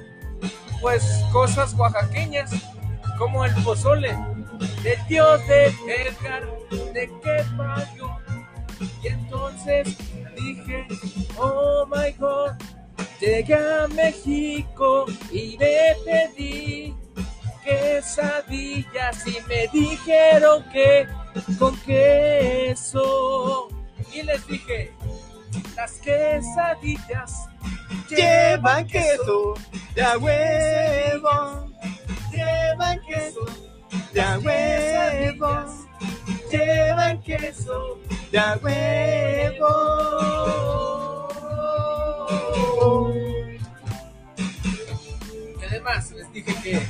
pues 0.80 1.04
cosas 1.32 1.74
oaxaqueñas 1.74 2.50
como 3.18 3.44
el 3.44 3.54
pozole 3.62 4.16
del 4.82 5.06
tío 5.06 5.38
de 5.38 5.66
Edgar 5.66 6.48
de 6.92 7.10
que 7.22 7.44
falló 7.56 8.10
y 9.02 9.08
entonces 9.08 9.96
dije 10.36 10.86
oh 11.38 11.86
my 11.86 12.10
god 12.18 12.52
llegué 13.22 13.54
a 13.54 13.86
México 13.88 15.06
y 15.30 15.56
me 15.58 15.94
pedí 16.04 16.94
quesadillas 17.64 19.26
y 19.26 19.38
me 19.48 19.68
dijeron 19.72 20.64
que 20.72 21.06
con 21.58 21.76
queso 21.82 23.68
y 24.12 24.22
les 24.22 24.44
dije 24.46 24.92
las 25.76 25.92
quesadillas 26.00 27.48
Llevan 28.08 28.86
queso 28.86 29.54
de 29.94 30.02
a 30.02 30.18
huevo. 30.18 31.70
llevan 32.30 33.00
queso, 33.06 33.46
De 34.12 34.20
a 34.20 34.38
huevo. 34.38 35.64
llevan 36.50 37.22
queso, 37.22 37.98
De 38.30 38.38
a 38.38 38.58
huevo. 38.62 39.68
Dije 46.32 46.54
que 46.62 46.80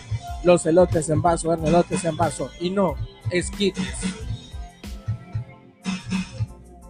Los 0.45 0.67
elotes 0.67 1.09
en 1.09 1.23
vaso 1.23 1.53
eran 1.53 1.67
elotes 1.67 2.05
en 2.05 2.17
vaso 2.17 2.51
y 2.61 2.71
no 2.71 2.95
esquites. 3.31 3.99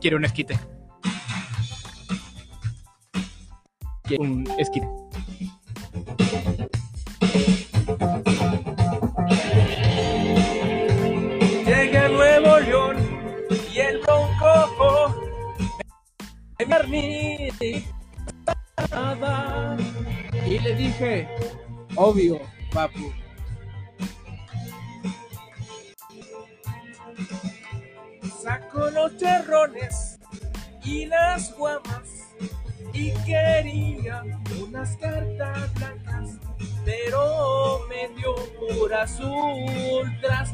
Quiero 0.00 0.16
un 0.16 0.24
esquite. 0.24 0.58
Quiero 4.04 4.24
un 4.24 4.48
esquite. 4.58 4.88
llegué 11.64 11.98
a 11.98 12.08
Nuevo 12.08 12.58
León 12.60 12.96
y 13.72 13.78
el 13.78 13.98
bronco 14.00 15.14
me 16.66 16.74
armí 16.74 17.48
nada. 18.90 19.76
Y 20.46 20.58
le 20.58 20.74
dije, 20.74 21.28
obvio, 21.96 22.40
papu. 22.72 23.12
Saco 28.42 28.90
los 28.90 29.16
terrones 29.18 30.18
y 30.84 31.06
las 31.06 31.56
guamas 31.56 32.08
y 32.92 33.12
quería 33.24 34.22
unas 34.60 34.96
cartas 34.96 35.74
blancas, 35.74 36.30
pero 36.84 37.80
me 37.88 38.08
dio 38.16 38.34
puras 38.58 39.18
ultras 39.20 40.52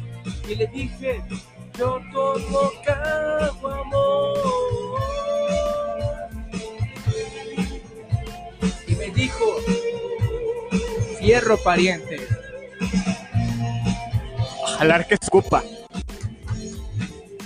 y 0.49 0.55
le 0.55 0.67
dije 0.67 1.23
yo 1.79 2.01
tomo 2.13 2.73
caguamón. 2.85 4.35
Y 8.89 8.95
me 8.97 9.11
dijo 9.11 9.45
Fierro 11.19 11.57
pariente. 11.59 12.19
Jalar 14.79 15.07
que 15.09 15.15
escupa. 15.15 15.63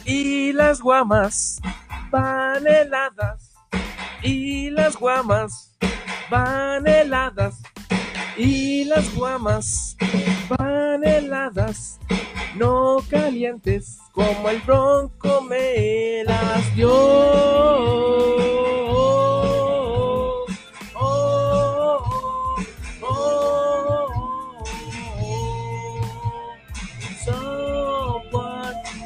Y 0.04 0.52
las 0.52 0.80
guamas 0.80 1.60
van 2.10 2.66
heladas. 2.66 3.54
Y 4.22 4.70
las 4.70 4.96
guamas 4.96 5.74
van 6.30 6.86
heladas. 6.86 7.62
Y 8.36 8.84
las 8.84 9.14
guamas 9.14 9.96
van 10.48 11.04
heladas. 11.04 11.98
No 12.56 12.98
calientes 13.08 13.98
como 14.12 14.50
el 14.50 14.60
bronco 14.60 15.40
me 15.40 16.24
las 16.24 16.76
dio. 16.76 16.92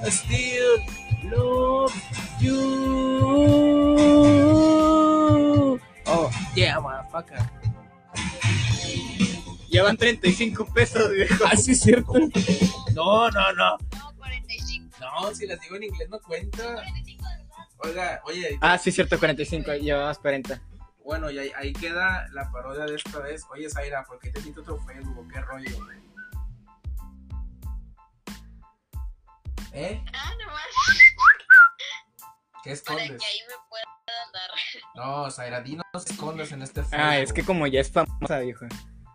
Someone 0.06 0.12
still 0.12 0.78
love 1.24 1.92
you. 2.40 2.56
Oh, 6.06 6.30
yeah, 6.54 6.78
motherfucker. 6.78 7.42
Llevan 9.68 9.96
35 9.96 10.72
pesos, 10.72 11.10
viejo. 11.10 11.44
Ah, 11.44 11.56
sí, 11.56 11.72
es 11.72 11.80
cierto. 11.80 12.12
No, 12.94 13.28
no, 13.30 13.52
no. 13.52 13.76
No, 13.98 14.12
45. 14.16 14.96
No, 15.00 15.34
si 15.34 15.46
las 15.46 15.60
digo 15.60 15.74
en 15.76 15.82
inglés 15.84 16.08
no 16.08 16.20
cuenta. 16.20 16.74
45 16.74 17.24
de 17.24 17.36
verdad. 17.36 17.66
Oiga, 17.78 18.20
oye, 18.26 18.58
Ah, 18.60 18.78
sí, 18.78 18.92
cierto, 18.92 19.18
45. 19.18 19.74
Llevabas 19.74 20.18
40. 20.18 20.62
bueno, 21.04 21.30
y 21.30 21.38
ahí, 21.38 21.50
ahí 21.56 21.72
queda 21.72 22.26
la 22.32 22.50
parodia 22.52 22.84
de 22.86 22.94
esta 22.94 23.18
vez. 23.18 23.42
Oye, 23.50 23.68
Zaira, 23.68 24.04
¿por 24.04 24.18
qué 24.20 24.30
te 24.30 24.40
quito 24.40 24.62
tu 24.62 24.78
Facebook? 24.78 25.28
¿Qué 25.32 25.40
rollo? 25.40 25.70
¿Eh? 29.76 30.02
Ah, 30.14 30.32
nomás. 30.40 30.62
¿Qué 32.64 32.74
Para 32.84 33.02
escondes? 33.02 33.20
que 33.20 33.26
ahí 33.26 33.38
me 33.46 33.54
puedan 33.68 34.32
dar. 34.32 34.50
No, 34.94 35.30
Zaira, 35.30 35.60
di 35.60 35.76
no 35.76 35.82
te 36.02 36.12
escondes 36.12 36.50
en 36.52 36.62
este 36.62 36.80
Facebook. 36.82 36.98
Ah, 37.00 37.18
es 37.18 37.32
que 37.32 37.44
como 37.44 37.66
ya 37.66 37.80
es 37.80 37.92
famosa, 37.92 38.38
viejo. 38.38 38.64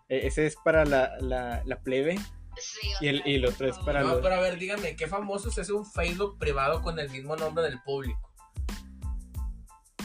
E- 0.07 0.27
Ese 0.27 0.45
es 0.45 0.55
para 0.63 0.85
la, 0.85 1.17
la, 1.19 1.63
la 1.65 1.79
plebe 1.81 2.17
Sí, 2.57 2.91
y 3.01 3.07
el, 3.07 3.23
y 3.25 3.35
el 3.35 3.45
otro 3.45 3.67
es 3.67 3.77
para 3.79 4.01
No, 4.01 4.09
los... 4.09 4.21
pero 4.21 4.35
a 4.35 4.39
ver, 4.39 4.57
dígame, 4.59 4.95
¿qué 4.95 5.07
famoso 5.07 5.49
es 5.49 5.69
un 5.71 5.83
Facebook 5.89 6.37
privado 6.37 6.81
con 6.83 6.99
el 6.99 7.09
mismo 7.09 7.35
nombre 7.35 7.63
del 7.63 7.81
público? 7.81 8.31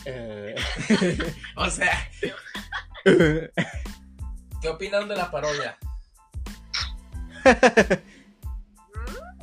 Eh, 0.06 0.54
O 1.56 1.68
sea, 1.68 2.08
¿qué 3.04 4.68
opinan 4.68 5.06
de 5.08 5.16
la 5.16 5.30
parodia? 5.30 5.76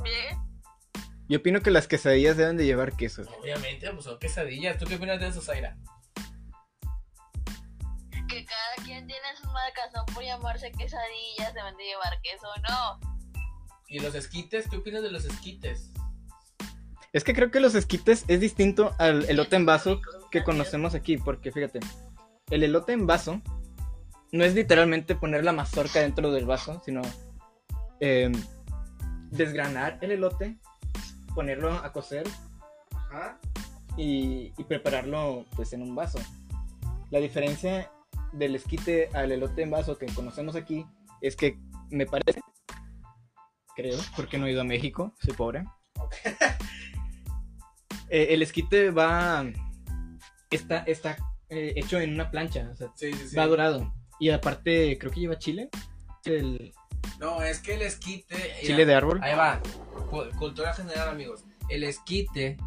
Bien. 0.01 0.42
Yo 1.33 1.39
opino 1.39 1.61
que 1.61 1.71
las 1.71 1.87
quesadillas 1.87 2.37
deben 2.37 2.57
de 2.57 2.65
llevar 2.67 2.95
queso. 2.95 3.23
Obviamente, 3.41 3.89
pues 3.89 4.03
son 4.03 4.19
quesadillas. 4.19 4.77
¿Tú 4.77 4.85
qué 4.85 4.97
opinas 4.97 5.19
de 5.19 5.29
eso, 5.29 5.41
Zaira? 5.41 5.75
Que 8.29 8.45
cada 8.45 8.75
quien 8.85 9.07
tiene 9.07 9.35
su 9.41 9.47
marcazón 9.47 10.05
por 10.13 10.23
llamarse 10.23 10.71
quesadillas, 10.71 11.55
deben 11.55 11.75
de 11.75 11.85
llevar 11.85 12.21
queso 12.21 12.45
no. 12.69 12.99
¿Y 13.87 13.97
los 13.97 14.13
esquites? 14.13 14.69
¿Qué 14.69 14.77
opinas 14.77 15.01
de 15.01 15.09
los 15.09 15.25
esquites? 15.25 15.91
Es 17.13 17.23
que 17.23 17.33
creo 17.33 17.49
que 17.49 17.59
los 17.59 17.73
esquites 17.73 18.25
es 18.27 18.39
distinto 18.39 18.95
al 18.99 19.27
elote 19.27 19.55
en 19.55 19.65
vaso 19.65 20.01
que 20.29 20.43
conocemos 20.43 20.93
aquí, 20.93 21.17
porque 21.17 21.51
fíjate, 21.51 21.79
el 22.51 22.61
elote 22.61 22.93
en 22.93 23.07
vaso 23.07 23.41
no 24.31 24.43
es 24.43 24.53
literalmente 24.53 25.15
poner 25.15 25.43
la 25.43 25.51
mazorca 25.51 25.99
dentro 25.99 26.31
del 26.31 26.45
vaso, 26.45 26.79
sino 26.85 27.01
eh, 28.01 28.31
desgranar 29.31 29.97
el 30.01 30.11
elote, 30.11 30.59
ponerlo 31.35 31.71
a 31.73 31.91
cocer 31.91 32.27
Ajá. 32.95 33.39
y, 33.97 34.53
y 34.57 34.63
prepararlo 34.65 35.45
pues 35.55 35.73
en 35.73 35.81
un 35.81 35.95
vaso. 35.95 36.19
La 37.11 37.19
diferencia 37.19 37.91
del 38.31 38.55
esquite 38.55 39.09
al 39.13 39.31
elote 39.31 39.61
en 39.61 39.71
vaso 39.71 39.97
que 39.97 40.07
conocemos 40.07 40.55
aquí 40.55 40.85
es 41.21 41.35
que 41.35 41.57
me 41.91 42.05
parece, 42.05 42.41
creo, 43.75 43.99
porque 44.15 44.37
no 44.37 44.47
he 44.47 44.51
ido 44.51 44.61
a 44.61 44.65
México, 44.65 45.13
soy 45.21 45.33
pobre. 45.33 45.65
Eh, 48.09 48.33
el 48.35 48.43
esquite 48.43 48.91
va, 48.91 49.43
está, 50.51 50.79
está 50.83 51.17
eh, 51.49 51.73
hecho 51.75 51.99
en 51.99 52.13
una 52.13 52.29
plancha, 52.29 52.69
o 52.71 52.75
sea, 52.75 52.91
Sí, 52.95 53.11
sí, 53.11 53.29
sí. 53.29 53.35
va 53.35 53.47
dorado. 53.47 53.91
Y 54.19 54.29
aparte, 54.29 54.97
creo 54.99 55.11
que 55.11 55.21
lleva 55.21 55.39
chile. 55.39 55.69
El 56.25 56.73
No, 57.19 57.41
es 57.41 57.59
que 57.59 57.73
el 57.73 57.81
esquite. 57.81 58.35
chile 58.61 58.85
de 58.85 58.93
árbol. 58.93 59.19
Ahí 59.23 59.35
va. 59.35 59.59
Cu- 60.13 60.29
Cultura 60.37 60.73
general, 60.75 61.09
amigos. 61.09 61.43
El 61.69 61.83
esquite 61.83 62.57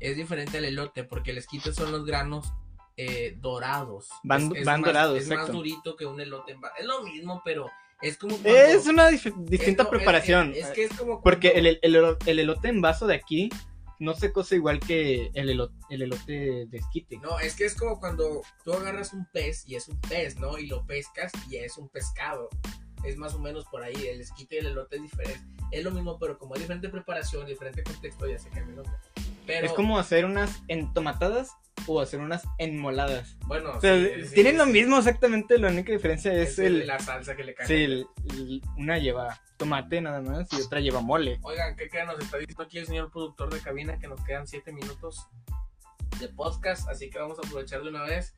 es 0.00 0.16
diferente 0.16 0.56
al 0.58 0.64
elote 0.64 1.04
porque 1.04 1.32
el 1.32 1.38
esquite 1.38 1.72
son 1.74 1.92
los 1.92 2.06
granos 2.06 2.52
eh, 2.96 3.36
dorados. 3.40 4.08
Van- 4.22 4.52
Es- 4.52 4.60
es 4.60 4.64
van 4.64 4.80
más- 4.80 4.88
dorados, 4.88 5.18
Es 5.18 5.28
más 5.28 5.50
durito 5.50 5.96
que 5.96 6.06
un 6.06 6.18
elote 6.20 6.52
en 6.52 6.60
Es 6.78 6.86
lo 6.86 7.02
mismo, 7.02 7.42
pero 7.44 7.68
es 8.00 8.16
como. 8.16 8.36
cuando- 8.38 8.56
Es 8.58 8.86
una 8.86 9.10
dif- 9.10 9.34
distinta 9.44 9.82
es- 9.82 9.88
preparación. 9.90 10.52
Es, 10.54 10.68
que 10.68 10.84
es 10.84 10.96
como. 10.96 11.20
Porque 11.20 11.50
cuando- 11.52 11.68
el, 11.70 11.78
el, 11.82 11.94
elo- 11.96 12.18
el 12.24 12.38
elote 12.38 12.68
en 12.68 12.80
vaso 12.80 13.06
de 13.06 13.16
aquí 13.16 13.50
no 13.98 14.14
se 14.14 14.32
cose 14.32 14.56
igual 14.56 14.80
que 14.80 15.30
el 15.34 15.50
elote, 15.50 15.74
el 15.90 16.02
elote 16.02 16.66
de 16.66 16.78
esquite. 16.78 17.18
No, 17.18 17.38
es 17.38 17.54
que 17.54 17.64
es 17.66 17.74
como 17.74 17.98
cuando 18.00 18.42
tú 18.64 18.72
agarras 18.72 19.12
un 19.12 19.26
pez 19.32 19.64
y 19.68 19.74
es 19.76 19.88
un 19.88 20.00
pez, 20.00 20.38
¿no? 20.38 20.56
Y 20.58 20.66
lo 20.68 20.86
pescas 20.86 21.32
y 21.50 21.56
es 21.56 21.76
un 21.76 21.88
pescado. 21.88 22.48
Es 23.04 23.16
más 23.16 23.34
o 23.34 23.38
menos 23.38 23.64
por 23.66 23.82
ahí. 23.82 24.06
El 24.06 24.20
esquite 24.20 24.56
y 24.56 24.58
el 24.58 24.66
elote 24.66 24.96
es 24.96 25.02
diferente. 25.02 25.40
Es 25.70 25.84
lo 25.84 25.90
mismo, 25.90 26.18
pero 26.18 26.38
como 26.38 26.54
hay 26.54 26.60
diferente 26.60 26.88
preparación, 26.88 27.46
diferente 27.46 27.82
contexto, 27.82 28.26
ya 28.26 28.38
se 28.38 28.48
cambia. 28.50 28.82
Pero, 29.46 29.66
Es 29.66 29.72
como 29.72 29.98
hacer 29.98 30.24
unas 30.24 30.62
entomatadas 30.68 31.50
o 31.86 32.00
hacer 32.00 32.20
unas 32.20 32.44
enmoladas. 32.58 33.36
bueno, 33.46 33.72
O 33.72 33.80
sea, 33.80 33.94
sí, 33.98 34.26
sí, 34.28 34.34
tienen 34.34 34.52
sí, 34.52 34.58
lo 34.58 34.66
mismo 34.66 34.96
exactamente, 34.96 35.58
la 35.58 35.68
única 35.68 35.92
diferencia 35.92 36.32
es, 36.32 36.50
Es 36.52 36.58
el... 36.60 36.86
la 36.86 36.98
salsa 36.98 37.36
que 37.36 37.44
le 37.44 37.54
cae. 37.54 37.66
Sí, 37.66 37.74
el- 37.74 38.06
el- 38.30 38.62
una 38.78 38.96
lleva 38.98 39.38
tomate 39.58 40.00
nada 40.00 40.20
más 40.22 40.50
y 40.52 40.62
otra 40.62 40.80
lleva 40.80 41.00
mole. 41.02 41.38
Oigan, 41.42 41.76
¿qué 41.76 41.88
queda? 41.88 42.06
Nos 42.06 42.20
está 42.20 42.38
diciendo 42.38 42.62
aquí 42.62 42.78
el 42.78 42.86
señor 42.86 43.10
productor 43.10 43.52
de 43.52 43.60
cabina 43.60 43.98
que 43.98 44.08
nos 44.08 44.20
quedan 44.24 44.46
7 44.46 44.72
minutos 44.72 45.28
de 46.26 46.32
podcast, 46.34 46.88
así 46.88 47.10
que 47.10 47.18
vamos 47.18 47.38
a 47.38 47.46
aprovechar 47.46 47.82
de 47.82 47.88
una 47.88 48.02
vez 48.02 48.34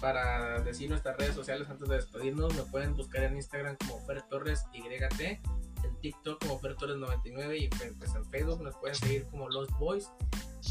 para 0.00 0.60
decir 0.60 0.88
nuestras 0.88 1.16
redes 1.16 1.34
sociales 1.34 1.68
antes 1.68 1.88
de 1.88 1.96
despedirnos. 1.96 2.54
Me 2.54 2.62
pueden 2.64 2.94
buscar 2.94 3.24
en 3.24 3.36
Instagram 3.36 3.76
como 3.76 4.04
Fer 4.06 4.22
Torres 4.22 4.64
YT, 4.72 5.20
en 5.20 6.00
TikTok 6.00 6.44
como 6.44 6.58
Fer 6.58 6.76
Torres 6.76 6.96
99 6.96 7.58
y 7.58 7.68
pues 7.68 8.14
en 8.14 8.24
Facebook 8.26 8.62
nos 8.62 8.76
pueden 8.76 8.94
seguir 8.94 9.26
como 9.26 9.48
Lost 9.48 9.72
Boys. 9.78 10.10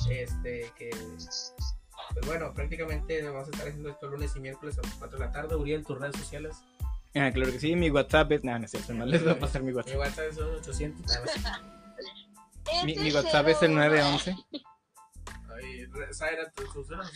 Este, 0.09 0.71
que 0.77 0.89
pues 2.13 2.25
bueno, 2.25 2.53
prácticamente 2.53 3.21
vamos 3.23 3.47
a 3.47 3.51
estar 3.51 3.67
haciendo 3.67 3.89
esto 3.89 4.07
lunes 4.07 4.35
y 4.35 4.39
miércoles 4.39 4.77
a 4.77 4.81
las 4.81 4.93
4 4.95 5.19
de 5.19 5.25
la 5.25 5.31
tarde. 5.31 5.55
Uriel, 5.55 5.85
tus 5.85 5.99
redes 5.99 6.15
sociales. 6.15 6.57
Ah, 7.15 7.31
claro 7.33 7.51
que 7.51 7.59
sí, 7.59 7.75
mi 7.75 7.89
WhatsApp 7.89 8.31
es... 8.31 8.43
No, 8.43 8.57
no 8.57 8.65
es 8.65 8.71
cierto, 8.71 8.93
no 8.93 9.05
les 9.05 9.23
voy 9.23 9.33
a 9.33 9.39
pasar 9.39 9.63
mi 9.63 9.71
Mi 9.71 9.77
WhatsApp. 9.77 10.25
Es 10.29 10.37
800. 10.37 11.05
nada 11.07 11.25
más. 11.25 12.85
Mi, 12.85 12.95
mi 12.95 13.11
WhatsApp 13.11 13.47
es 13.47 13.63
el 13.63 13.73
911. 13.73 14.35
Zaira, 16.13 16.51
tus 16.51 16.73
redes 16.73 16.73
sociales. 16.73 17.07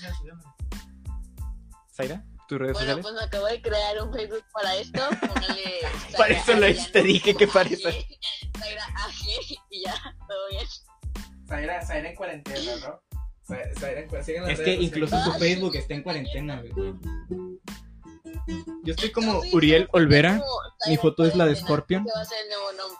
Zaira, 1.95 2.23
tus 2.47 2.59
redes 2.59 2.73
Bueno, 2.73 2.95
sociales. 2.95 3.01
pues 3.03 3.13
me 3.13 3.21
acabo 3.23 3.45
de 3.47 3.61
crear 3.61 4.01
un 4.03 4.13
Facebook 4.13 4.45
para 4.53 4.75
esto. 4.75 5.01
Póngale. 5.21 5.73
Para 6.17 6.33
eso 6.33 6.53
lo 6.53 6.67
hice, 6.67 6.91
te 6.91 7.03
dije 7.03 7.35
que 7.35 7.47
para 7.47 7.69
eso. 7.69 7.89
Zaira 8.59 8.85
AG 8.85 9.21
y 9.69 9.83
ya, 9.83 9.95
todo 10.27 10.49
bien. 10.49 10.65
Zaira, 11.47 11.85
Zaira 11.85 12.09
en 12.09 12.15
cuarentena, 12.15 12.75
¿no? 12.87 13.01
Zaira, 13.45 14.01
en 14.01 14.07
cuarentena. 14.07 14.51
Es 14.51 14.59
que 14.61 14.73
incluso 14.73 15.21
su 15.23 15.33
Facebook 15.33 15.75
está 15.75 15.93
en 15.93 16.03
cuarentena, 16.03 16.61
güey. 16.61 16.71
Yo 18.83 18.93
estoy 18.93 19.11
como 19.11 19.27
Entonces, 19.31 19.53
Uriel 19.53 19.89
Olvera. 19.93 20.41
Mi 20.87 20.97
foto 20.97 21.25
es 21.25 21.35
la 21.35 21.45
de 21.45 21.55
Scorpion. 21.55 22.05
va 22.05 22.21
a 22.21 22.25
ser 22.25 22.37
el 22.43 22.49
nuevo 22.49 22.71
nombre. 22.73 22.99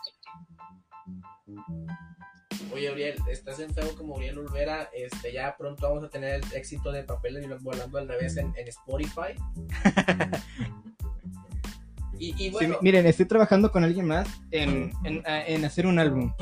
Oye, 2.74 2.90
Uriel, 2.90 3.14
estás 3.30 3.60
en 3.60 3.72
feo 3.72 3.94
como 3.96 4.16
Uriel 4.16 4.36
Olvera. 4.36 4.90
Este, 4.92 5.32
ya 5.32 5.56
pronto 5.56 5.88
vamos 5.88 6.02
a 6.02 6.08
tener 6.08 6.42
el 6.42 6.56
éxito 6.56 6.90
de 6.90 7.04
Papeles 7.04 7.44
y 7.44 7.62
volando 7.62 7.98
al 7.98 8.08
revés 8.08 8.36
en, 8.36 8.52
en 8.56 8.66
Spotify. 8.66 9.36
y, 12.18 12.30
y 12.30 12.32
Sí, 12.32 12.50
bueno, 12.50 12.78
miren, 12.82 13.06
estoy 13.06 13.26
trabajando 13.26 13.70
con 13.70 13.84
alguien 13.84 14.08
más 14.08 14.26
en, 14.50 14.90
en, 15.04 15.22
en 15.24 15.64
hacer 15.64 15.86
un 15.86 16.00
álbum. 16.00 16.34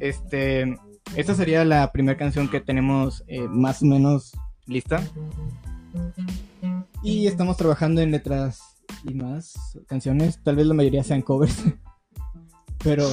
Este, 0.00 0.76
esta 1.16 1.34
sería 1.34 1.64
la 1.64 1.90
primera 1.92 2.18
canción 2.18 2.50
que 2.50 2.60
tenemos 2.60 3.24
eh, 3.26 3.48
más 3.48 3.80
o 3.80 3.86
menos 3.86 4.32
lista. 4.66 5.02
Y 7.02 7.26
estamos 7.26 7.56
trabajando 7.56 8.02
en 8.02 8.10
letras 8.10 8.60
y 9.02 9.14
más 9.14 9.54
canciones. 9.86 10.42
Tal 10.42 10.56
vez 10.56 10.66
la 10.66 10.74
mayoría 10.74 11.02
sean 11.02 11.22
covers. 11.22 11.64
Pero 12.84 13.08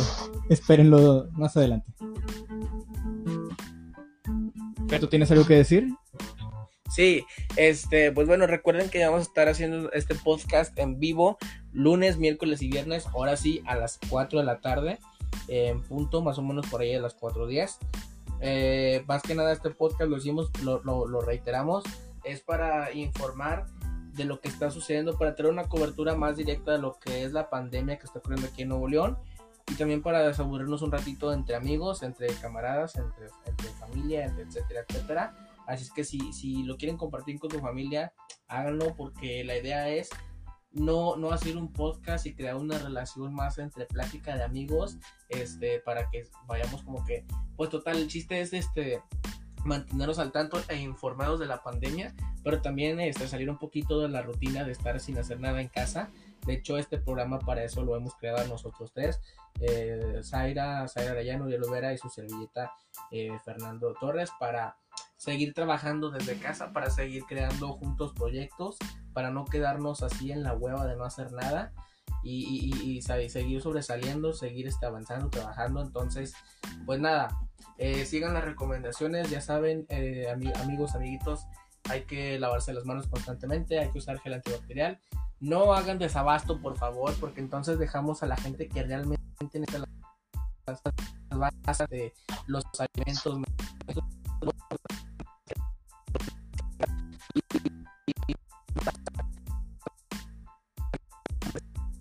espérenlo 0.49 1.29
más 1.31 1.55
adelante. 1.55 1.90
¿Tú 4.99 5.07
tienes 5.07 5.31
algo 5.31 5.45
que 5.45 5.55
decir? 5.55 5.87
Sí, 6.93 7.23
este, 7.55 8.11
pues 8.11 8.27
bueno, 8.27 8.47
recuerden 8.47 8.89
que 8.89 9.03
vamos 9.03 9.19
a 9.19 9.23
estar 9.23 9.47
haciendo 9.47 9.91
este 9.93 10.13
podcast 10.15 10.77
en 10.77 10.99
vivo 10.99 11.37
lunes, 11.71 12.17
miércoles 12.17 12.61
y 12.61 12.67
viernes, 12.69 13.07
ahora 13.07 13.37
sí, 13.37 13.61
a 13.65 13.75
las 13.75 13.97
4 14.09 14.39
de 14.39 14.45
la 14.45 14.59
tarde, 14.59 14.99
en 15.47 15.81
punto, 15.83 16.21
más 16.21 16.37
o 16.37 16.41
menos 16.41 16.67
por 16.67 16.81
ahí 16.81 16.93
a 16.93 16.99
las 16.99 17.17
4.10. 17.17 17.77
Eh, 18.41 19.03
más 19.07 19.21
que 19.21 19.35
nada 19.35 19.53
este 19.53 19.69
podcast 19.69 20.09
lo 20.09 20.17
hicimos, 20.17 20.49
lo, 20.63 20.81
lo- 20.83 21.07
lo 21.07 21.21
reiteramos, 21.21 21.83
es 22.25 22.41
para 22.41 22.91
informar 22.93 23.67
de 24.13 24.25
lo 24.25 24.41
que 24.41 24.49
está 24.49 24.69
sucediendo, 24.71 25.17
para 25.17 25.35
tener 25.35 25.51
una 25.51 25.69
cobertura 25.69 26.15
más 26.15 26.35
directa 26.35 26.73
de 26.73 26.79
lo 26.79 26.99
que 26.99 27.23
es 27.23 27.31
la 27.31 27.49
pandemia 27.49 27.97
que 27.97 28.05
está 28.05 28.19
ocurriendo 28.19 28.47
aquí 28.47 28.63
en 28.63 28.69
Nuevo 28.69 28.89
León 28.89 29.17
y 29.71 29.75
también 29.75 30.01
para 30.01 30.27
desaburrirnos 30.27 30.81
un 30.81 30.91
ratito 30.91 31.31
entre 31.31 31.55
amigos, 31.55 32.03
entre 32.03 32.27
camaradas, 32.27 32.95
entre, 32.97 33.27
entre 33.45 33.69
familia, 33.69 34.25
entre 34.25 34.43
etcétera, 34.43 34.81
etcétera. 34.87 35.33
Así 35.65 35.85
es 35.85 35.91
que 35.91 36.03
si, 36.03 36.33
si 36.33 36.63
lo 36.63 36.75
quieren 36.75 36.97
compartir 36.97 37.39
con 37.39 37.49
su 37.49 37.59
familia, 37.59 38.13
háganlo 38.49 38.93
porque 38.97 39.45
la 39.45 39.55
idea 39.55 39.87
es 39.87 40.09
no, 40.71 41.15
no 41.15 41.31
hacer 41.31 41.55
un 41.55 41.71
podcast 41.71 42.25
y 42.25 42.33
crear 42.33 42.57
una 42.57 42.77
relación 42.79 43.33
más 43.33 43.59
entre 43.59 43.85
plática 43.85 44.35
de 44.35 44.43
amigos, 44.43 44.97
este, 45.29 45.79
para 45.79 46.09
que 46.09 46.27
vayamos 46.47 46.83
como 46.83 47.05
que, 47.05 47.25
pues 47.55 47.69
total, 47.69 47.97
el 47.97 48.07
chiste 48.07 48.41
es 48.41 48.51
este 48.51 49.01
mantenernos 49.63 50.19
al 50.19 50.31
tanto 50.31 50.59
e 50.69 50.77
informados 50.77 51.39
de 51.39 51.45
la 51.45 51.61
pandemia, 51.61 52.13
pero 52.43 52.61
también 52.61 52.99
este, 52.99 53.27
salir 53.27 53.49
un 53.49 53.57
poquito 53.57 54.01
de 54.01 54.09
la 54.09 54.21
rutina 54.21 54.63
de 54.63 54.71
estar 54.71 54.99
sin 54.99 55.17
hacer 55.17 55.39
nada 55.39 55.61
en 55.61 55.67
casa. 55.69 56.09
De 56.45 56.53
hecho, 56.53 56.77
este 56.77 56.97
programa 56.97 57.39
para 57.39 57.63
eso 57.63 57.83
lo 57.83 57.95
hemos 57.95 58.15
creado 58.15 58.45
nosotros 58.47 58.91
tres, 58.93 59.19
eh, 59.59 60.21
Zaira, 60.23 60.87
Zaira 60.87 61.11
Arellano 61.11 61.45
de 61.45 61.57
Olvera 61.57 61.93
y 61.93 61.97
su 61.97 62.09
servilleta 62.09 62.71
eh, 63.11 63.37
Fernando 63.45 63.93
Torres, 63.99 64.31
para 64.39 64.75
seguir 65.17 65.53
trabajando 65.53 66.09
desde 66.09 66.37
casa, 66.39 66.73
para 66.73 66.89
seguir 66.89 67.23
creando 67.27 67.73
juntos 67.73 68.13
proyectos, 68.13 68.77
para 69.13 69.29
no 69.29 69.45
quedarnos 69.45 70.01
así 70.01 70.31
en 70.31 70.41
la 70.43 70.53
hueva 70.55 70.87
de 70.87 70.95
no 70.95 71.03
hacer 71.03 71.31
nada 71.31 71.73
y, 72.23 72.43
y- 72.43 72.91
y- 72.97 72.97
y 72.97 73.29
seguir 73.29 73.61
sobresaliendo, 73.61 74.33
seguir 74.33 74.67
este, 74.67 74.85
avanzando, 74.87 75.29
trabajando. 75.29 75.81
Entonces, 75.81 76.33
pues 76.87 76.99
nada, 76.99 77.27
eh, 77.77 78.05
sigan 78.05 78.33
las 78.33 78.43
recomendaciones, 78.45 79.29
ya 79.29 79.41
saben, 79.41 79.85
ami- 79.89 80.55
amigos, 80.59 80.95
amiguitos, 80.95 81.45
hay 81.89 82.01
que 82.05 82.39
lavarse 82.39 82.73
las 82.73 82.85
manos 82.85 83.07
constantemente, 83.07 83.79
hay 83.79 83.89
que 83.91 83.99
usar 83.99 84.19
gel 84.19 84.33
antibacterial. 84.33 84.99
No 85.41 85.73
hagan 85.73 85.97
desabasto, 85.97 86.61
por 86.61 86.77
favor, 86.77 87.13
porque 87.19 87.41
entonces 87.41 87.79
dejamos 87.79 88.21
a 88.21 88.27
la 88.27 88.37
gente 88.37 88.69
que 88.69 88.83
realmente 88.83 89.23
necesita 89.41 89.79
las 90.67 91.51
bases 91.65 91.89
de 91.89 92.13
los 92.45 92.63
alimentos. 92.77 93.39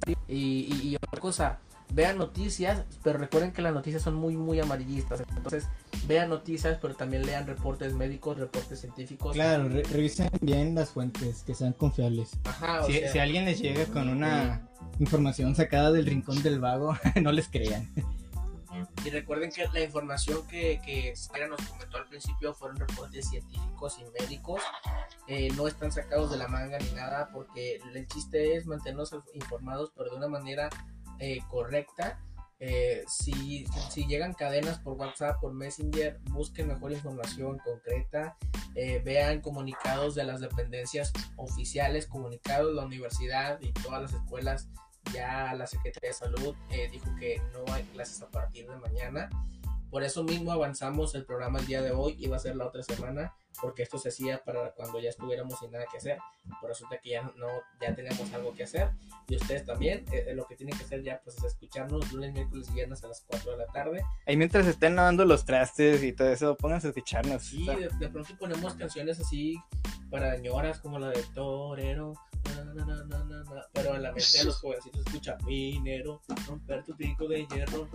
Y, 0.06 0.14
y, 0.28 0.88
y 0.90 0.96
otra 0.96 1.20
cosa, 1.20 1.58
vean 1.94 2.18
noticias, 2.18 2.84
pero 3.02 3.18
recuerden 3.18 3.52
que 3.52 3.62
las 3.62 3.72
noticias 3.72 4.02
son 4.02 4.16
muy, 4.16 4.36
muy 4.36 4.60
amarillistas. 4.60 5.22
Entonces, 5.34 5.66
vean 6.10 6.28
noticias, 6.28 6.76
pero 6.82 6.94
también 6.96 7.24
lean 7.24 7.46
reportes 7.46 7.94
médicos, 7.94 8.36
reportes 8.36 8.80
científicos. 8.80 9.32
Claro, 9.32 9.68
re- 9.68 9.84
revisen 9.84 10.28
bien 10.40 10.74
las 10.74 10.90
fuentes, 10.90 11.44
que 11.44 11.54
sean 11.54 11.72
confiables. 11.72 12.32
Ajá, 12.44 12.82
o 12.82 12.86
Si, 12.86 12.94
sea, 12.94 13.12
si 13.12 13.18
alguien 13.20 13.44
les 13.44 13.60
llega 13.60 13.84
con 13.86 14.08
una 14.08 14.68
información 14.98 15.54
sacada 15.54 15.92
del 15.92 16.06
rincón 16.06 16.42
del 16.42 16.58
vago, 16.58 16.96
no 17.22 17.30
les 17.30 17.46
crean. 17.48 17.88
Y 19.04 19.10
recuerden 19.10 19.50
que 19.52 19.66
la 19.72 19.80
información 19.82 20.46
que, 20.48 20.80
que 20.84 21.14
Sara 21.14 21.46
nos 21.48 21.60
comentó 21.62 21.98
al 21.98 22.08
principio 22.08 22.54
fueron 22.54 22.76
reportes 22.78 23.28
científicos 23.28 23.98
y 24.00 24.20
médicos. 24.20 24.62
Eh, 25.28 25.48
no 25.56 25.68
están 25.68 25.92
sacados 25.92 26.30
de 26.30 26.38
la 26.38 26.48
manga 26.48 26.78
ni 26.78 26.90
nada, 26.92 27.30
porque 27.32 27.80
el 27.94 28.06
chiste 28.08 28.56
es 28.56 28.66
mantenernos 28.66 29.14
informados, 29.34 29.92
pero 29.96 30.10
de 30.10 30.16
una 30.16 30.28
manera 30.28 30.70
eh, 31.20 31.38
correcta. 31.48 32.18
Eh, 32.60 33.04
si, 33.08 33.66
si 33.90 34.06
llegan 34.06 34.34
cadenas 34.34 34.78
por 34.80 34.92
WhatsApp, 34.94 35.40
por 35.40 35.54
Messenger, 35.54 36.20
busquen 36.30 36.68
mejor 36.68 36.92
información 36.92 37.58
concreta. 37.58 38.36
eh, 38.74 39.02
vean 39.04 39.40
comunicados 39.40 40.14
de 40.14 40.24
las 40.24 40.40
dependencias 40.40 41.12
oficiales, 41.36 42.06
comunicados 42.06 42.68
de 42.68 42.74
la 42.74 42.84
universidad 42.84 43.58
y 43.60 43.72
todas 43.72 44.02
las 44.02 44.12
escuelas 44.12 44.68
ya 45.12 45.54
la 45.54 45.66
Secretaría 45.66 46.10
de 46.10 46.14
Salud 46.14 46.54
eh, 46.70 46.88
dijo 46.90 47.06
que 47.18 47.42
no 47.52 47.72
hay 47.72 47.82
clases 47.84 48.22
a 48.22 48.30
partir 48.30 48.68
de 48.68 48.76
mañana. 48.76 49.28
Por 49.90 50.04
eso 50.04 50.22
mismo 50.22 50.52
avanzamos 50.52 51.14
el 51.14 51.24
programa 51.24 51.58
el 51.58 51.66
día 51.66 51.82
de 51.82 51.90
hoy, 51.90 52.14
iba 52.20 52.36
a 52.36 52.40
ser 52.40 52.54
la 52.56 52.66
otra 52.66 52.82
semana, 52.82 53.34
porque 53.60 53.82
esto 53.82 53.98
se 53.98 54.08
hacía 54.08 54.42
para 54.44 54.72
cuando 54.72 55.00
ya 55.00 55.10
estuviéramos 55.10 55.58
sin 55.58 55.70
nada 55.72 55.84
que 55.90 55.98
hacer. 55.98 56.18
Pero 56.44 56.68
resulta 56.68 56.98
que 56.98 57.10
ya 57.10 57.22
no, 57.36 57.48
ya 57.80 57.94
tenemos 57.94 58.32
algo 58.32 58.54
que 58.54 58.64
hacer. 58.64 58.90
Y 59.28 59.36
ustedes 59.36 59.64
también, 59.64 60.04
eh, 60.12 60.26
eh, 60.28 60.34
lo 60.34 60.46
que 60.46 60.56
tienen 60.56 60.76
que 60.76 60.84
hacer 60.84 61.02
ya 61.02 61.20
pues 61.22 61.36
es 61.38 61.44
escucharnos 61.44 62.12
lunes, 62.12 62.32
miércoles 62.32 62.68
y 62.70 62.74
viernes 62.74 63.04
a 63.04 63.08
las 63.08 63.22
4 63.26 63.52
de 63.52 63.56
la 63.58 63.66
tarde. 63.66 64.02
Ahí 64.26 64.36
mientras 64.36 64.66
estén 64.66 64.96
lavando 64.96 65.24
los 65.24 65.44
trastes 65.44 66.02
y 66.02 66.12
todo 66.12 66.28
eso, 66.28 66.56
pónganse 66.56 66.88
a 66.88 66.90
escucharnos. 66.90 67.52
Y 67.52 67.66
de, 67.66 67.88
de 67.98 68.08
pronto 68.08 68.36
ponemos 68.38 68.74
canciones 68.74 69.20
así 69.20 69.56
para 70.10 70.34
señoras 70.34 70.80
como 70.80 70.98
la 70.98 71.10
de 71.10 71.22
Torero. 71.34 72.14
na, 72.74 72.84
na, 72.84 73.24
na, 73.24 73.44
Pero 73.72 73.94
en 73.94 74.02
la 74.02 74.12
mente 74.12 74.38
de 74.38 74.44
los 74.44 74.56
jovencitos 74.60 75.06
escucha 75.06 75.36
minero, 75.44 76.22
romper 76.46 76.84
tu 76.84 76.96
pico 76.96 77.28
de 77.28 77.46
hierro. 77.46 77.88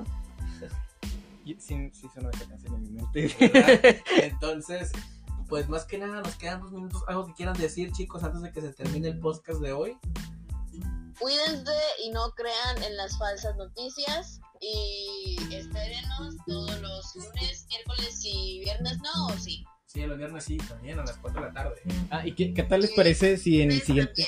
Sí, 1.60 1.92
sí 1.94 2.10
sonó 2.14 2.30
esa 2.32 2.48
canción 2.48 2.74
en 2.76 2.82
mi 2.84 2.90
mente. 2.90 3.36
¿verdad? 3.40 3.96
Entonces, 4.24 4.92
pues 5.48 5.70
más 5.70 5.86
que 5.86 5.98
nada 5.98 6.22
nos 6.22 6.36
quedan 6.36 6.62
dos 6.62 6.72
minutos. 6.72 7.04
Algo 7.08 7.26
que 7.28 7.34
quieran 7.34 7.58
decir, 7.58 7.92
chicos, 7.92 8.24
antes 8.24 8.42
de 8.42 8.52
que 8.52 8.62
se 8.62 8.74
termine 8.74 9.10
el 9.10 9.20
podcast 9.20 9.62
de 9.62 9.74
hoy. 9.74 9.98
Cuídense 11.20 11.72
y 12.04 12.12
no 12.12 12.32
crean 12.32 12.84
en 12.84 12.98
las 12.98 13.18
falsas 13.18 13.56
noticias. 13.56 14.42
Y 14.62 15.38
espérenos 15.52 16.36
todos 16.48 16.82
los 16.82 17.16
lunes, 17.16 17.68
miércoles 17.70 18.22
y 18.24 18.62
viernes, 18.62 18.98
¿no? 19.00 19.28
¿O 19.28 19.38
sí? 19.38 19.64
Sí, 19.86 20.02
los 20.02 20.18
viernes 20.18 20.44
sí, 20.44 20.58
también 20.58 21.00
a 21.00 21.04
las 21.06 21.18
4 21.18 21.42
de 21.42 21.48
la 21.48 21.54
tarde. 21.54 21.82
Ah, 22.10 22.26
¿y 22.26 22.34
qué, 22.34 22.54
qué 22.54 22.64
tal 22.64 22.82
les 22.82 22.92
parece 22.92 23.38
si 23.38 23.62
en 23.62 23.72
el 23.72 23.82
siguiente... 23.82 24.26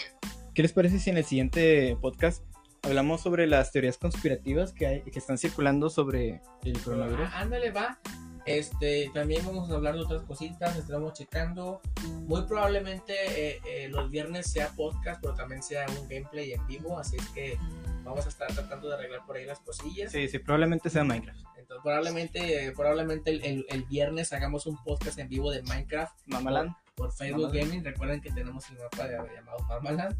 ¿Qué 0.53 0.61
les 0.63 0.74
parece 0.74 0.99
si 0.99 1.11
en 1.11 1.18
el 1.18 1.26
siguiente 1.26 1.97
podcast 2.01 2.43
hablamos 2.82 3.22
sobre 3.22 3.45
las 3.45 3.72
teorías 3.72 3.97
conspirativas 3.97 4.74
que, 4.74 4.88
hay, 4.88 5.01
que 5.03 5.20
están 5.20 5.38
circulando 5.38 5.89
sobre 5.89 6.41
el 6.63 6.82
coronavirus? 6.82 7.30
Ah, 7.32 7.41
ándale, 7.41 7.72
va. 7.72 7.99
Este, 8.47 9.11
también 9.13 9.45
vamos 9.45 9.69
a 9.69 9.73
hablar 9.75 9.95
de 9.95 10.01
otras 10.01 10.23
cositas, 10.23 10.75
estamos 10.77 11.13
checando. 11.13 11.81
Muy 12.27 12.43
probablemente 12.43 13.13
eh, 13.55 13.61
eh, 13.67 13.89
los 13.89 14.09
viernes 14.09 14.47
sea 14.49 14.69
podcast, 14.69 15.21
pero 15.21 15.33
también 15.35 15.61
sea 15.61 15.85
un 16.01 16.07
gameplay 16.07 16.53
en 16.53 16.65
vivo, 16.65 16.97
así 16.97 17.17
es 17.17 17.27
que 17.29 17.57
vamos 18.05 18.25
a 18.25 18.29
estar 18.29 18.47
tratando 18.53 18.87
de 18.87 18.95
arreglar 18.95 19.25
por 19.25 19.35
ahí 19.35 19.45
las 19.45 19.59
cosillas. 19.59 20.11
Sí, 20.13 20.27
sí, 20.29 20.39
probablemente 20.39 20.89
sea 20.89 21.03
Minecraft. 21.03 21.39
Entonces, 21.57 21.83
probablemente, 21.83 22.65
eh, 22.67 22.71
probablemente 22.71 23.31
el, 23.31 23.43
el- 23.43 23.65
el 23.69 23.83
viernes 23.83 24.31
hagamos 24.31 24.65
un 24.65 24.81
podcast 24.81 25.19
en 25.19 25.27
vivo 25.27 25.51
de 25.51 25.61
Minecraft 25.63 26.15
Mamaland. 26.27 26.73
Por 26.97 27.13
Facebook. 27.13 27.51
Gaming. 27.53 27.83
Recuerden 27.83 28.19
que 28.19 28.31
tenemos 28.31 28.67
el 28.69 28.77
mapa 28.79 29.07
llamado 29.07 29.59
Mamaland. 29.69 30.17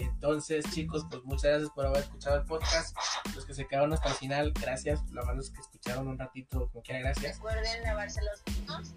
Entonces, 0.00 0.64
chicos, 0.72 1.06
pues 1.10 1.22
muchas 1.24 1.50
gracias 1.50 1.70
por 1.70 1.86
haber 1.86 1.98
escuchado 2.02 2.36
el 2.36 2.44
podcast. 2.44 2.96
Los 3.34 3.44
que 3.44 3.54
se 3.54 3.66
quedaron 3.68 3.92
hasta 3.92 4.08
el 4.08 4.14
final, 4.14 4.52
gracias. 4.60 5.00
Los 5.12 5.24
malos 5.26 5.50
que 5.50 5.60
escucharon 5.60 6.08
un 6.08 6.18
ratito, 6.18 6.68
como 6.72 6.82
quiera, 6.82 7.00
gracias. 7.00 7.36
Recuerden 7.36 7.82
lavarse 7.82 8.20
los 8.22 8.66
manos 8.66 8.94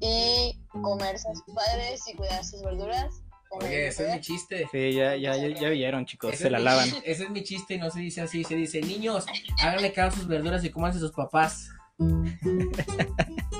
y 0.00 0.58
comerse 0.82 1.28
a 1.28 1.34
sus 1.34 1.54
padres 1.54 2.00
y 2.08 2.14
cuidar 2.16 2.44
sus 2.44 2.62
verduras. 2.62 3.22
Oye, 3.50 3.88
ese 3.88 4.08
es 4.08 4.14
mi 4.14 4.20
chiste. 4.20 4.68
Sí, 4.72 4.92
ya, 4.94 5.16
ya, 5.16 5.36
ya, 5.36 5.48
ya 5.48 5.68
vieron, 5.68 6.06
chicos, 6.06 6.32
Ese 6.32 6.44
se 6.44 6.50
la 6.50 6.58
mi 6.58 6.64
lavan. 6.64 6.84
chiste- 6.88 7.10
Ese 7.10 7.24
es 7.24 7.30
mi 7.30 7.42
chiste 7.42 7.74
y 7.74 7.78
no 7.78 7.90
se 7.90 7.98
dice 8.00 8.20
así, 8.22 8.42
se 8.44 8.54
dice, 8.54 8.80
niños, 8.80 9.26
háganle 9.60 9.92
caso 9.92 10.16
a 10.16 10.18
sus 10.20 10.28
verduras 10.28 10.64
y 10.64 10.70
cómanse 10.70 10.98
sus 11.00 11.12
papás. 11.12 11.68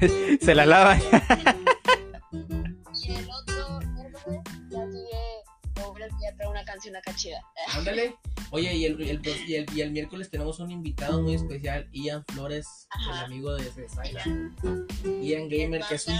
se 0.40 0.54
la 0.54 0.66
lavan. 0.66 1.00
Y 3.02 3.12
el 3.12 3.28
otro 3.30 3.80
miércoles 3.80 4.42
ya 6.20 6.48
una 6.48 6.64
canción 6.64 6.96
acá 6.96 7.14
chida. 7.14 7.40
Ándale. 7.74 8.16
Oye, 8.52 8.74
y 8.74 8.84
el, 8.84 9.00
el- 9.00 9.20
y, 9.46 9.54
el, 9.54 9.66
y 9.76 9.80
el 9.80 9.92
miércoles 9.92 10.28
tenemos 10.28 10.58
un 10.58 10.72
invitado 10.72 11.22
muy 11.22 11.34
especial, 11.34 11.88
Ian 11.92 12.24
Flores, 12.32 12.88
el 13.08 13.18
amigo 13.18 13.54
de 13.54 13.70
Zaira. 13.88 14.24
Ian 15.22 15.48
Gamer, 15.48 15.82
es, 15.88 16.08
un, 16.08 16.16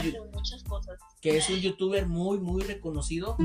que 1.20 1.36
es 1.36 1.51
un 1.51 1.57
youtuber 1.57 2.07
muy, 2.07 2.38
muy 2.38 2.62
reconocido. 2.62 3.36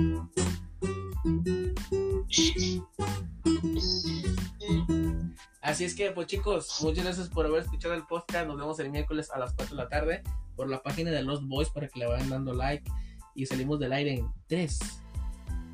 Así 5.62 5.84
es 5.84 5.96
que, 5.96 6.12
pues 6.12 6.28
chicos, 6.28 6.80
muchas 6.82 7.04
gracias 7.04 7.30
por 7.30 7.46
haber 7.46 7.64
escuchado 7.64 7.96
el 7.96 8.06
podcast. 8.06 8.48
Nos 8.48 8.58
vemos 8.58 8.80
el 8.80 8.92
miércoles 8.92 9.32
a 9.32 9.40
las 9.40 9.54
4 9.54 9.76
de 9.76 9.84
la 9.84 9.90
tarde 9.90 10.24
por 10.56 10.70
la 10.70 10.82
página 10.84 11.12
de 11.12 11.24
Lost 11.24 11.44
Boys 11.48 11.70
para 11.70 11.88
que 11.88 12.00
le 12.00 12.06
vayan 12.06 12.30
dando 12.30 12.54
like. 12.54 12.90
Y 13.34 13.46
salimos 13.46 13.80
del 13.80 13.92
aire 13.92 14.14
en 14.14 14.32
3, 14.48 14.80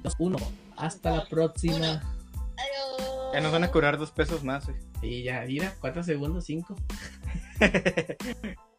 2, 0.03 0.15
1. 0.17 0.37
Hasta 0.77 1.11
la 1.11 1.25
próxima. 1.27 1.75
Adiós. 1.75 3.33
Ya 3.33 3.41
nos 3.41 3.51
van 3.51 3.63
a 3.65 3.71
curar 3.71 3.97
dos 3.97 4.11
pesos 4.11 4.43
más. 4.43 4.65
güey. 4.65 4.77
Y 5.01 5.23
ya, 5.23 5.43
mira, 5.45 5.75
4 5.81 6.03
segundos, 6.03 6.45
5. 6.45 6.75